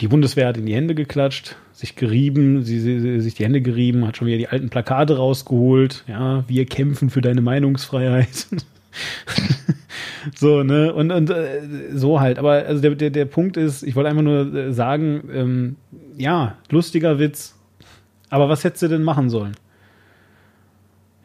[0.00, 4.06] Die Bundeswehr hat in die Hände geklatscht, sich gerieben, sie, sie, sich die Hände gerieben,
[4.06, 6.04] hat schon wieder die alten Plakate rausgeholt.
[6.08, 8.46] Ja, wir kämpfen für deine Meinungsfreiheit.
[10.34, 10.92] so, ne?
[10.92, 12.38] Und, und äh, so halt.
[12.38, 15.76] Aber also der, der, der Punkt ist, ich wollte einfach nur äh, sagen, ähm,
[16.16, 17.56] ja, lustiger Witz.
[18.28, 19.54] Aber was hättest du denn machen sollen?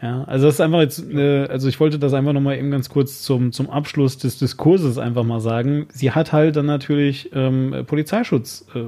[0.02, 2.90] Ja, also das ist einfach jetzt, äh, also ich wollte das einfach nochmal eben ganz
[2.90, 5.88] kurz zum, zum Abschluss des Diskurses einfach mal sagen.
[5.90, 8.82] Sie hat halt dann natürlich ähm, Polizeischutz äh,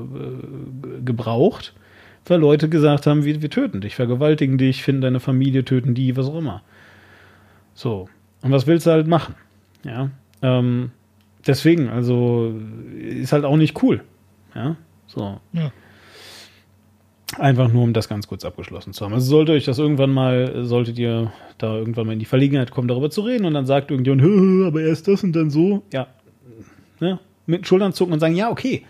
[1.04, 1.74] gebraucht,
[2.26, 6.18] weil Leute gesagt haben, wir, wir töten dich, vergewaltigen dich, finden deine Familie, töten die,
[6.18, 6.62] was auch immer.
[7.74, 8.10] So.
[8.42, 9.36] Und was willst du halt machen?
[9.88, 10.12] Ja.
[10.42, 10.92] Ähm,
[11.46, 12.54] deswegen, also
[13.00, 14.04] ist halt auch nicht cool.
[14.54, 14.76] Ja.
[15.08, 15.40] So.
[15.54, 15.72] Ja.
[17.38, 19.14] Einfach nur, um das ganz kurz abgeschlossen zu haben.
[19.14, 22.88] Also sollte euch das irgendwann mal, solltet ihr da irgendwann mal in die Verlegenheit kommen,
[22.88, 26.08] darüber zu reden und dann sagt irgendjemand, aber erst das und dann so, ja,
[27.00, 27.20] ne?
[27.46, 28.86] mit Schultern zucken und sagen, ja, okay.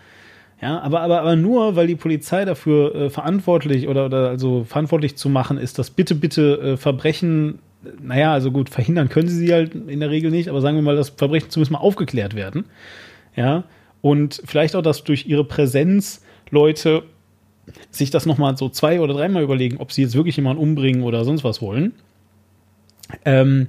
[0.60, 5.16] Ja, aber, aber, aber nur, weil die Polizei dafür äh, verantwortlich oder, oder also verantwortlich
[5.16, 7.60] zu machen ist, dass bitte, bitte äh, Verbrechen
[8.00, 10.82] naja, also gut, verhindern können sie sie halt in der Regel nicht, aber sagen wir
[10.82, 12.64] mal, dass Verbrechen zumindest mal aufgeklärt werden.
[13.36, 13.64] Ja,
[14.00, 17.04] und vielleicht auch, dass durch ihre Präsenz Leute
[17.90, 21.24] sich das nochmal so zwei oder dreimal überlegen, ob sie jetzt wirklich jemanden umbringen oder
[21.24, 21.94] sonst was wollen.
[23.24, 23.66] Ähm,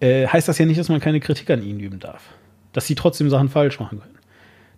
[0.00, 2.22] äh, heißt das ja nicht, dass man keine Kritik an ihnen üben darf.
[2.72, 4.18] Dass sie trotzdem Sachen falsch machen können.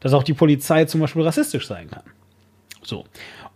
[0.00, 2.04] Dass auch die Polizei zum Beispiel rassistisch sein kann.
[2.82, 3.04] So.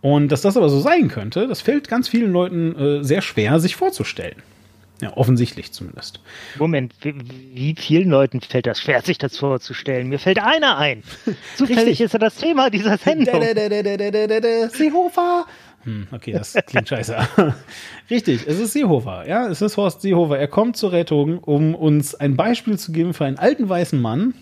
[0.01, 3.59] Und dass das aber so sein könnte, das fällt ganz vielen Leuten äh, sehr schwer,
[3.59, 4.41] sich vorzustellen.
[5.01, 6.19] Ja, offensichtlich zumindest.
[6.59, 7.15] Moment, wie,
[7.53, 10.09] wie, vielen Leuten fällt das schwer, sich das vorzustellen?
[10.09, 11.01] Mir fällt einer ein.
[11.55, 13.41] Zufällig ist er das Thema dieser Sendung.
[14.71, 15.47] Seehofer!
[15.83, 17.17] Hm, okay, das klingt scheiße.
[18.11, 19.27] Richtig, es ist Seehofer.
[19.27, 20.37] Ja, es ist Horst Seehofer.
[20.37, 24.35] Er kommt zur Rettung, um uns ein Beispiel zu geben für einen alten weißen Mann.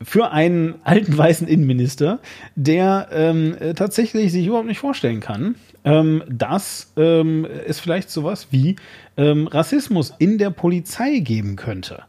[0.00, 2.20] Für einen alten weißen Innenminister,
[2.54, 8.76] der ähm, tatsächlich sich überhaupt nicht vorstellen kann, ähm, dass ähm, es vielleicht sowas wie
[9.16, 12.02] ähm, Rassismus in der Polizei geben könnte.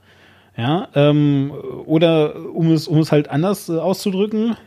[0.58, 1.54] Ja, ähm,
[1.86, 4.58] oder um es, um es halt anders äh, auszudrücken.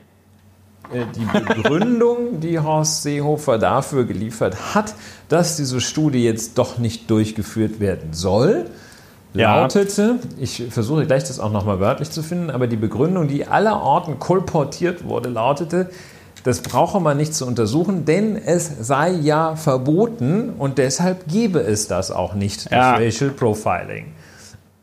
[0.93, 4.95] Äh, die Begründung, die Horst Seehofer dafür geliefert hat,
[5.29, 8.71] dass diese Studie jetzt doch nicht durchgeführt werden soll,
[9.35, 13.81] lautete, ich versuche gleich das auch nochmal wörtlich zu finden, aber die Begründung, die aller
[13.81, 15.91] Orten kolportiert wurde, lautete,
[16.45, 21.89] das brauche man nicht zu untersuchen, denn es sei ja verboten und deshalb gebe es
[21.89, 22.95] das auch nicht, das Ja.
[22.97, 24.13] Racial Profiling.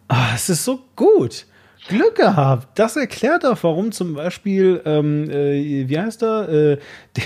[0.08, 1.46] Ah, es ist so gut.
[1.88, 2.68] Glück gehabt.
[2.78, 6.78] Das erklärt auch, warum zum Beispiel, ähm, äh, wie heißt er, äh,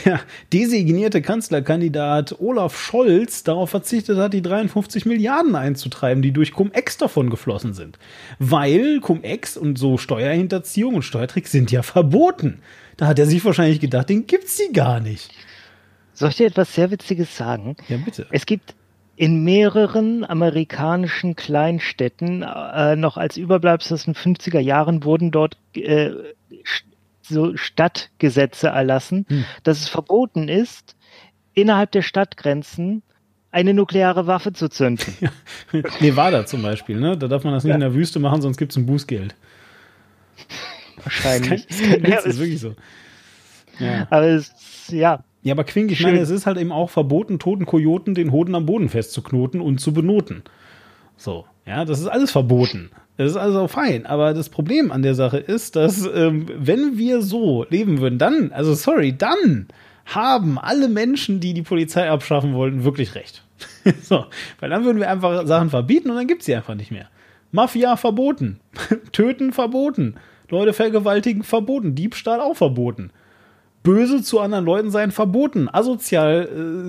[0.06, 0.22] der
[0.54, 7.30] designierte Kanzlerkandidat Olaf Scholz darauf verzichtet hat, die 53 Milliarden einzutreiben, die durch Cum-Ex davon
[7.30, 7.98] geflossen sind.
[8.40, 12.62] Weil Cum-Ex und so Steuerhinterziehung und Steuertricks sind ja verboten.
[12.98, 15.32] Da hat er sich wahrscheinlich gedacht, den gibt's die gar nicht.
[16.14, 17.76] Soll ich dir etwas sehr Witziges sagen?
[17.90, 18.28] Ja, bitte.
[18.32, 18.76] Es gibt
[19.16, 26.12] in mehreren amerikanischen Kleinstädten, äh, noch als Überbleibsel aus den 50er Jahren, wurden dort äh,
[27.22, 29.46] so Stadtgesetze erlassen, Hm.
[29.64, 30.96] dass es verboten ist,
[31.54, 33.02] innerhalb der Stadtgrenzen
[33.52, 35.14] eine nukleare Waffe zu zünden.
[36.00, 37.16] Nevada zum Beispiel, ne?
[37.18, 37.76] Da darf man das nicht Ja.
[37.76, 39.36] in der Wüste machen, sonst gibt's ein Bußgeld.
[41.04, 41.68] Wahrscheinlich.
[41.68, 42.76] Das ist kein Witz, Ja, das ist es- wirklich so.
[43.80, 44.08] Ja.
[44.10, 44.52] Aber es,
[44.90, 46.08] ja, Ja, aber Quink, ich Schön.
[46.12, 49.80] meine, es ist halt eben auch verboten, toten Kojoten den Hoden am Boden festzuknoten und
[49.80, 50.44] zu benoten.
[51.18, 52.92] So, ja, das ist alles verboten.
[53.18, 54.06] Das ist also fein.
[54.06, 58.52] Aber das Problem an der Sache ist, dass ähm, wenn wir so leben würden, dann,
[58.52, 59.68] also sorry, dann
[60.06, 63.44] haben alle Menschen, die die Polizei abschaffen wollten, wirklich recht.
[64.02, 64.26] so,
[64.60, 67.08] weil dann würden wir einfach Sachen verbieten und dann gibt's sie einfach nicht mehr.
[67.52, 68.60] Mafia verboten,
[69.12, 70.16] Töten verboten,
[70.50, 73.12] Leute vergewaltigen verboten, Diebstahl auch verboten
[73.84, 75.70] böse zu anderen Leuten sein verboten.
[75.72, 76.48] Asozial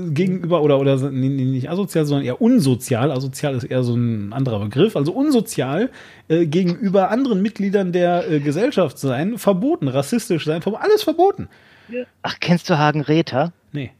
[0.09, 3.11] äh, gegenüber, oder, oder nee, nicht asozial, sondern eher unsozial.
[3.11, 4.97] Asozial ist eher so ein anderer Begriff.
[4.97, 5.91] Also unsozial
[6.29, 9.89] äh, gegenüber anderen Mitgliedern der äh, Gesellschaft sein, verboten.
[9.89, 10.85] Rassistisch sein, verboten.
[10.85, 11.49] Alles verboten.
[12.23, 13.53] ach, kennst du Hagen Räther?
[13.73, 13.91] Nee.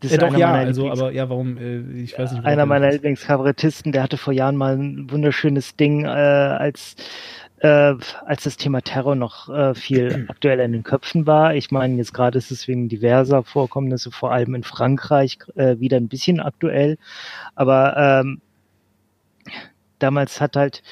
[0.00, 2.44] Das Äh, doch, ja, also, Lieblings- aber ja, warum, äh, ich weiß nicht.
[2.44, 6.96] einer meiner Lieblingskabarettisten, der hatte vor Jahren mal ein wunderschönes Ding, äh, als,
[7.60, 7.94] äh,
[8.26, 11.54] als das Thema Terror noch äh, viel aktueller in den Köpfen war.
[11.54, 15.96] Ich meine, jetzt gerade ist es wegen diverser Vorkommnisse, vor allem in Frankreich, äh, wieder
[15.98, 16.98] ein bisschen aktuell.
[17.54, 18.40] Aber ähm,
[19.98, 20.82] damals hat halt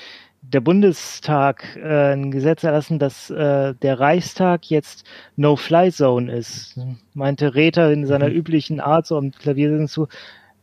[0.43, 5.05] der Bundestag äh, ein Gesetz erlassen, dass äh, der Reichstag jetzt
[5.37, 6.79] No-Fly-Zone ist.
[7.15, 8.35] Meinte Räther in seiner Mhm.
[8.37, 10.09] üblichen Art so am Klavier so,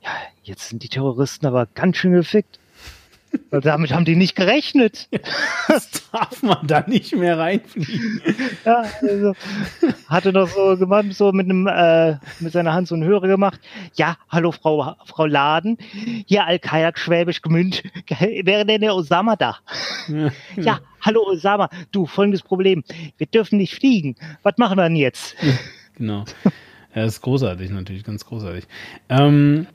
[0.01, 0.09] ja,
[0.43, 2.59] jetzt sind die Terroristen aber ganz schön gefickt.
[3.51, 5.09] Damit haben die nicht gerechnet.
[5.67, 8.21] Das darf man da nicht mehr reinfliegen.
[8.63, 9.33] Ja, also,
[10.07, 13.59] hatte noch so gemacht, so mit einem, äh, mit seiner Hand so einen Hörer gemacht.
[13.95, 15.77] Ja, hallo Frau, Frau Laden.
[16.27, 17.83] Hier Al-Kayak Schwäbisch Gemünd.
[18.19, 19.57] Wäre denn der Osama da?
[20.55, 21.69] Ja, hallo Osama.
[21.91, 22.83] Du, folgendes Problem.
[23.17, 24.15] Wir dürfen nicht fliegen.
[24.43, 25.35] Was machen wir denn jetzt?
[25.95, 26.25] Genau.
[26.95, 28.65] Ja, das ist großartig, natürlich, ganz großartig.
[29.09, 29.67] Ähm,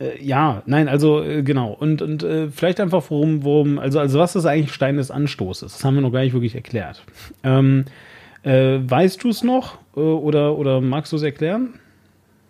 [0.00, 1.72] äh, ja, nein, also äh, genau.
[1.72, 5.72] Und, und äh, vielleicht einfach, worum, worum, also, also was ist eigentlich Stein des Anstoßes?
[5.72, 7.02] Das haben wir noch gar nicht wirklich erklärt.
[7.42, 7.84] Ähm,
[8.42, 11.74] äh, weißt du es noch äh, oder, oder magst du es erklären?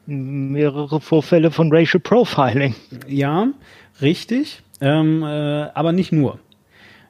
[0.06, 2.74] Mehrere Vorfälle von Racial Profiling.
[3.08, 3.48] Ja,
[4.02, 6.38] richtig, ähm, äh, aber nicht nur.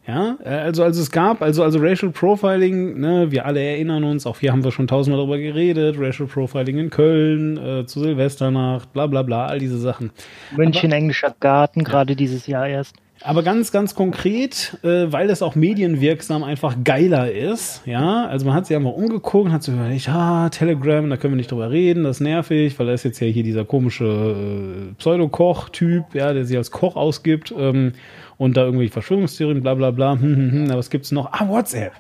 [0.07, 4.27] Ja, äh, also, also es gab, also, also Racial Profiling, ne, wir alle erinnern uns,
[4.27, 8.93] auch hier haben wir schon tausendmal darüber geredet, Racial Profiling in Köln, äh, zu Silvesternacht,
[8.93, 10.11] bla bla bla, all diese Sachen.
[10.55, 12.97] München Englischer Garten, gerade dieses Jahr erst.
[13.23, 18.55] Aber ganz, ganz konkret, äh, weil es auch medienwirksam einfach geiler ist, ja, also man
[18.55, 21.71] hat sich einfach umgeguckt und hat so überlegt, ah, Telegram, da können wir nicht drüber
[21.71, 26.35] reden, das ist nervig, weil da ist jetzt ja hier dieser komische äh, Pseudo-Koch-Typ, ja,
[26.35, 27.93] der sich als Koch ausgibt ähm,
[28.37, 31.33] und da irgendwelche Verschwörungstheorien, bla bla bla, hm, hm, hm, aber was gibt's noch?
[31.33, 31.93] Ah, WhatsApp.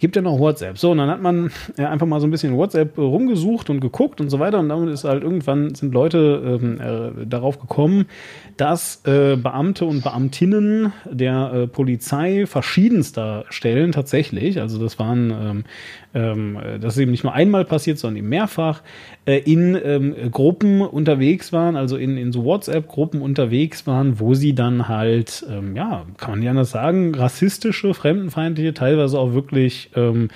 [0.00, 0.76] Gibt ja noch WhatsApp.
[0.76, 3.80] So, und dann hat man ja, einfach mal so ein bisschen WhatsApp äh, rumgesucht und
[3.80, 4.58] geguckt und so weiter.
[4.58, 8.06] Und damit ist halt irgendwann sind Leute ähm, äh, darauf gekommen,
[8.56, 15.64] dass äh, Beamte und Beamtinnen der äh, Polizei verschiedenster Stellen tatsächlich, also das waren, ähm,
[16.14, 18.82] ähm, äh, das ist eben nicht nur einmal passiert, sondern eben mehrfach,
[19.26, 24.54] äh, in ähm, Gruppen unterwegs waren, also in, in so WhatsApp-Gruppen unterwegs waren, wo sie
[24.54, 30.28] dann halt, ähm, ja, kann man nicht anders sagen, rassistische, fremdenfeindliche, teilweise auch wirklich ähm,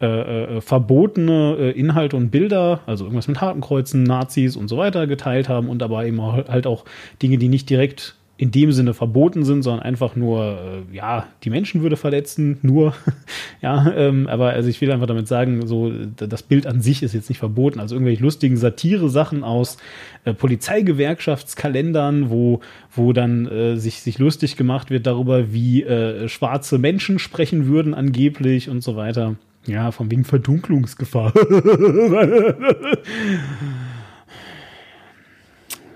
[0.00, 5.06] äh, äh, verbotene äh, Inhalte und Bilder, also irgendwas mit Hakenkreuzen, Nazis und so weiter
[5.06, 6.84] geteilt haben und dabei eben halt auch
[7.22, 10.58] Dinge, die nicht direkt in dem Sinne verboten sind, sondern einfach nur,
[10.90, 12.92] äh, ja, die Menschenwürde verletzen, nur,
[13.62, 17.14] ja, ähm, aber also ich will einfach damit sagen, so, das Bild an sich ist
[17.14, 19.76] jetzt nicht verboten, also irgendwelche lustigen Satire-Sachen aus
[20.24, 22.58] äh, Polizeigewerkschaftskalendern, wo,
[22.92, 27.94] wo dann äh, sich, sich lustig gemacht wird darüber, wie äh, schwarze Menschen sprechen würden
[27.94, 29.36] angeblich und so weiter.
[29.66, 31.32] Ja, von wegen Verdunklungsgefahr.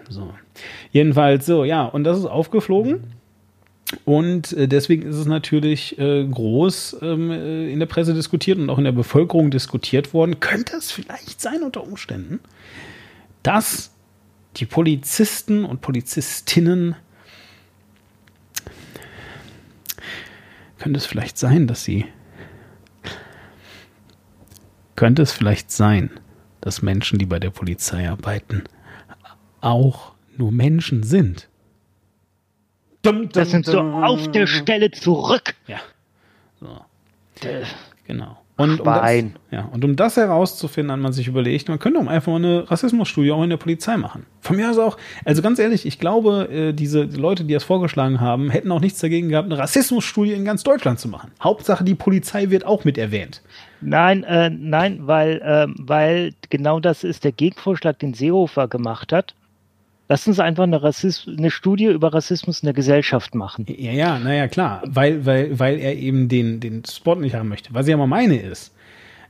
[0.09, 0.32] so.
[0.93, 3.15] Jedenfalls so, ja, und das ist aufgeflogen.
[4.05, 8.69] Und äh, deswegen ist es natürlich äh, groß ähm, äh, in der Presse diskutiert und
[8.69, 10.40] auch in der Bevölkerung diskutiert worden.
[10.40, 12.40] Könnte es vielleicht sein unter Umständen,
[13.43, 13.94] dass
[14.56, 16.97] die Polizisten und Polizistinnen
[20.78, 22.05] könnte es vielleicht sein, dass sie
[24.97, 26.10] könnte es vielleicht sein,
[26.60, 28.65] dass Menschen, die bei der Polizei arbeiten,
[29.60, 31.48] auch nur Menschen sind.
[33.02, 35.55] Das sind so auf der Stelle zurück.
[35.66, 35.78] Ja.
[36.60, 37.47] So.
[37.47, 37.65] Äh,
[38.09, 38.39] Genau.
[38.56, 39.12] Und um, das,
[39.52, 42.69] ja, und um das herauszufinden, hat man sich überlegt, man könnte auch einfach mal eine
[42.69, 44.27] Rassismusstudie auch in der Polizei machen.
[44.40, 48.20] Von mir aus auch, also ganz ehrlich, ich glaube, äh, diese Leute, die das vorgeschlagen
[48.20, 51.31] haben, hätten auch nichts dagegen gehabt, eine Rassismusstudie in ganz Deutschland zu machen.
[51.40, 53.43] Hauptsache, die Polizei wird auch mit erwähnt.
[53.81, 59.35] Nein, äh, nein, weil, ähm, weil genau das ist der Gegenvorschlag, den Seehofer gemacht hat.
[60.09, 63.67] Lass uns einfach eine, Rassismus, eine Studie über Rassismus in der Gesellschaft machen.
[63.69, 67.75] Ja, ja, naja, klar, weil, weil, weil er eben den, den Spot nicht haben möchte.
[67.75, 68.73] Was ich aber meine ist,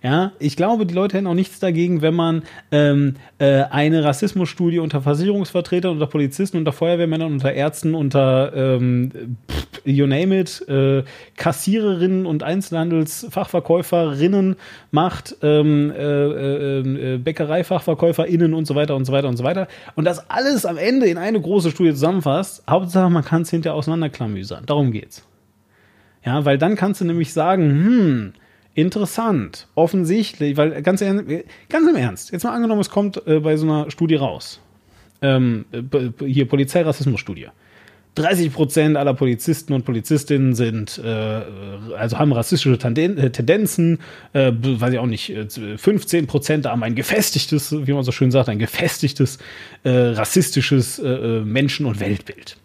[0.00, 4.78] ja, ich glaube, die Leute hätten auch nichts dagegen, wenn man ähm, äh, eine Rassismusstudie
[4.78, 9.36] unter Versicherungsvertretern, unter Polizisten, unter Feuerwehrmännern, unter Ärzten, unter ähm,
[9.84, 11.02] you name it, äh,
[11.36, 14.54] Kassiererinnen und Einzelhandelsfachverkäuferinnen
[14.92, 19.66] macht, ähm, äh, äh, äh, Bäckereifachverkäuferinnen und so weiter und so weiter und so weiter.
[19.96, 22.62] Und das alles am Ende in eine große Studie zusammenfasst.
[22.70, 24.64] Hauptsache, man kann es hinterher auseinanderklamüsern.
[24.64, 25.24] Darum geht's.
[26.24, 28.32] Ja, weil dann kannst du nämlich sagen, hm,
[28.78, 33.66] interessant, offensichtlich, weil ganz, ganz im Ernst, jetzt mal angenommen, es kommt äh, bei so
[33.66, 34.60] einer Studie raus.
[35.20, 37.48] Ähm, äh, hier Polizeirassismusstudie.
[38.14, 41.08] 30 Prozent aller Polizisten und Polizistinnen sind, äh,
[41.96, 43.98] also haben rassistische äh, Tendenzen,
[44.32, 48.30] äh, weiß ich auch nicht, äh, 15 Prozent haben ein gefestigtes, wie man so schön
[48.30, 49.38] sagt, ein gefestigtes
[49.82, 52.56] äh, rassistisches äh, äh, Menschen- und Weltbild.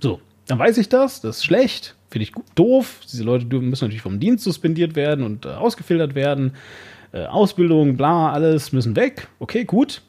[0.00, 3.00] So, dann weiß ich das, das ist schlecht, finde ich doof.
[3.10, 6.52] Diese Leute müssen natürlich vom Dienst suspendiert werden und äh, ausgefiltert werden.
[7.12, 9.28] Äh, Ausbildung, bla, alles müssen weg.
[9.38, 10.02] Okay, gut.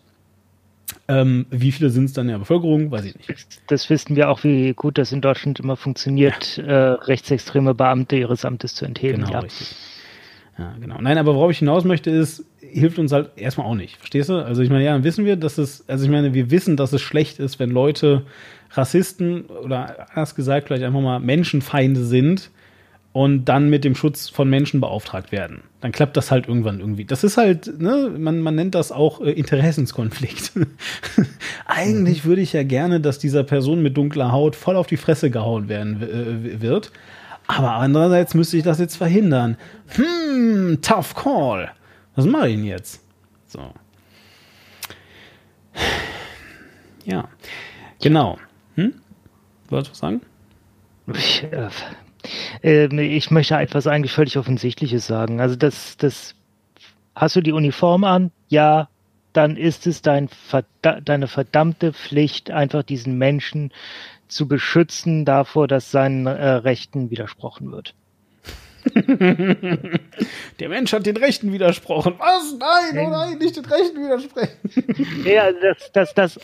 [1.09, 2.91] Ähm, wie viele sind es dann in der Bevölkerung?
[2.91, 3.29] Weiß ich nicht.
[3.67, 8.45] Das wissen wir auch, wie gut das in Deutschland immer funktioniert, äh, rechtsextreme Beamte ihres
[8.45, 9.23] Amtes zu entheben.
[9.23, 9.39] Genau, ja.
[9.39, 9.75] richtig.
[10.57, 10.97] Ja, genau.
[11.01, 13.97] Nein, aber worauf ich hinaus möchte, ist, hilft uns halt erstmal auch nicht.
[13.97, 14.43] Verstehst du?
[14.43, 16.93] Also ich meine, ja, dann wissen wir, dass es, also ich meine, wir wissen, dass
[16.93, 18.23] es schlecht ist, wenn Leute
[18.71, 22.51] Rassisten oder anders gesagt vielleicht einfach mal Menschenfeinde sind
[23.13, 25.61] und dann mit dem Schutz von Menschen beauftragt werden.
[25.81, 27.03] Dann klappt das halt irgendwann irgendwie.
[27.03, 30.51] Das ist halt, ne, man, man nennt das auch äh, Interessenskonflikt.
[31.65, 35.31] Eigentlich würde ich ja gerne, dass dieser Person mit dunkler Haut voll auf die Fresse
[35.31, 36.91] gehauen werden äh, wird.
[37.47, 39.57] Aber andererseits müsste ich das jetzt verhindern.
[39.95, 41.71] Hm, tough call.
[42.15, 43.01] Was mache ich denn jetzt?
[43.47, 43.61] So.
[47.03, 47.29] Ja.
[47.99, 48.37] Genau.
[49.69, 50.21] Wolltest du was sagen?
[51.13, 51.69] Ich, äh,
[52.63, 55.39] ähm, ich möchte etwas eigentlich völlig Offensichtliches sagen.
[55.41, 56.35] Also das, das,
[57.15, 58.31] hast du die Uniform an?
[58.47, 58.89] Ja,
[59.33, 60.29] dann ist es dein,
[60.81, 63.71] deine verdammte Pflicht, einfach diesen Menschen
[64.27, 67.93] zu beschützen davor, dass seinen äh, Rechten widersprochen wird.
[70.59, 72.15] Der Mensch hat den Rechten widersprochen.
[72.17, 72.55] Was?
[72.57, 75.25] Nein, oh nein, nicht den Rechten widersprechen.
[75.25, 75.59] Ja, also
[75.93, 76.39] dass, dass,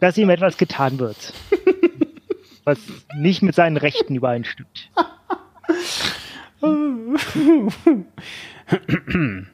[0.00, 1.32] dass, ihm etwas getan wird,
[2.64, 2.78] was
[3.16, 4.90] nicht mit seinen Rechten übereinstimmt.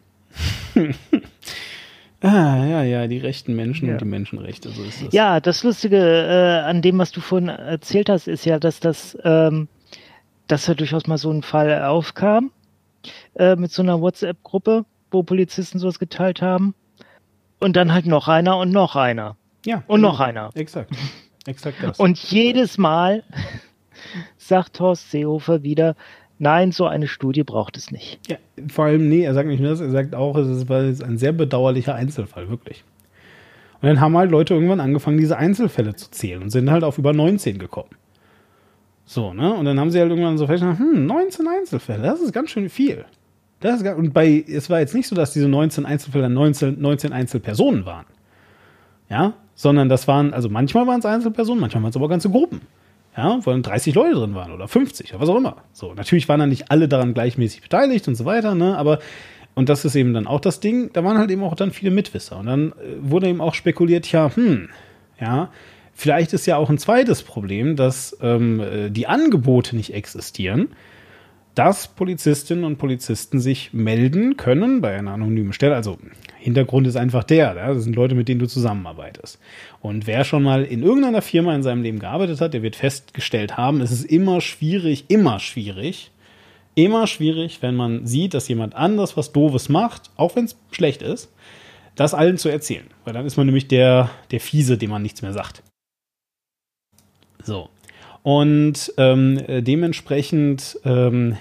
[2.22, 3.92] Ah, ja, ja, die rechten Menschen Ja.
[3.94, 5.12] und die Menschenrechte, so ist das.
[5.12, 9.16] Ja, das Lustige äh, an dem, was du vorhin erzählt hast, ist ja, dass das,
[9.24, 9.68] ähm,
[10.46, 12.50] dass da durchaus mal so ein Fall aufkam
[13.34, 16.74] äh, mit so einer WhatsApp-Gruppe, wo Polizisten sowas geteilt haben.
[17.60, 19.82] Und dann halt noch einer und noch einer ja.
[19.86, 20.50] und noch einer.
[20.54, 20.90] Exakt.
[21.46, 21.98] Exakt das.
[21.98, 23.22] Und jedes Mal
[24.36, 25.96] sagt Horst Seehofer wieder,
[26.38, 28.18] nein, so eine Studie braucht es nicht.
[28.28, 28.36] Ja,
[28.68, 31.18] vor allem, nee, er sagt nicht nur das, er sagt auch, es ist, es ein
[31.18, 32.84] sehr bedauerlicher Einzelfall, wirklich.
[33.80, 36.96] Und dann haben halt Leute irgendwann angefangen, diese Einzelfälle zu zählen und sind halt auf
[36.96, 37.90] über 19 gekommen.
[39.04, 39.52] So, ne?
[39.52, 42.70] Und dann haben sie halt irgendwann so festgestellt, hm, 19 Einzelfälle, das ist ganz schön
[42.70, 43.04] viel.
[43.60, 47.12] Das ist, und bei, es war jetzt nicht so, dass diese 19 Einzelfälle 19, 19
[47.12, 48.06] Einzelpersonen waren.
[49.10, 52.62] Ja, sondern das waren, also manchmal waren es Einzelpersonen, manchmal waren es aber ganze Gruppen.
[53.16, 55.58] Ja, wo dann 30 Leute drin waren oder 50 oder was auch immer.
[55.72, 58.98] So, natürlich waren dann nicht alle daran gleichmäßig beteiligt und so weiter, ne, aber
[59.54, 61.90] und das ist eben dann auch das Ding, da waren halt eben auch dann viele
[61.90, 62.38] Mitwisser.
[62.38, 64.68] Und dann äh, wurde eben auch spekuliert, ja, hm,
[65.20, 65.50] ja,
[65.92, 70.70] vielleicht ist ja auch ein zweites Problem, dass ähm, äh, die Angebote nicht existieren,
[71.54, 75.76] dass Polizistinnen und Polizisten sich melden können bei einer anonymen Stelle.
[75.76, 75.98] Also
[76.44, 79.38] Hintergrund ist einfach der, das sind Leute, mit denen du zusammenarbeitest.
[79.80, 83.56] Und wer schon mal in irgendeiner Firma in seinem Leben gearbeitet hat, der wird festgestellt
[83.56, 86.10] haben, es ist immer schwierig, immer schwierig,
[86.74, 91.00] immer schwierig, wenn man sieht, dass jemand anders was Doofes macht, auch wenn es schlecht
[91.00, 91.32] ist,
[91.94, 92.88] das allen zu erzählen.
[93.06, 95.62] Weil dann ist man nämlich der, der Fiese, dem man nichts mehr sagt.
[97.42, 97.70] So.
[98.22, 101.38] Und ähm, dementsprechend ähm,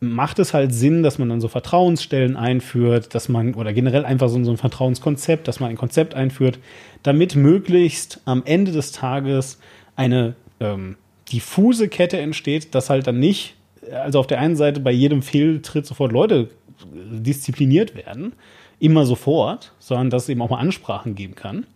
[0.00, 4.28] macht es halt Sinn, dass man dann so Vertrauensstellen einführt, dass man, oder generell einfach
[4.28, 6.58] so, ein Vertrauenskonzept, dass man ein Konzept einführt,
[7.02, 9.58] damit möglichst am Ende des Tages
[9.96, 10.96] eine ähm,
[11.32, 13.56] diffuse Kette entsteht, dass halt dann nicht,
[13.92, 16.48] also auf der einen Seite bei jedem Fehltritt sofort Leute
[16.94, 18.32] diszipliniert werden,
[18.78, 21.66] immer sofort, sondern dass es eben auch mal Ansprachen geben kann.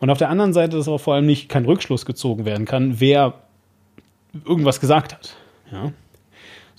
[0.00, 3.00] Und auf der anderen Seite, dass aber vor allem nicht kein Rückschluss gezogen werden kann,
[3.00, 3.34] wer
[4.44, 5.36] irgendwas gesagt hat.
[5.70, 5.92] Ja.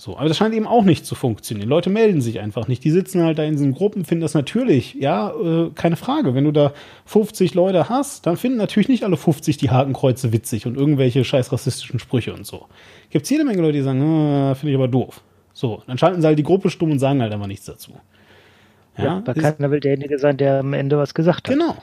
[0.00, 1.68] So, aber das scheint eben auch nicht zu funktionieren.
[1.68, 2.82] Leute melden sich einfach nicht.
[2.84, 6.34] Die sitzen halt da in diesen Gruppen, finden das natürlich, ja, äh, keine Frage.
[6.34, 6.72] Wenn du da
[7.04, 11.52] 50 Leute hast, dann finden natürlich nicht alle 50 die Hakenkreuze witzig und irgendwelche scheiß
[11.52, 12.64] rassistischen Sprüche und so.
[13.10, 15.20] Gibt es jede Menge Leute, die sagen, äh, finde ich aber doof.
[15.52, 17.92] So, dann schalten sie halt die Gruppe stumm und sagen halt einfach nichts dazu.
[18.96, 21.54] Ja, ja da keiner will derjenige sein, der am Ende was gesagt hat.
[21.54, 21.76] Genau,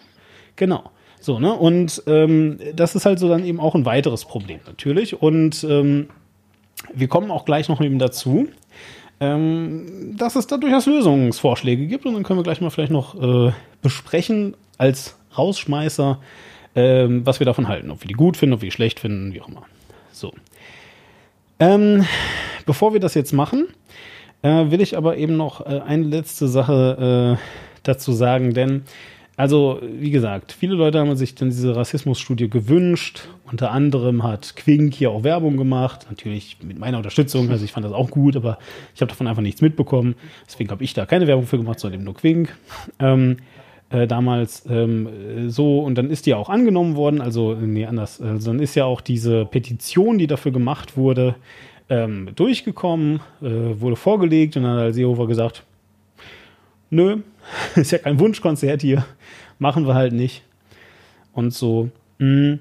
[0.56, 0.90] genau.
[1.20, 1.54] So, ne?
[1.54, 5.22] Und ähm, das ist halt so dann eben auch ein weiteres Problem natürlich.
[5.22, 6.08] Und ähm,
[6.94, 8.48] wir kommen auch gleich noch eben dazu,
[9.20, 12.06] ähm, dass es da durchaus Lösungsvorschläge gibt.
[12.06, 13.52] Und dann können wir gleich mal vielleicht noch äh,
[13.82, 16.20] besprechen als Rausschmeißer,
[16.76, 17.92] ähm, was wir davon halten.
[17.92, 19.66] Ob wir die gut finden, ob wir die schlecht finden, wie auch immer.
[20.12, 20.34] So.
[21.60, 22.06] Ähm,
[22.66, 23.68] bevor wir das jetzt machen,
[24.44, 28.84] äh, will ich aber eben noch äh, eine letzte Sache äh, dazu sagen, denn
[29.38, 33.28] also, wie gesagt, viele Leute haben sich dann diese Rassismusstudie gewünscht.
[33.46, 36.08] Unter anderem hat Quink hier auch Werbung gemacht.
[36.10, 37.52] Natürlich mit meiner Unterstützung.
[37.52, 38.58] Also ich fand das auch gut, aber
[38.96, 40.16] ich habe davon einfach nichts mitbekommen.
[40.48, 42.58] Deswegen habe ich da keine Werbung für gemacht, sondern nur Quink.
[42.98, 43.38] Ähm,
[43.92, 47.22] äh, damals ähm, so und dann ist die auch angenommen worden.
[47.22, 48.20] Also, nee, anders.
[48.20, 51.36] Also dann ist ja auch diese Petition, die dafür gemacht wurde,
[51.90, 55.64] ähm, durchgekommen, äh, wurde vorgelegt und dann hat Seehofer gesagt,
[56.90, 57.18] nö,
[57.76, 59.06] ist ja kein Wunschkonzert hier,
[59.60, 60.44] machen wir halt nicht.
[61.34, 61.90] Und so.
[62.18, 62.60] Mh.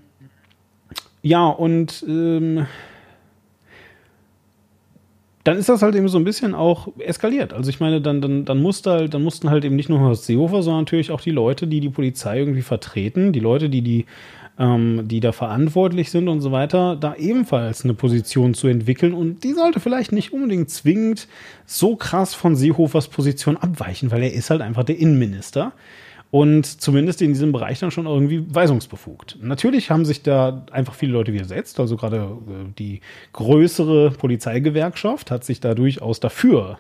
[1.22, 2.66] Ja, und ähm,
[5.46, 7.52] dann ist das halt eben so ein bisschen auch eskaliert.
[7.52, 10.24] Also ich meine, dann, dann, dann, musste halt, dann mussten halt eben nicht nur Horst
[10.24, 14.06] Seehofer, sondern natürlich auch die Leute, die die Polizei irgendwie vertreten, die Leute, die die
[14.58, 19.12] ähm, die da verantwortlich sind und so weiter, da ebenfalls eine Position zu entwickeln.
[19.12, 21.28] Und die sollte vielleicht nicht unbedingt zwingend
[21.66, 25.72] so krass von Seehofers Position abweichen, weil er ist halt einfach der Innenminister
[26.30, 29.38] und zumindest in diesem Bereich dann schon irgendwie weisungsbefugt.
[29.40, 33.00] Natürlich haben sich da einfach viele Leute widersetzt, also gerade äh, die
[33.32, 36.78] größere Polizeigewerkschaft hat sich da durchaus dafür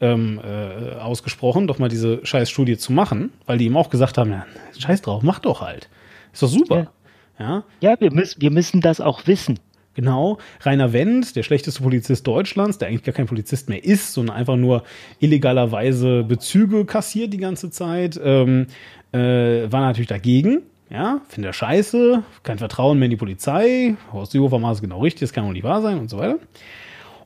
[0.00, 4.30] ähm, äh, ausgesprochen, doch mal diese Scheißstudie zu machen, weil die ihm auch gesagt haben,
[4.30, 4.46] ja,
[4.78, 5.88] scheiß drauf, mach doch halt.
[6.32, 6.76] Ist doch super.
[6.76, 6.92] Ja.
[7.38, 9.58] Ja, ja wir, müssen, wir müssen das auch wissen.
[9.94, 10.36] Genau.
[10.60, 14.56] Rainer Wendt, der schlechteste Polizist Deutschlands, der eigentlich gar kein Polizist mehr ist, sondern einfach
[14.56, 14.84] nur
[15.20, 18.66] illegalerweise Bezüge kassiert die ganze Zeit, ähm,
[19.12, 20.62] äh, war natürlich dagegen.
[20.90, 23.96] Ja, finde er scheiße, kein Vertrauen mehr in die Polizei.
[24.12, 26.38] Horst Seehofer macht es genau richtig, das kann wohl nicht wahr sein und so weiter.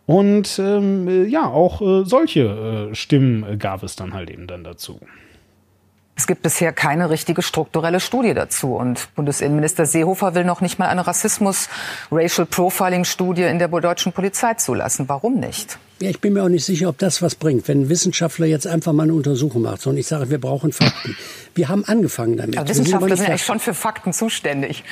[0.06, 5.00] Und ähm, ja, auch äh, solche äh, Stimmen gab es dann halt eben dann dazu.
[6.20, 8.74] Es gibt bisher keine richtige strukturelle Studie dazu.
[8.74, 15.08] Und Bundesinnenminister Seehofer will noch nicht mal eine Rassismus-Racial Profiling-Studie in der deutschen Polizei zulassen.
[15.08, 15.78] Warum nicht?
[15.98, 18.66] Ja, ich bin mir auch nicht sicher, ob das was bringt, wenn ein Wissenschaftler jetzt
[18.66, 19.86] einfach mal eine Untersuchung macht.
[19.86, 21.16] Und ich sage, wir brauchen Fakten.
[21.54, 22.58] Wir haben angefangen damit.
[22.58, 24.84] Aber Wissenschaftler sind ja schon für Fakten zuständig.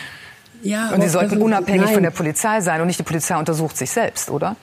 [0.63, 1.95] Ja, und sie sollten also, unabhängig nein.
[1.95, 4.57] von der Polizei sein und nicht die Polizei untersucht sich selbst, oder?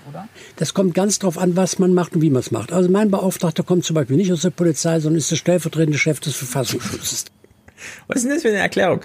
[0.58, 2.74] Das kommt ganz drauf an, was man macht und wie man es macht.
[2.74, 6.20] Also mein Beauftragter kommt zum Beispiel nicht aus der Polizei, sondern ist der stellvertretende Chef
[6.20, 7.26] des Verfassungsschutzes.
[8.08, 9.02] Was ist denn das für eine Erklärung?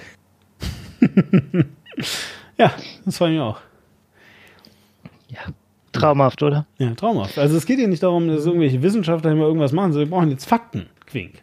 [2.59, 2.73] ja,
[3.05, 3.61] das fand ich auch.
[5.29, 5.41] Ja,
[5.93, 6.67] traumhaft, oder?
[6.79, 7.39] Ja, traumhaft.
[7.39, 10.31] Also es geht hier nicht darum, dass irgendwelche Wissenschaftler immer irgendwas machen, sondern wir brauchen
[10.31, 11.43] jetzt Fakten, Quink.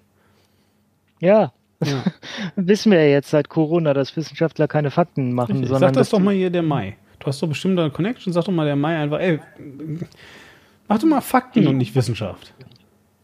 [1.19, 1.51] Ja,
[1.83, 2.03] ja.
[2.55, 5.53] Wissen wir ja jetzt seit Corona, dass Wissenschaftler keine Fakten machen.
[5.53, 5.69] Richtig.
[5.69, 6.97] Sondern sag das doch mal hier der Mai.
[7.19, 9.39] Du hast doch bestimmt eine Connection, sag doch mal der Mai einfach, ey,
[10.87, 12.53] mach doch mal Fakten und nicht Wissenschaft.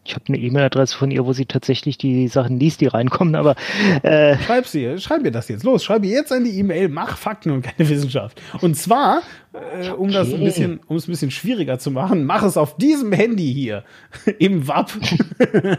[0.06, 3.56] Ich habe eine E-Mail-Adresse von ihr, wo sie tatsächlich die Sachen liest, die reinkommen, aber
[4.02, 7.16] äh schreib sie, schreib mir das jetzt los, schreib ihr jetzt an die E-Mail, mach
[7.16, 8.42] Fakten und keine Wissenschaft.
[8.60, 9.22] Und zwar,
[9.52, 10.12] äh, um okay.
[10.12, 13.50] das ein bisschen, um es ein bisschen schwieriger zu machen, mach es auf diesem Handy
[13.52, 13.84] hier
[14.38, 14.92] im WAP.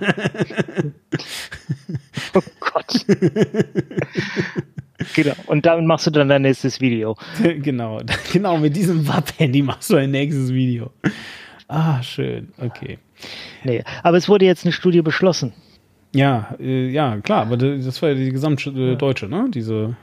[2.33, 3.05] oh Gott.
[5.13, 5.35] genau.
[5.45, 7.15] Und damit machst du dann dein nächstes Video.
[7.43, 8.01] genau,
[8.33, 10.89] genau mit diesem WAP-Handy machst du ein nächstes Video.
[11.67, 12.97] Ah, schön, okay.
[13.63, 15.53] Nee, aber es wurde jetzt eine Studie beschlossen.
[16.13, 19.47] Ja, äh, ja, klar, aber das war ja die gesamtdeutsche, äh, ne?
[19.49, 19.95] Diese.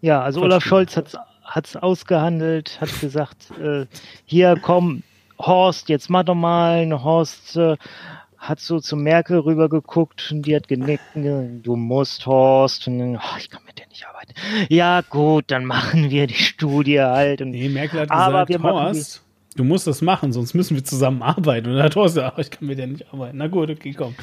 [0.00, 3.86] Ja, also Olaf Scholz hat es ausgehandelt, hat gesagt, äh,
[4.24, 5.02] hier komm,
[5.38, 6.90] Horst, jetzt mach doch mal.
[7.02, 7.76] Horst äh,
[8.38, 12.86] hat so zu Merkel rübergeguckt und die hat genickt, du musst, Horst.
[12.86, 14.34] Und dann, oh, ich kann mit dir nicht arbeiten.
[14.68, 17.40] Ja, gut, dann machen wir die Studie halt.
[17.40, 19.23] Und, nee, Merkel hat aber gesagt, Horst,
[19.56, 21.68] du musst das machen, sonst müssen wir zusammen arbeiten.
[21.68, 23.38] Und dann hat Horst gesagt, ach, ich kann mit dir nicht arbeiten.
[23.38, 24.14] Na gut, okay, komm.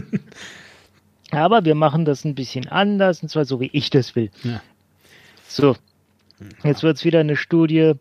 [1.30, 4.30] aber wir machen das ein bisschen anders, und zwar so, wie ich das will.
[4.42, 4.62] Ja.
[5.48, 5.76] So,
[6.62, 7.94] jetzt wird es wieder eine Studie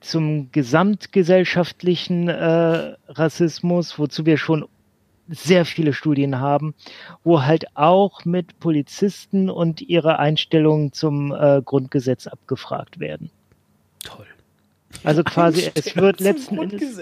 [0.00, 4.66] zum gesamtgesellschaftlichen äh, Rassismus, wozu wir schon
[5.28, 6.74] sehr viele Studien haben,
[7.24, 13.30] wo halt auch mit Polizisten und ihre Einstellungen zum äh, Grundgesetz abgefragt werden.
[15.04, 16.98] Also quasi, es wird letzten Endes,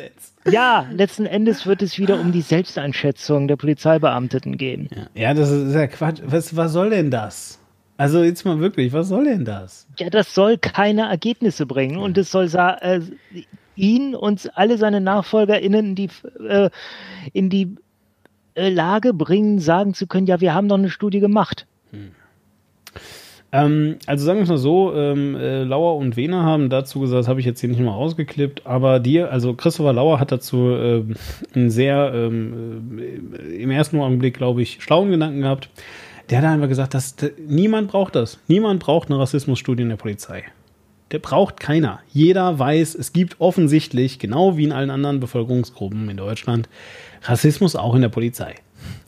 [0.50, 4.88] ja, letzten Endes wird es wieder um die Selbsteinschätzung der Polizeibeamteten gehen.
[4.94, 6.20] Ja, ja das ist ja Quatsch.
[6.24, 7.60] Was, was soll denn das?
[7.96, 9.86] Also jetzt mal wirklich, was soll denn das?
[9.98, 13.00] Ja, das soll keine Ergebnisse bringen und es soll äh,
[13.76, 16.08] ihn und alle seine NachfolgerInnen in die,
[16.46, 16.70] äh,
[17.32, 17.76] in die
[18.54, 21.66] äh, Lage bringen, sagen zu können, ja, wir haben doch eine Studie gemacht.
[23.54, 23.66] Hm.
[23.66, 27.20] Ähm, also sagen wir es mal so, ähm, äh, Lauer und Wehner haben dazu gesagt,
[27.20, 30.70] das habe ich jetzt hier nicht mal ausgeklippt, aber dir, also Christopher Lauer hat dazu
[30.70, 31.04] äh,
[31.54, 35.68] einen sehr ähm, äh, im ersten Augenblick, glaube ich, schlauen Gedanken gehabt
[36.30, 37.16] der hat einfach gesagt, dass
[37.46, 38.38] niemand braucht das.
[38.48, 40.44] Niemand braucht eine Rassismusstudie in der Polizei.
[41.10, 42.00] Der braucht keiner.
[42.12, 46.68] Jeder weiß, es gibt offensichtlich, genau wie in allen anderen Bevölkerungsgruppen in Deutschland,
[47.22, 48.54] Rassismus auch in der Polizei.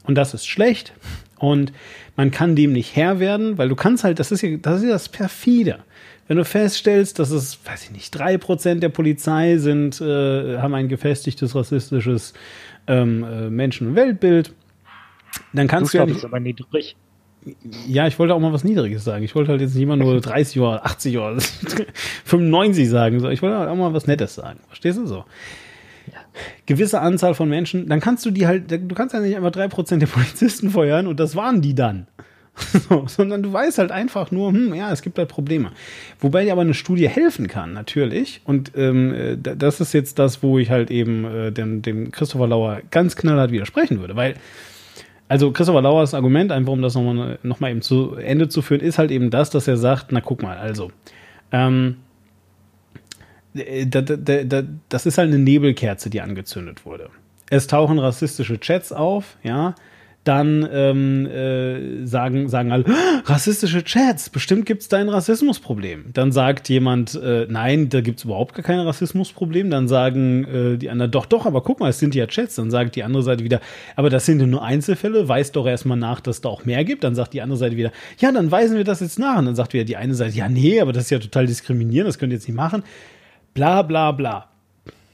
[0.04, 0.92] Und das ist schlecht.
[1.38, 1.72] Und
[2.16, 4.90] man kann dem nicht Herr werden, weil du kannst halt, das ist ja das, ist
[4.90, 5.80] das perfide.
[6.28, 10.74] Wenn du feststellst, dass es, weiß ich nicht, drei Prozent der Polizei sind, äh, haben
[10.74, 12.32] ein gefestigtes rassistisches
[12.86, 14.52] ähm, äh, Menschen- und Weltbild,
[15.52, 16.96] dann kannst du, du ja nicht, aber niedrig.
[17.86, 19.24] Ja, ich wollte auch mal was Niedriges sagen.
[19.24, 21.40] Ich wollte halt jetzt nicht immer nur 30 oder 80 oder
[22.24, 23.16] 95 sagen.
[23.30, 24.58] Ich wollte halt auch mal was Nettes sagen.
[24.68, 25.24] Verstehst du so?
[26.66, 29.98] Gewisse Anzahl von Menschen, dann kannst du die halt, du kannst ja nicht einfach 3%
[29.98, 32.06] der Polizisten feuern und das waren die dann.
[32.88, 35.72] So, sondern du weißt halt einfach nur, hm, ja, es gibt halt Probleme.
[36.20, 38.40] Wobei dir aber eine Studie helfen kann, natürlich.
[38.44, 42.46] Und ähm, äh, das ist jetzt das, wo ich halt eben äh, dem, dem Christopher
[42.46, 44.36] Lauer ganz knallhart widersprechen würde, weil
[45.28, 48.80] also Christopher Lauers Argument, einfach um das nochmal noch mal eben zu Ende zu führen,
[48.80, 50.92] ist halt eben das, dass er sagt, na guck mal, also,
[51.50, 51.96] ähm,
[54.88, 57.10] das ist halt eine Nebelkerze, die angezündet wurde.
[57.48, 59.74] Es tauchen rassistische Chats auf, ja,
[60.26, 62.84] dann ähm, äh, sagen, sagen alle,
[63.26, 66.06] rassistische Chats, bestimmt gibt es da ein Rassismusproblem.
[66.12, 69.70] Dann sagt jemand, äh, nein, da gibt es überhaupt gar kein Rassismusproblem.
[69.70, 72.56] Dann sagen äh, die anderen, doch, doch, aber guck mal, es sind ja Chats.
[72.56, 73.60] Dann sagt die andere Seite wieder,
[73.94, 77.04] aber das sind ja nur Einzelfälle, weist doch erstmal nach, dass da auch mehr gibt.
[77.04, 79.38] Dann sagt die andere Seite wieder, ja, dann weisen wir das jetzt nach.
[79.38, 82.08] Und dann sagt wieder die eine Seite, ja, nee, aber das ist ja total diskriminierend,
[82.08, 82.82] das könnt ihr jetzt nicht machen.
[83.56, 84.48] Bla, bla, bla.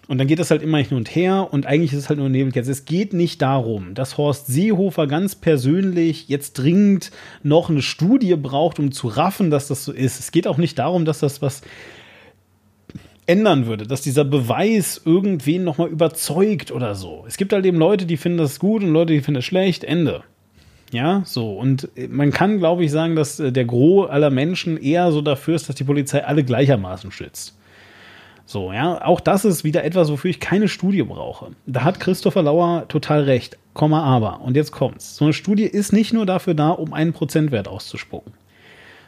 [0.09, 2.28] Und dann geht das halt immer hin und her und eigentlich ist es halt nur
[2.28, 2.73] Nebelkerze.
[2.73, 7.12] Es geht nicht darum, dass Horst Seehofer ganz persönlich jetzt dringend
[7.44, 10.19] noch eine Studie braucht, um zu raffen, dass das so ist.
[10.19, 11.62] Es geht auch nicht darum, dass das was
[13.27, 17.24] ändern würde, dass dieser Beweis irgendwen nochmal überzeugt oder so.
[17.28, 19.85] Es gibt halt eben Leute, die finden das gut und Leute, die finden das schlecht.
[19.85, 20.24] Ende.
[20.90, 21.52] Ja, so.
[21.52, 25.55] Und man kann, glaube ich, sagen, dass äh, der Gros aller Menschen eher so dafür
[25.55, 27.56] ist, dass die Polizei alle gleichermaßen schützt.
[28.44, 31.51] So, ja, auch das ist wieder etwas, wofür ich keine Studie brauche.
[31.66, 33.59] Da hat Christopher Lauer total recht.
[33.74, 34.40] Komma aber.
[34.43, 35.16] Und jetzt kommt's.
[35.16, 38.32] So eine Studie ist nicht nur dafür da, um einen Prozentwert auszuspucken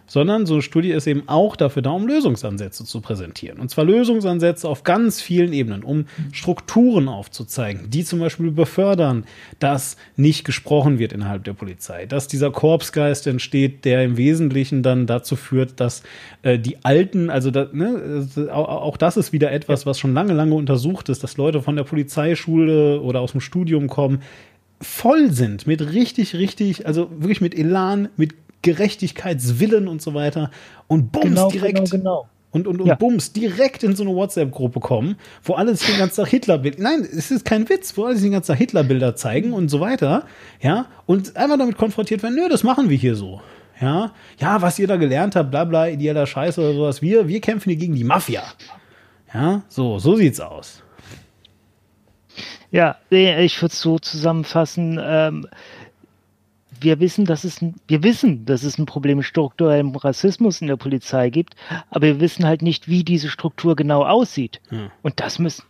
[0.06, 3.58] sondern so eine Studie ist eben auch dafür da, um Lösungsansätze zu präsentieren.
[3.58, 9.24] Und zwar Lösungsansätze auf ganz vielen Ebenen, um Strukturen aufzuzeigen, die zum Beispiel befördern,
[9.58, 15.06] dass nicht gesprochen wird innerhalb der Polizei, dass dieser Korpsgeist entsteht, der im Wesentlichen dann
[15.06, 16.02] dazu führt, dass
[16.42, 20.32] äh, die Alten, also da, ne, auch, auch das ist wieder etwas, was schon lange,
[20.32, 24.22] lange untersucht ist, dass Leute von der Polizeischule oder aus dem Studium kommen,
[24.80, 30.50] voll sind mit richtig, richtig, also wirklich mit Elan, mit Gerechtigkeitswillen und so weiter
[30.88, 32.28] und bums genau, direkt genau, genau.
[32.50, 32.96] und und, und ja.
[32.96, 37.00] bums direkt in so eine WhatsApp-Gruppe kommen, wo alle sich den ganzen Tag Hitlerbilder, nein,
[37.02, 40.26] es ist kein Witz, wo alle sich den ganzen Tag Hitlerbilder zeigen und so weiter,
[40.60, 43.40] ja, und einfach damit konfrontiert werden, nö, das machen wir hier so.
[43.80, 47.02] Ja, ja, was ihr da gelernt habt, bla bla, ideeller Scheiß oder sowas.
[47.02, 48.44] Wir, wir kämpfen hier gegen die Mafia.
[49.32, 50.84] Ja, so, so sieht's aus.
[52.70, 55.00] Ja, ich würde es so zusammenfassen.
[55.00, 55.46] Ähm,
[56.80, 60.66] wir wissen, dass es ein, wir wissen, dass es ein Problem mit strukturellem Rassismus in
[60.66, 61.54] der Polizei gibt,
[61.90, 64.60] aber wir wissen halt nicht, wie diese Struktur genau aussieht.
[64.68, 64.90] Hm.
[65.02, 65.64] Und das müssen,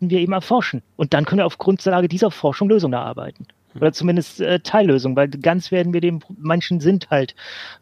[0.00, 0.82] wir eben erforschen.
[0.96, 3.46] Und dann können wir auf Grundlage dieser Forschung Lösungen erarbeiten.
[3.74, 7.34] Oder zumindest äh, Teillösungen, weil ganz werden wir dem, manchen sind halt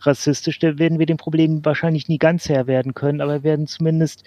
[0.03, 3.67] rassistisch, da werden wir dem Problem wahrscheinlich nie ganz Herr werden können, aber wir werden
[3.67, 4.23] zumindest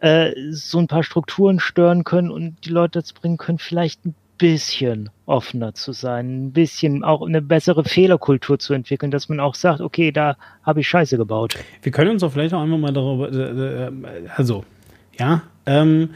[0.00, 4.14] äh, so ein paar Strukturen stören können und die Leute dazu bringen können, vielleicht ein
[4.42, 9.54] bisschen offener zu sein, ein bisschen auch eine bessere Fehlerkultur zu entwickeln, dass man auch
[9.54, 11.56] sagt, okay, da habe ich Scheiße gebaut.
[11.80, 13.92] Wir können uns auch vielleicht auch einmal mal darüber, äh, äh,
[14.34, 14.64] also,
[15.16, 16.10] ja, ähm,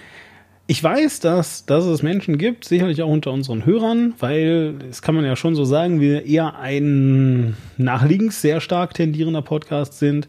[0.66, 5.14] ich weiß, dass, dass es Menschen gibt, sicherlich auch unter unseren Hörern, weil, das kann
[5.14, 10.26] man ja schon so sagen, wir eher ein nach links sehr stark tendierender Podcast sind,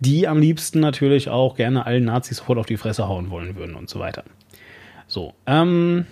[0.00, 3.74] die am liebsten natürlich auch gerne allen Nazis sofort auf die Fresse hauen wollen würden
[3.74, 4.24] und so weiter.
[5.06, 6.06] So, ähm,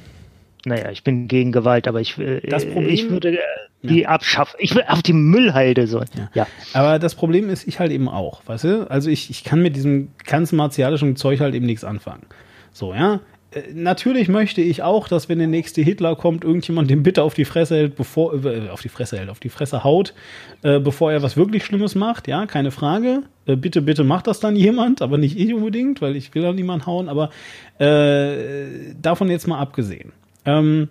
[0.64, 3.39] Naja, ich bin gegen Gewalt, aber ich, äh, Das Problem- ich würde äh,
[3.82, 4.56] die abschaffen.
[4.60, 5.98] Ich will auf die Müllhalde so.
[6.01, 6.30] Ja.
[6.34, 6.47] ja.
[6.72, 8.90] Aber das Problem ist, ich halt eben auch, weißt du?
[8.90, 12.22] Also ich, ich kann mit diesem ganzen martialischen Zeug halt eben nichts anfangen.
[12.70, 13.18] So, ja.
[13.51, 17.34] Äh, Natürlich möchte ich auch, dass wenn der nächste Hitler kommt, irgendjemand den bitte auf
[17.34, 20.14] die Fresse hält, bevor, äh, auf die Fresse hält, auf die Fresse haut,
[20.62, 23.24] bevor er was wirklich Schlimmes macht, ja, keine Frage.
[23.47, 26.86] Bitte, bitte macht das dann jemand, aber nicht ich unbedingt, weil ich will da niemanden
[26.86, 27.30] hauen, aber
[27.78, 30.12] davon jetzt mal abgesehen.
[30.44, 30.89] Ähm,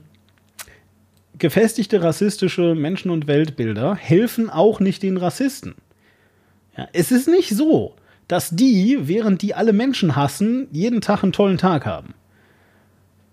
[1.37, 5.75] gefestigte rassistische Menschen- und Weltbilder helfen auch nicht den Rassisten.
[6.77, 7.95] Ja, es ist nicht so,
[8.27, 12.13] dass die, während die alle Menschen hassen, jeden Tag einen tollen Tag haben.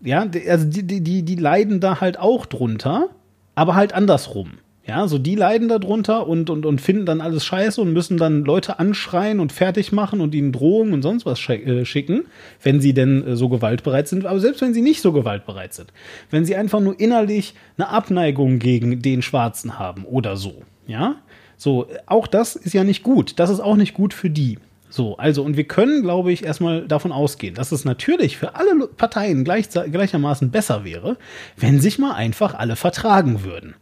[0.01, 3.11] Ja, also die, die, die leiden da halt auch drunter,
[3.55, 4.53] aber halt andersrum.
[4.89, 8.16] Ja, so die leiden da drunter und, und, und finden dann alles scheiße und müssen
[8.16, 12.24] dann Leute anschreien und fertig machen und ihnen Drohungen und sonst was äh, schicken,
[12.62, 14.24] wenn sie denn äh, so gewaltbereit sind.
[14.24, 15.93] Aber selbst wenn sie nicht so gewaltbereit sind,
[16.31, 21.16] wenn sie einfach nur innerlich eine Abneigung gegen den Schwarzen haben oder so, ja,
[21.59, 23.39] so, auch das ist ja nicht gut.
[23.39, 24.59] Das ist auch nicht gut für die.
[24.89, 28.89] So, also, und wir können, glaube ich, erstmal davon ausgehen, dass es natürlich für alle
[28.89, 31.19] Parteien gleich, gleichermaßen besser wäre,
[31.59, 33.74] wenn sich mal einfach alle vertragen würden.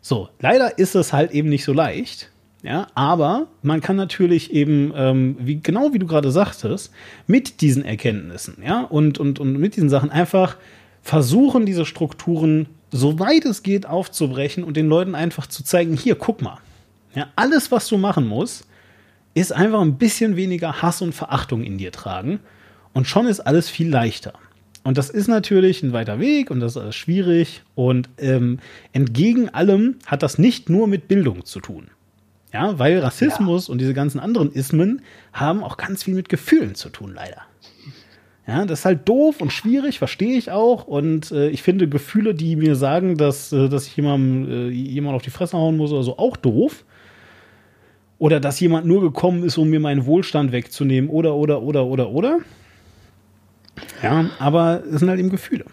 [0.00, 2.30] So, leider ist es halt eben nicht so leicht.
[2.62, 6.92] Ja, aber man kann natürlich eben, ähm, wie, genau wie du gerade sagtest,
[7.26, 10.58] mit diesen Erkenntnissen, ja, und, und, und mit diesen Sachen einfach
[11.00, 16.42] versuchen, diese Strukturen, soweit es geht, aufzubrechen und den Leuten einfach zu zeigen, hier, guck
[16.42, 16.58] mal.
[17.14, 18.66] Ja, alles, was du machen musst,
[19.34, 22.40] ist einfach ein bisschen weniger Hass und Verachtung in dir tragen.
[22.92, 24.34] Und schon ist alles viel leichter.
[24.82, 27.62] Und das ist natürlich ein weiter Weg und das ist alles schwierig.
[27.74, 28.58] Und ähm,
[28.92, 31.88] entgegen allem hat das nicht nur mit Bildung zu tun.
[32.52, 35.02] Ja, weil Rassismus und diese ganzen anderen Ismen
[35.32, 37.42] haben auch ganz viel mit Gefühlen zu tun, leider.
[38.46, 40.88] Ja, das ist halt doof und schwierig, verstehe ich auch.
[40.88, 45.14] Und äh, ich finde Gefühle, die mir sagen, dass, äh, dass ich jemandem, äh, jemand
[45.14, 46.84] auf die Fresse hauen muss oder so, auch doof.
[48.18, 51.08] Oder dass jemand nur gekommen ist, um mir meinen Wohlstand wegzunehmen.
[51.08, 52.40] Oder, oder, oder, oder, oder.
[54.02, 55.64] Ja, aber es sind halt eben Gefühle.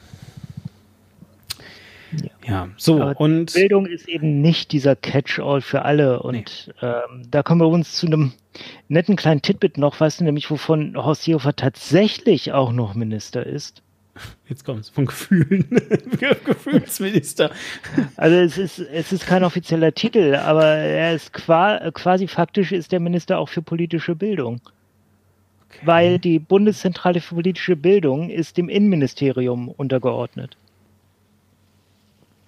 [2.45, 3.53] Ja, so, Aber und.
[3.53, 6.21] Bildung ist eben nicht dieser Catch-all für alle.
[6.21, 8.33] Und ähm, da kommen wir uns zu einem
[8.87, 13.83] netten kleinen Titbit noch, weißt du, nämlich wovon Horst Seehofer tatsächlich auch noch Minister ist.
[14.47, 15.67] Jetzt kommt's von Gefühlen.
[16.45, 17.51] Gefühlsminister.
[18.15, 22.91] Also es ist, es ist kein offizieller Titel, aber er ist qua quasi faktisch ist
[22.91, 24.59] der Minister auch für politische Bildung.
[25.83, 30.57] Weil die Bundeszentrale für politische Bildung ist dem Innenministerium untergeordnet.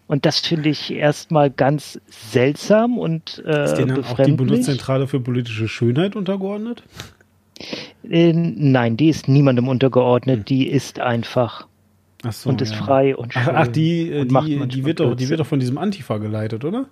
[0.08, 4.32] Und das finde ich erstmal ganz seltsam und äh, Ist denen dann auch die.
[4.32, 6.82] Bundeszentrale für politische Schönheit untergeordnet?
[8.10, 11.68] Äh, nein, die ist niemandem untergeordnet, die ist einfach
[12.24, 12.80] Ach so, und ist Hm.
[12.80, 12.86] ja.
[12.86, 13.44] frei und schön.
[13.46, 16.66] Ach, ach die, äh, die, die, wird doch, die wird doch von diesem Antifa geleitet,
[16.66, 16.86] oder?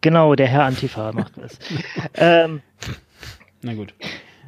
[0.00, 1.58] Genau, der Herr Antifa macht das.
[2.14, 2.62] ähm,
[3.62, 3.92] Na gut.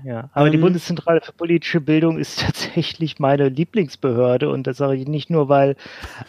[0.05, 4.97] Ja, aber die Ähm, Bundeszentrale für politische Bildung ist tatsächlich meine Lieblingsbehörde und das sage
[4.97, 5.77] ich nicht nur, weil,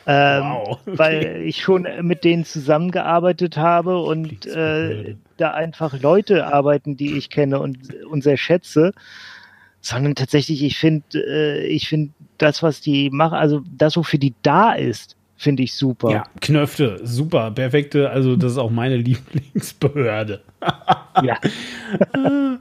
[0.06, 0.98] ähm, Wow, okay.
[0.98, 7.30] weil ich schon mit denen zusammengearbeitet habe und äh, da einfach Leute arbeiten, die ich
[7.30, 8.94] kenne und, und sehr schätze,
[9.82, 14.34] sondern tatsächlich, ich finde, äh, ich finde das, was die machen, also das, wofür die
[14.44, 16.12] da ist, finde ich super.
[16.12, 20.42] Ja, Knöfte, super, perfekte, also das ist auch meine Lieblingsbehörde.
[21.22, 21.38] ja.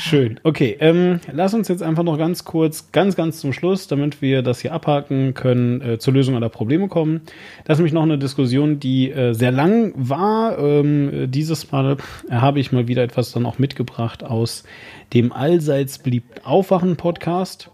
[0.00, 0.40] Schön.
[0.42, 4.42] Okay, ähm, lass uns jetzt einfach noch ganz kurz, ganz, ganz zum Schluss, damit wir
[4.42, 7.20] das hier abhaken können, äh, zur Lösung aller Probleme kommen.
[7.64, 10.58] Das ist nämlich noch eine Diskussion, die äh, sehr lang war.
[10.58, 11.98] Ähm, dieses Mal
[12.30, 14.64] habe ich mal wieder etwas dann auch mitgebracht aus
[15.12, 17.70] dem allseits beliebten Aufwachen-Podcast.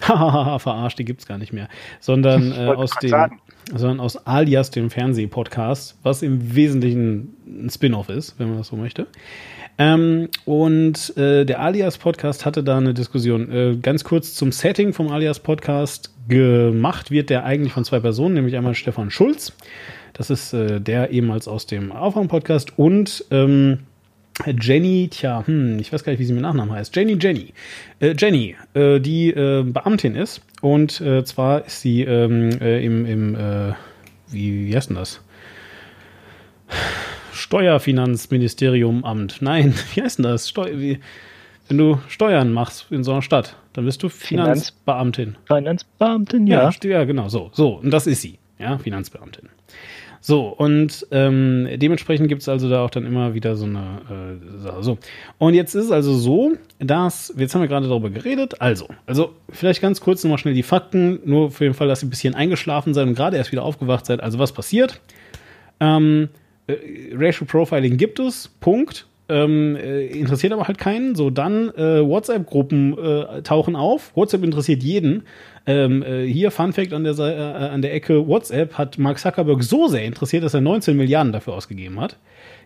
[0.02, 1.68] Hahaha, verarscht, die gibt's gar nicht mehr.
[2.00, 3.39] Sondern äh, aus dem, sagen.
[3.74, 8.76] Sondern aus Alias, dem Fernsehpodcast, was im Wesentlichen ein Spin-off ist, wenn man das so
[8.76, 9.06] möchte.
[9.78, 13.50] Ähm, und äh, der Alias-Podcast hatte da eine Diskussion.
[13.50, 16.14] Äh, ganz kurz zum Setting vom Alias-Podcast.
[16.28, 19.52] Gemacht wird der eigentlich von zwei Personen, nämlich einmal Stefan Schulz.
[20.12, 23.80] Das ist äh, der ehemals aus dem Aufwärm-Podcast und ähm,
[24.60, 26.94] Jenny, tja, hm, ich weiß gar nicht, wie sie mit Nachnamen heißt.
[26.94, 27.52] Jenny Jenny.
[28.00, 30.42] Äh, Jenny, äh, die äh, Beamtin ist.
[30.60, 33.72] Und äh, zwar ist sie ähm, äh, im, im äh,
[34.30, 35.20] wie, wie heißt denn das?
[37.32, 39.38] Steuerfinanzministerium Amt.
[39.40, 40.48] Nein, wie heißt denn das?
[40.48, 41.00] Steu wie,
[41.68, 45.36] wenn du Steuern machst in so einer Stadt, dann bist du Finanzbeamtin.
[45.46, 46.70] Finanzbeamtin, ja.
[46.70, 47.50] Ja, ja genau, so.
[47.52, 49.48] So, und das ist sie, ja, Finanzbeamtin.
[50.22, 54.58] So, und ähm, dementsprechend gibt es also da auch dann immer wieder so eine äh,
[54.58, 54.82] Sache.
[54.82, 54.98] So.
[55.38, 59.34] Und jetzt ist es also so, dass, jetzt haben wir gerade darüber geredet, also, also
[59.48, 62.34] vielleicht ganz kurz nochmal schnell die Fakten, nur für den Fall, dass ihr ein bisschen
[62.34, 64.22] eingeschlafen seid und gerade erst wieder aufgewacht seid.
[64.22, 65.00] Also was passiert?
[65.80, 66.28] Ähm,
[66.66, 66.74] äh,
[67.14, 69.06] Racial Profiling gibt es, Punkt.
[69.30, 71.14] Ähm, äh, interessiert aber halt keinen.
[71.14, 74.14] So, dann äh, WhatsApp-Gruppen äh, tauchen auf.
[74.16, 75.22] WhatsApp interessiert jeden.
[75.66, 79.62] Ähm, äh, hier Fun Fact an der, äh, an der Ecke: WhatsApp hat Mark Zuckerberg
[79.62, 82.16] so sehr interessiert, dass er 19 Milliarden dafür ausgegeben hat.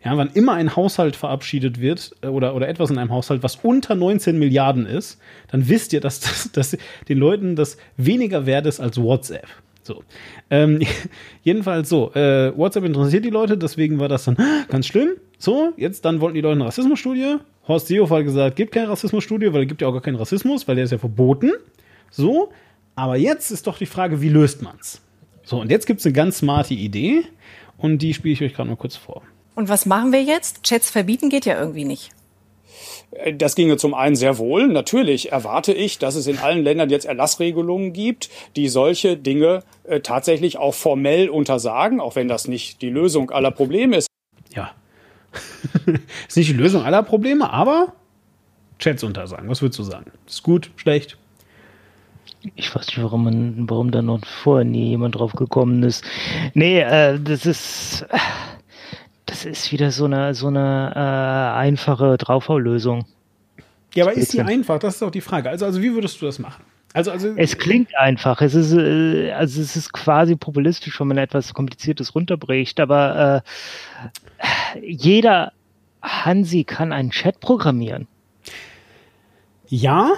[0.04, 3.56] Ja, wann immer ein Haushalt verabschiedet wird äh, oder, oder etwas in einem Haushalt, was
[3.56, 5.18] unter 19 Milliarden ist,
[5.50, 6.76] dann wisst ihr, dass, das, dass
[7.08, 9.46] den Leuten das weniger wert ist als WhatsApp.
[9.82, 10.02] So.
[10.50, 10.80] Ähm,
[11.42, 14.36] jedenfalls so, äh, WhatsApp interessiert die Leute, deswegen war das dann
[14.68, 15.10] ganz schlimm.
[15.38, 17.36] So, jetzt dann wollten die Leute eine Rassismusstudie.
[17.66, 20.68] Horst Seehofer hat gesagt, gibt keine Rassismusstudie, weil es gibt ja auch gar keinen Rassismus,
[20.68, 21.52] weil der ist ja verboten.
[22.10, 22.50] So,
[22.96, 25.00] aber jetzt ist doch die Frage, wie löst man's?
[25.42, 27.24] So, und jetzt gibt's eine ganz smarte Idee
[27.76, 29.22] und die spiele ich euch gerade mal kurz vor.
[29.54, 30.62] Und was machen wir jetzt?
[30.62, 32.10] Chats verbieten geht ja irgendwie nicht.
[33.12, 34.66] Äh, das ginge zum einen sehr wohl.
[34.68, 40.00] Natürlich erwarte ich, dass es in allen Ländern jetzt Erlassregelungen gibt, die solche Dinge äh,
[40.00, 44.08] tatsächlich auch formell untersagen, auch wenn das nicht die Lösung aller Probleme ist.
[44.54, 44.72] Ja.
[46.28, 47.94] ist nicht die Lösung aller Probleme, aber
[48.78, 49.48] Chats untersagen.
[49.48, 50.10] Was würdest du sagen?
[50.26, 51.16] Ist gut, schlecht?
[52.56, 56.04] Ich weiß nicht, warum man, warum da noch vorher nie jemand drauf gekommen ist.
[56.54, 58.06] Nee, äh, das ist.
[59.26, 63.06] Das ist wieder so eine, so eine äh, einfache Draufhaulösung.
[63.94, 64.78] Ja, aber ist die einfach?
[64.78, 65.48] Das ist auch die Frage.
[65.48, 66.62] Also, also wie würdest du das machen?
[66.92, 68.40] Also, also es klingt einfach.
[68.40, 73.42] Es ist, äh, also es ist quasi populistisch, wenn man etwas Kompliziertes runterbricht, aber
[74.78, 75.52] äh, jeder
[76.02, 78.06] Hansi kann einen Chat programmieren.
[79.66, 80.12] Ja,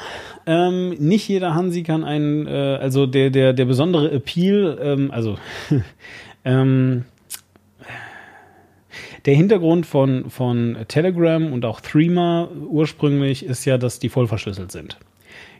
[0.47, 5.37] ähm, nicht jeder Hansi kann einen, äh, also der, der, der besondere Appeal, ähm, also
[6.45, 7.05] ähm,
[9.27, 14.71] der Hintergrund von, von Telegram und auch Threema ursprünglich ist ja, dass die voll verschlüsselt
[14.71, 14.99] sind.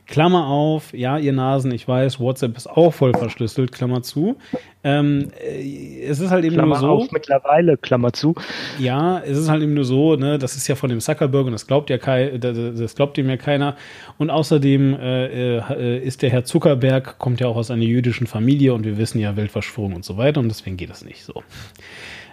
[0.07, 4.37] Klammer auf, ja, ihr Nasen, ich weiß, WhatsApp ist auch voll verschlüsselt, Klammer zu.
[4.83, 6.87] Ähm, äh, es ist halt eben Klammer nur so.
[6.87, 8.33] Auf, mittlerweile, Klammer zu.
[8.79, 11.51] Ja, es ist halt eben nur so, ne, das ist ja von dem Zuckerberg und
[11.51, 13.75] das glaubt ja kein, das glaubt ihm ja keiner.
[14.17, 18.73] Und außerdem äh, äh, ist der Herr Zuckerberg, kommt ja auch aus einer jüdischen Familie
[18.73, 21.43] und wir wissen ja Weltverschwörung und so weiter und deswegen geht das nicht so.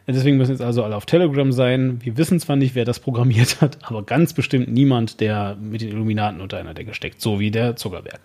[0.07, 1.99] Deswegen müssen jetzt also alle auf Telegram sein.
[2.03, 5.89] Wir wissen zwar nicht, wer das programmiert hat, aber ganz bestimmt niemand, der mit den
[5.89, 8.21] Illuminaten unter einer Decke steckt, so wie der Zuckerberg.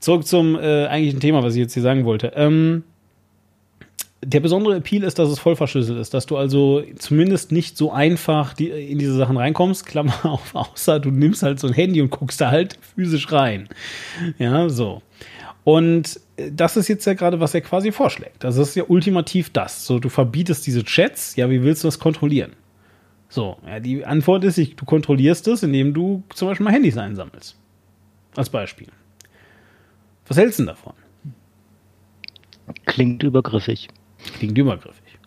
[0.00, 2.32] Zurück zum äh, eigentlichen Thema, was ich jetzt hier sagen wollte.
[2.36, 2.84] Ähm,
[4.24, 7.92] der besondere Appeal ist, dass es voll verschlüsselt ist, dass du also zumindest nicht so
[7.92, 12.02] einfach die, in diese Sachen reinkommst, Klammer auf, außer du nimmst halt so ein Handy
[12.02, 13.68] und guckst da halt physisch rein.
[14.38, 15.02] Ja, so.
[15.68, 18.42] Und äh, das ist jetzt ja gerade, was er quasi vorschlägt.
[18.42, 19.84] Also das ist ja ultimativ das.
[19.84, 22.52] So, du verbietest diese Chats, ja, wie willst du das kontrollieren?
[23.28, 27.54] So, ja, die Antwort ist, du kontrollierst es, indem du zum Beispiel mal Handys einsammelst.
[28.34, 28.86] Als Beispiel.
[30.26, 30.94] Was hältst du denn davon?
[32.86, 33.88] Klingt übergriffig.
[34.38, 35.18] Klingt übergriffig.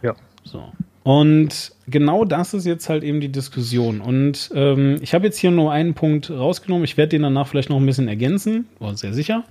[0.00, 0.16] Ja.
[0.44, 0.72] So.
[1.04, 4.00] Und genau das ist jetzt halt eben die Diskussion.
[4.00, 6.84] Und ähm, ich habe jetzt hier nur einen Punkt rausgenommen.
[6.84, 9.44] Ich werde den danach vielleicht noch ein bisschen ergänzen, oder sehr sicher.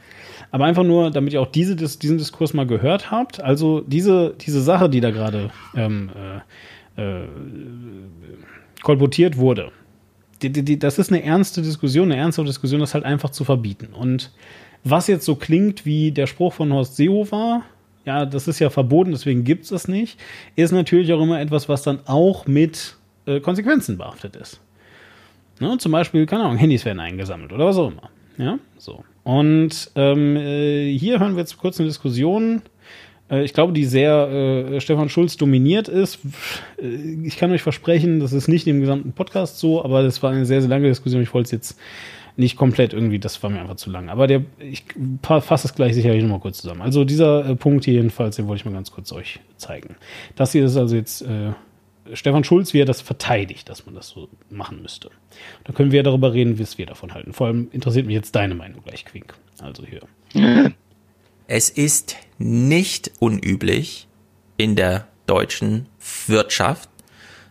[0.52, 3.42] Aber einfach nur, damit ihr auch diese, diesen Diskurs mal gehört habt.
[3.42, 6.10] Also diese, diese Sache, die da gerade ähm,
[6.98, 7.28] äh, äh,
[8.82, 9.72] kolportiert wurde,
[10.42, 13.44] die, die, die, das ist eine ernste Diskussion, eine ernste Diskussion, das halt einfach zu
[13.44, 13.94] verbieten.
[13.94, 14.32] Und
[14.84, 17.64] was jetzt so klingt wie der Spruch von Horst Seehofer,
[18.06, 20.20] ja, das ist ja verboten, deswegen gibt es das nicht,
[20.56, 22.96] ist natürlich auch immer etwas, was dann auch mit
[23.26, 24.60] äh, Konsequenzen behaftet ist.
[25.60, 28.10] Ne, zum Beispiel, keine Ahnung, Handys werden eingesammelt oder was auch immer.
[28.38, 29.04] Ja, so.
[29.24, 32.64] Und ähm, äh, hier hören wir jetzt kurz eine Diskussion,
[33.32, 36.20] äh, ich glaube, die sehr äh, Stefan Schulz dominiert ist.
[36.82, 36.88] Äh,
[37.24, 40.46] ich kann euch versprechen, das ist nicht im gesamten Podcast so, aber das war eine
[40.46, 41.22] sehr, sehr lange Diskussion.
[41.22, 41.80] Ich wollte es jetzt
[42.36, 44.10] nicht komplett irgendwie, das war mir einfach zu lang.
[44.10, 44.86] Aber der, ich
[45.22, 46.82] fasse das gleich sicherlich nochmal kurz zusammen.
[46.82, 49.96] Also dieser äh, Punkt hier jedenfalls, den wollte ich mal ganz kurz euch zeigen.
[50.36, 51.52] Das hier ist also jetzt äh,
[52.14, 55.10] Stefan Schulz, wie er das verteidigt, dass man das so machen müsste.
[55.64, 57.34] Da können wir darüber reden, was wir davon halten.
[57.34, 59.34] Vor allem interessiert mich jetzt deine Meinung gleich, Quink.
[59.60, 60.02] Also hier.
[61.54, 64.08] Es ist nicht unüblich
[64.56, 65.88] in der deutschen
[66.28, 66.90] Wirtschaft,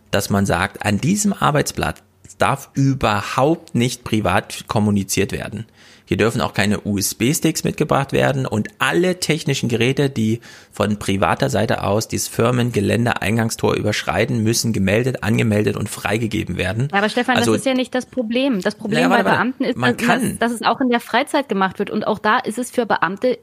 [0.09, 2.01] dass man sagt, an diesem Arbeitsplatz
[2.41, 5.65] darf überhaupt nicht privat kommuniziert werden.
[6.11, 11.83] Hier dürfen auch keine USB-Sticks mitgebracht werden und alle technischen Geräte, die von privater Seite
[11.83, 16.89] aus dieses Firmengelände-Eingangstor überschreiten, müssen gemeldet, angemeldet und freigegeben werden.
[16.91, 18.59] Ja, aber Stefan, also, das ist ja nicht das Problem.
[18.59, 21.79] Das Problem naja, bei Beamten ist, dass, dass, dass es auch in der Freizeit gemacht
[21.79, 23.39] wird und auch da ist es für Beamte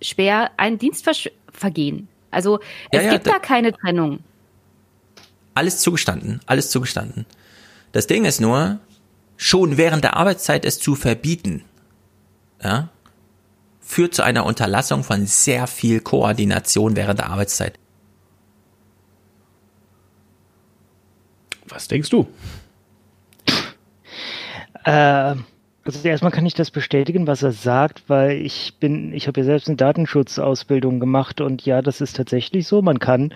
[0.00, 2.06] schwer, ein Dienstvergehen.
[2.30, 2.60] Also
[2.92, 4.20] es ja, ja, gibt da keine Trennung.
[5.54, 7.26] Alles zugestanden, alles zugestanden.
[7.96, 8.78] Das Ding ist nur,
[9.38, 11.64] schon während der Arbeitszeit es zu verbieten,
[12.62, 12.90] ja,
[13.80, 17.78] führt zu einer Unterlassung von sehr viel Koordination während der Arbeitszeit.
[21.68, 22.26] Was denkst du?
[24.84, 29.40] Äh, also erstmal kann ich das bestätigen, was er sagt, weil ich bin, ich habe
[29.40, 32.82] ja selbst eine Datenschutzausbildung gemacht und ja, das ist tatsächlich so.
[32.82, 33.32] Man kann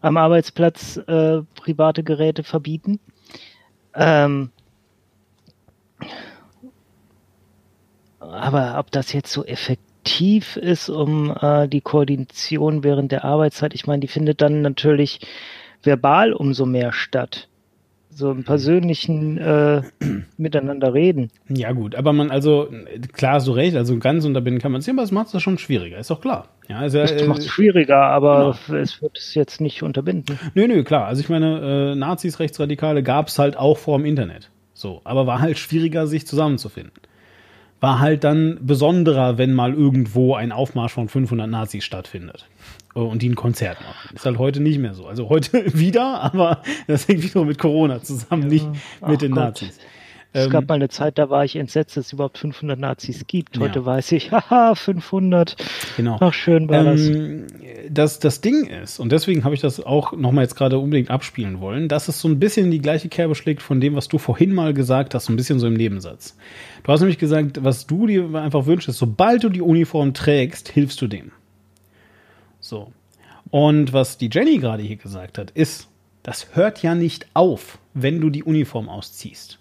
[0.00, 3.00] am Arbeitsplatz äh, private Geräte verbieten.
[3.96, 4.50] Ähm,
[8.20, 13.86] aber ob das jetzt so effektiv ist, um äh, die Koordination während der Arbeitszeit, ich
[13.86, 15.20] meine, die findet dann natürlich
[15.82, 17.48] verbal umso mehr statt
[18.16, 19.82] so im persönlichen äh,
[20.38, 21.30] Miteinander reden.
[21.48, 22.68] Ja gut, aber man also
[23.12, 25.98] klar so recht, also ganz unterbinden kann man es, aber es macht es schon schwieriger,
[25.98, 26.48] ist doch klar.
[26.68, 28.78] Ja, also, es äh, macht es schwieriger, aber genau.
[28.78, 30.38] es wird es jetzt nicht unterbinden.
[30.54, 31.06] Nö, nö, klar.
[31.06, 34.50] Also ich meine, äh, Nazis, Rechtsradikale gab es halt auch vor dem Internet.
[34.72, 37.00] So, aber war halt schwieriger, sich zusammenzufinden.
[37.80, 42.46] War halt dann besonderer, wenn mal irgendwo ein Aufmarsch von 500 Nazis stattfindet.
[42.96, 44.16] Äh, und die ein Konzert machen.
[44.16, 45.06] Ist halt heute nicht mehr so.
[45.06, 48.48] Also heute wieder, aber das hängt wieder mit Corona zusammen, ja.
[48.48, 48.66] nicht
[49.06, 49.44] mit den Gott.
[49.44, 49.78] Nazis.
[50.32, 53.26] Es gab ähm, mal eine Zeit, da war ich entsetzt, dass es überhaupt 500 Nazis
[53.26, 53.58] gibt.
[53.58, 53.86] Heute ja.
[53.86, 55.56] weiß ich, haha, 500.
[55.96, 56.18] Genau.
[56.20, 57.46] Ach, schön war ähm,
[57.88, 58.18] das.
[58.18, 61.88] Das Ding ist, und deswegen habe ich das auch nochmal jetzt gerade unbedingt abspielen wollen,
[61.88, 64.74] dass es so ein bisschen die gleiche Kerbe schlägt von dem, was du vorhin mal
[64.74, 66.36] gesagt hast, so ein bisschen so im Nebensatz.
[66.82, 71.00] Du hast nämlich gesagt, was du dir einfach wünschst, sobald du die Uniform trägst, hilfst
[71.00, 71.32] du dem.
[72.68, 72.92] So.
[73.50, 75.88] Und was die Jenny gerade hier gesagt hat, ist,
[76.22, 79.60] das hört ja nicht auf, wenn du die Uniform ausziehst.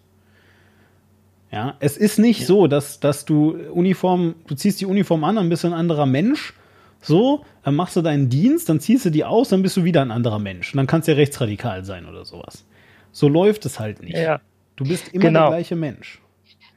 [1.52, 2.46] Ja, es ist nicht ja.
[2.48, 6.08] so, dass, dass du Uniform, du ziehst die Uniform an, dann bist du ein anderer
[6.08, 6.54] Mensch.
[7.00, 10.02] So, dann machst du deinen Dienst, dann ziehst du die aus, dann bist du wieder
[10.02, 10.74] ein anderer Mensch.
[10.74, 12.66] Und dann kannst du ja rechtsradikal sein oder sowas.
[13.12, 14.18] So läuft es halt nicht.
[14.18, 14.42] Ja.
[14.76, 15.42] Du bist immer genau.
[15.42, 16.20] der gleiche Mensch.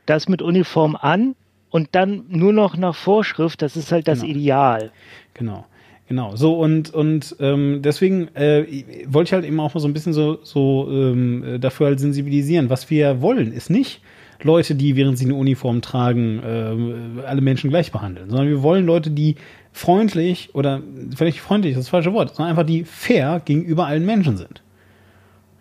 [0.04, 1.34] Das mit Uniform an
[1.70, 4.32] und dann nur noch nach Vorschrift, das ist halt das genau.
[4.32, 4.92] Ideal.
[5.32, 5.64] Genau.
[6.08, 8.64] Genau, so und, und ähm, deswegen äh,
[9.06, 12.70] wollte ich halt eben auch mal so ein bisschen so, so ähm, dafür halt sensibilisieren.
[12.70, 14.00] Was wir wollen, ist nicht
[14.42, 18.86] Leute, die während sie eine Uniform tragen, äh, alle Menschen gleich behandeln, sondern wir wollen
[18.86, 19.36] Leute, die
[19.72, 20.80] freundlich oder
[21.14, 24.62] vielleicht freundlich ist das falsche Wort, sondern einfach die fair gegenüber allen Menschen sind.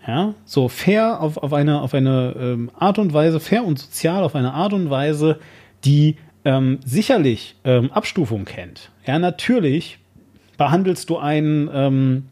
[0.07, 4.23] Ja, so fair auf, auf eine, auf eine ähm, Art und Weise, fair und sozial
[4.23, 5.39] auf eine Art und Weise,
[5.83, 6.15] die
[6.45, 8.91] ähm, sicherlich ähm, Abstufung kennt.
[9.05, 9.99] Ja, natürlich
[10.57, 12.23] behandelst du einen ähm,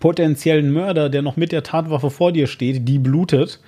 [0.00, 3.60] potenziellen Mörder, der noch mit der Tatwaffe vor dir steht, die blutet,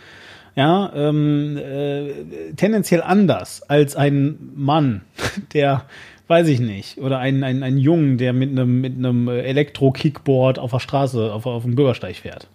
[0.56, 2.12] ja, ähm, äh,
[2.56, 5.02] tendenziell anders als ein Mann,
[5.52, 5.84] der,
[6.26, 10.80] weiß ich nicht, oder ein, ein, ein Jungen, der mit einem mit Elektro-Kickboard auf der
[10.80, 12.48] Straße, auf, auf dem Bürgersteig fährt.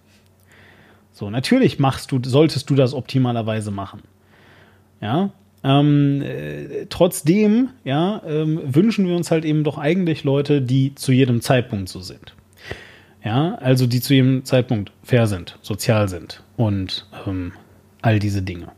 [1.12, 4.02] So, natürlich machst du, solltest du das optimalerweise machen.
[5.00, 5.30] Ja,
[5.64, 11.10] ähm, äh, trotzdem, ja, ähm, wünschen wir uns halt eben doch eigentlich Leute, die zu
[11.10, 12.34] jedem Zeitpunkt so sind.
[13.24, 17.52] Ja, also die zu jedem Zeitpunkt fair sind, sozial sind und ähm,
[18.02, 18.68] all diese Dinge.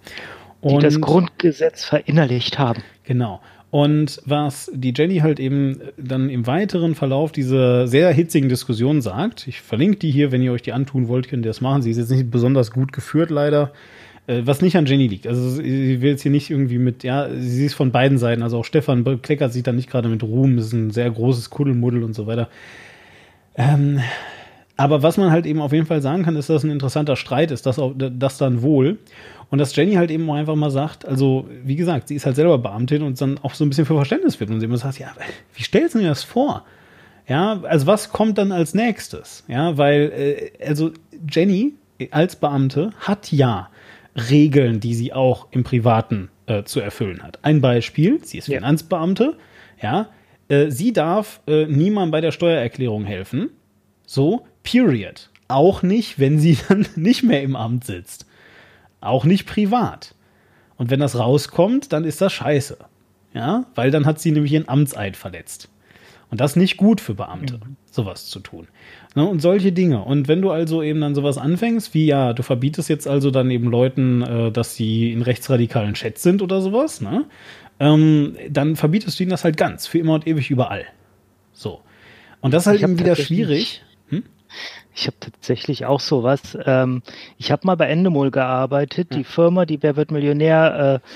[0.60, 2.82] Und, die das Grundgesetz verinnerlicht haben.
[3.02, 3.40] Genau.
[3.70, 9.48] Und was die Jenny halt eben dann im weiteren Verlauf dieser sehr hitzigen Diskussion sagt,
[9.48, 11.82] ich verlinke die hier, wenn ihr euch die antun wollt, könnt ihr das machen.
[11.82, 13.72] Sie ist jetzt nicht besonders gut geführt, leider.
[14.26, 15.26] Äh, was nicht an Jenny liegt.
[15.26, 18.42] Also sie will jetzt hier nicht irgendwie mit, ja, sie ist von beiden Seiten.
[18.42, 22.02] Also auch Stefan kleckert sich da nicht gerade mit Ruhm, ist ein sehr großes Kuddelmuddel
[22.02, 22.48] und so weiter.
[23.56, 24.00] Ähm,
[24.76, 27.50] aber was man halt eben auf jeden Fall sagen kann, ist, dass ein interessanter Streit
[27.50, 28.98] ist, das, auch, das dann wohl.
[29.48, 32.58] Und dass Jenny halt eben einfach mal sagt, also wie gesagt, sie ist halt selber
[32.58, 35.08] Beamtin und dann auch so ein bisschen für Verständnis wird und sie immer sagt, ja,
[35.54, 36.64] wie stellst du dir das vor?
[37.28, 39.44] Ja, also was kommt dann als nächstes?
[39.48, 40.90] Ja, weil, äh, also
[41.30, 41.74] Jenny
[42.10, 43.70] als Beamte hat ja
[44.16, 47.38] Regeln, die sie auch im Privaten äh, zu erfüllen hat.
[47.42, 49.36] Ein Beispiel, sie ist Finanzbeamte,
[49.80, 50.08] ja,
[50.48, 53.50] äh, sie darf äh, niemandem bei der Steuererklärung helfen.
[54.06, 55.30] So, period.
[55.48, 58.26] Auch nicht, wenn sie dann nicht mehr im Amt sitzt.
[59.00, 60.14] Auch nicht privat.
[60.76, 62.78] Und wenn das rauskommt, dann ist das scheiße.
[63.34, 65.68] Ja, weil dann hat sie nämlich ihren Amtseid verletzt.
[66.30, 67.76] Und das ist nicht gut für Beamte, mhm.
[67.90, 68.66] sowas zu tun.
[69.14, 70.02] Ne, und solche Dinge.
[70.02, 73.50] Und wenn du also eben dann sowas anfängst, wie ja, du verbietest jetzt also dann
[73.50, 77.24] eben Leuten, äh, dass sie in rechtsradikalen Chats sind oder sowas, ne?
[77.78, 80.86] Ähm, dann verbietest du ihnen das halt ganz, für immer und ewig überall.
[81.52, 81.80] So.
[82.40, 83.82] Und das ist halt eben wieder schwierig.
[84.08, 84.22] Hm?
[84.94, 86.56] Ich habe tatsächlich auch sowas.
[86.64, 87.02] Ähm,
[87.36, 91.08] ich habe mal bei Endemol gearbeitet, die Firma, die Wer wird Millionär äh,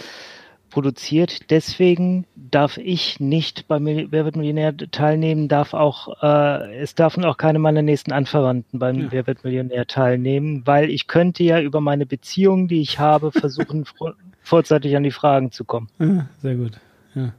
[0.70, 1.50] produziert.
[1.50, 7.36] Deswegen darf ich nicht bei Wer wird Millionär teilnehmen, darf auch, äh, es dürfen auch
[7.36, 9.06] keine meiner nächsten Anverwandten beim ja.
[9.10, 13.84] Wer wird Millionär teilnehmen, weil ich könnte ja über meine Beziehung, die ich habe, versuchen,
[14.42, 15.88] vorzeitig an die Fragen zu kommen.
[15.98, 16.72] Ja, sehr gut.
[17.14, 17.32] Ja,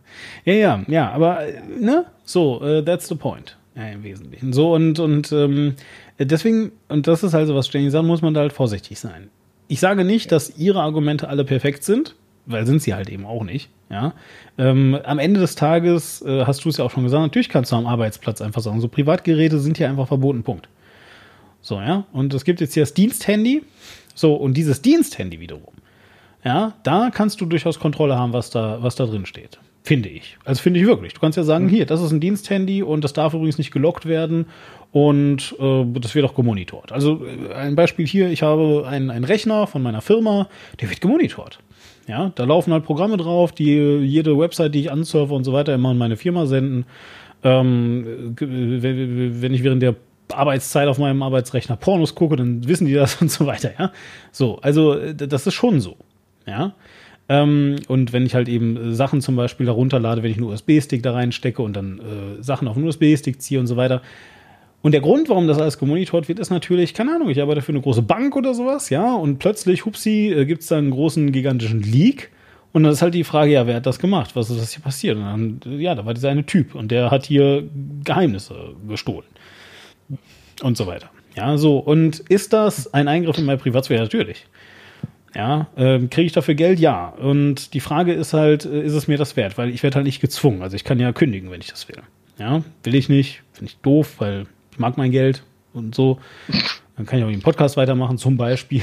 [0.46, 1.40] ja, ja, ja aber,
[1.80, 3.58] ne, so, uh, that's the point.
[3.76, 4.52] Ja, im Wesentlichen.
[4.52, 5.76] So, und, und ähm,
[6.20, 9.30] deswegen, und das ist also, was Jenny sagt, muss man da halt vorsichtig sein.
[9.70, 12.16] Ich sage nicht, dass ihre Argumente alle perfekt sind
[12.46, 13.70] weil sind sie halt eben auch nicht.
[13.90, 14.14] Ja,
[14.58, 17.22] ähm, am Ende des Tages äh, hast du es ja auch schon gesagt.
[17.22, 20.44] Natürlich kannst du am Arbeitsplatz einfach sagen, so Privatgeräte sind hier einfach verboten.
[20.44, 20.70] Punkt.
[21.62, 23.64] So ja, und es gibt jetzt hier das Diensthandy.
[24.16, 25.74] So und dieses Diensthandy wiederum.
[26.44, 29.60] Ja, da kannst du durchaus Kontrolle haben, was da was da drin steht.
[29.84, 30.38] Finde ich.
[30.46, 31.14] Also finde ich wirklich.
[31.14, 31.70] Du kannst ja sagen, mhm.
[31.70, 34.46] hier, das ist ein Diensthandy und das darf übrigens nicht gelockt werden
[34.92, 36.92] und äh, das wird auch gemonitort.
[36.92, 40.48] Also äh, ein Beispiel hier, ich habe einen, einen Rechner von meiner Firma,
[40.80, 41.60] der wird gemonitort.
[42.12, 45.74] Ja, da laufen halt Programme drauf, die jede Website, die ich ansurfe und so weiter,
[45.74, 46.84] immer an meine Firma senden.
[47.42, 49.96] Ähm, wenn ich während der
[50.30, 53.94] Arbeitszeit auf meinem Arbeitsrechner Pornos gucke, dann wissen die das und so weiter, ja.
[54.34, 55.96] So, also das ist schon so,
[56.46, 56.74] ja.
[57.30, 61.02] Ähm, und wenn ich halt eben Sachen zum Beispiel da runterlade, wenn ich einen USB-Stick
[61.02, 64.02] da reinstecke und dann äh, Sachen auf einen USB-Stick ziehe und so weiter,
[64.82, 67.72] und der Grund, warum das alles gemonitort wird, ist natürlich, keine Ahnung, ich arbeite für
[67.72, 71.32] eine große Bank oder sowas, ja, und plötzlich, hupsi, äh, gibt es da einen großen,
[71.32, 72.32] gigantischen Leak.
[72.74, 74.32] Und dann ist halt die Frage, ja, wer hat das gemacht?
[74.36, 75.18] Was ist das hier passiert?
[75.18, 77.68] Und dann, ja, da war dieser eine Typ und der hat hier
[78.04, 79.28] Geheimnisse gestohlen.
[80.62, 81.10] Und so weiter.
[81.36, 81.80] Ja, so.
[81.80, 84.02] Und ist das ein Eingriff in meine Privatsphäre?
[84.02, 84.46] Natürlich.
[85.36, 86.80] Ja, ähm, kriege ich dafür Geld?
[86.80, 87.10] Ja.
[87.10, 89.58] Und die Frage ist halt, äh, ist es mir das wert?
[89.58, 90.62] Weil ich werde halt nicht gezwungen.
[90.62, 91.98] Also ich kann ja kündigen, wenn ich das will.
[92.38, 93.42] Ja, will ich nicht.
[93.54, 94.46] Finde ich doof, weil
[94.82, 95.44] mag mein Geld
[95.74, 96.20] und so.
[96.98, 98.82] Dann kann ich auch den Podcast weitermachen, zum Beispiel.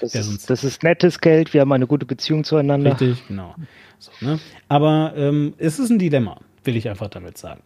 [0.00, 2.92] Das, ist, das ist nettes Geld, wir haben eine gute Beziehung zueinander.
[2.92, 3.54] Richtig, genau.
[3.98, 4.38] So, ne?
[4.68, 7.62] Aber ähm, es ist ein Dilemma, will ich einfach damit sagen.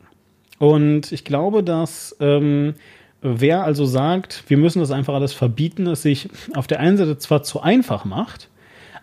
[0.59, 2.75] Und ich glaube, dass ähm,
[3.21, 7.19] wer also sagt, wir müssen das einfach alles verbieten, es sich auf der einen Seite
[7.19, 8.49] zwar zu einfach macht,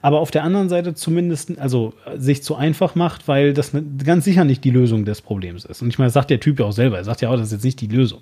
[0.02, 3.74] aber auf der anderen Seite zumindest, also sich zu einfach macht, weil das
[4.04, 5.82] ganz sicher nicht die Lösung des Problems ist.
[5.82, 7.48] Und ich meine, das sagt der Typ ja auch selber, er sagt ja auch, das
[7.48, 8.22] ist jetzt nicht die Lösung.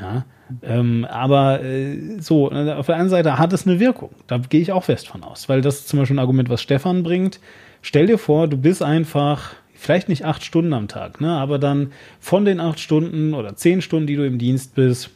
[0.00, 0.24] Ja,
[0.62, 4.10] ähm, aber äh, so, äh, auf der einen Seite hat es eine Wirkung.
[4.26, 6.62] Da gehe ich auch fest von aus, weil das ist zum Beispiel ein Argument, was
[6.62, 7.40] Stefan bringt.
[7.82, 11.92] Stell dir vor, du bist einfach, vielleicht nicht acht Stunden am Tag, ne, aber dann
[12.20, 15.10] von den acht Stunden oder zehn Stunden, die du im Dienst bist,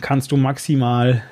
[0.00, 1.22] kannst du maximal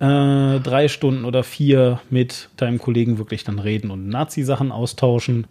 [0.00, 5.46] äh, drei Stunden oder vier mit deinem Kollegen wirklich dann reden und Nazi-Sachen austauschen.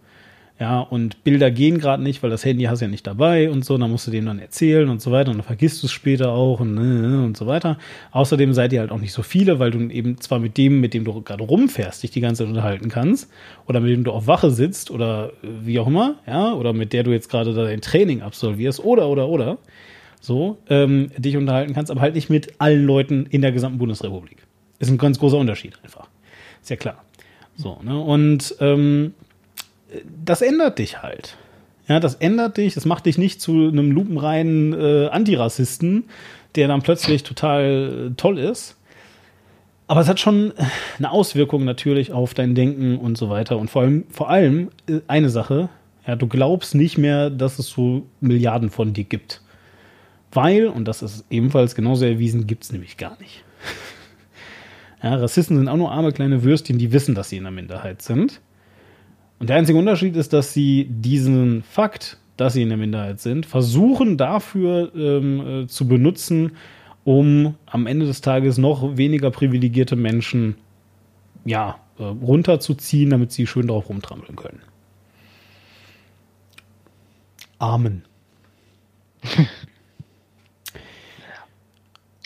[0.60, 3.64] Ja, und Bilder gehen gerade nicht, weil das Handy hast du ja nicht dabei und
[3.64, 5.92] so, dann musst du dem dann erzählen und so weiter und dann vergisst du es
[5.92, 7.78] später auch und, äh, und so weiter.
[8.12, 10.94] Außerdem seid ihr halt auch nicht so viele, weil du eben zwar mit dem, mit
[10.94, 13.28] dem du gerade rumfährst, dich die ganze Zeit unterhalten kannst
[13.66, 16.92] oder mit dem du auf Wache sitzt oder äh, wie auch immer, ja, oder mit
[16.92, 19.58] der du jetzt gerade dein Training absolvierst oder, oder, oder,
[20.20, 24.38] so, ähm, dich unterhalten kannst, aber halt nicht mit allen Leuten in der gesamten Bundesrepublik.
[24.78, 26.08] Ist ein ganz großer Unterschied einfach.
[26.60, 27.02] Ist ja klar.
[27.56, 27.98] So, ne?
[27.98, 29.14] Und ähm,
[30.24, 31.36] das ändert dich halt.
[31.88, 36.04] Ja, das ändert dich, das macht dich nicht zu einem lupenreinen äh, Antirassisten,
[36.54, 38.76] der dann plötzlich total äh, toll ist.
[39.88, 40.52] Aber es hat schon
[40.98, 43.58] eine Auswirkung natürlich auf dein Denken und so weiter.
[43.58, 45.68] Und vor allem, vor allem äh, eine Sache,
[46.06, 49.42] ja, du glaubst nicht mehr, dass es so Milliarden von dir gibt.
[50.32, 53.44] Weil, und das ist ebenfalls genauso erwiesen, gibt es nämlich gar nicht.
[55.04, 58.02] Ja, Rassisten sind auch nur arme kleine Würstchen, die wissen, dass sie in der Minderheit
[58.02, 58.40] sind.
[59.42, 63.44] Und der einzige Unterschied ist, dass sie diesen Fakt, dass sie in der Minderheit sind,
[63.44, 66.52] versuchen dafür ähm, äh, zu benutzen,
[67.02, 70.54] um am Ende des Tages noch weniger privilegierte Menschen
[71.44, 74.62] ja, äh, runterzuziehen, damit sie schön darauf rumtrampeln können.
[77.58, 78.04] Amen.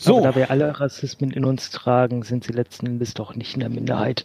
[0.07, 0.19] So.
[0.19, 3.61] Aber da wir alle Rassismen in uns tragen, sind sie letzten Endes doch nicht in
[3.61, 4.23] der Minderheit.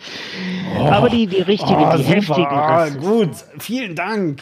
[0.78, 0.86] Oh.
[0.86, 2.16] Aber die, die richtigen, oh, die super.
[2.16, 4.42] heftigen ah, Gut, vielen Dank.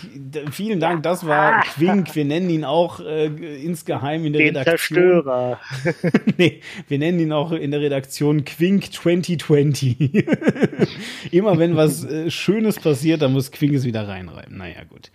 [0.52, 2.14] Vielen Dank, das war Quink.
[2.14, 3.28] Wir nennen ihn auch äh,
[3.64, 5.24] insgeheim in der Den Redaktion.
[5.24, 5.60] Zerstörer.
[6.38, 6.60] nee,
[6.90, 10.26] wir nennen ihn auch in der Redaktion Quink 2020.
[11.32, 14.58] Immer wenn was äh, Schönes passiert, dann muss Quink es wieder reinreiben.
[14.58, 15.10] Naja, gut.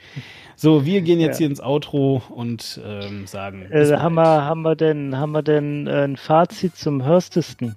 [0.56, 1.38] So, wir gehen jetzt ja.
[1.38, 3.66] hier ins Outro und ähm, sagen.
[3.70, 7.76] Äh, haben, wir, haben wir denn, haben wir denn äh, ein Fazit zum Hörstesten?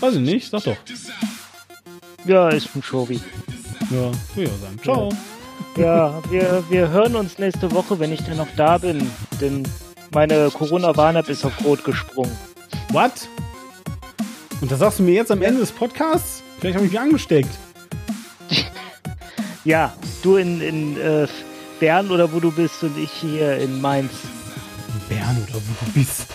[0.00, 0.76] Weiß ich nicht, sag doch.
[2.24, 3.20] Ja, ist ein Showy.
[3.90, 4.78] Ja, will ich auch sagen.
[4.82, 5.08] Ciao.
[5.76, 9.10] Ja, wir, wir hören uns nächste Woche, wenn ich dann noch da bin.
[9.40, 9.62] Denn
[10.12, 12.32] meine Corona-Warn-App ist auf Rot gesprungen.
[12.90, 13.28] What?
[14.62, 16.42] Und das sagst du mir jetzt am Ende des Podcasts?
[16.58, 17.50] Vielleicht habe ich mich angesteckt.
[19.66, 21.26] Ja, du in, in äh,
[21.80, 24.12] Bern oder wo du bist und ich hier in Mainz.
[25.08, 26.28] Bern oder wo du bist?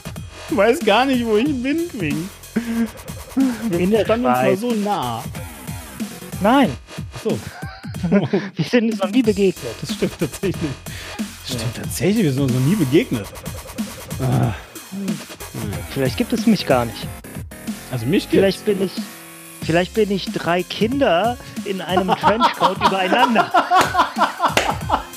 [0.49, 2.29] Ich weiß gar nicht, wo ich bin, Quing.
[3.71, 5.23] In der standen uns mal so nah.
[6.41, 6.71] Nein.
[7.23, 7.39] So.
[8.09, 9.75] wir sind uns noch nie begegnet.
[9.79, 10.71] Das stimmt tatsächlich.
[11.17, 13.27] Das stimmt tatsächlich, wir sind uns noch nie begegnet.
[14.19, 14.53] Ah.
[15.93, 17.07] Vielleicht gibt es mich gar nicht.
[17.93, 18.35] Also mich gibt's.
[18.35, 18.91] Vielleicht bin ich
[19.63, 23.51] Vielleicht bin ich drei Kinder in einem Trenchcoat übereinander.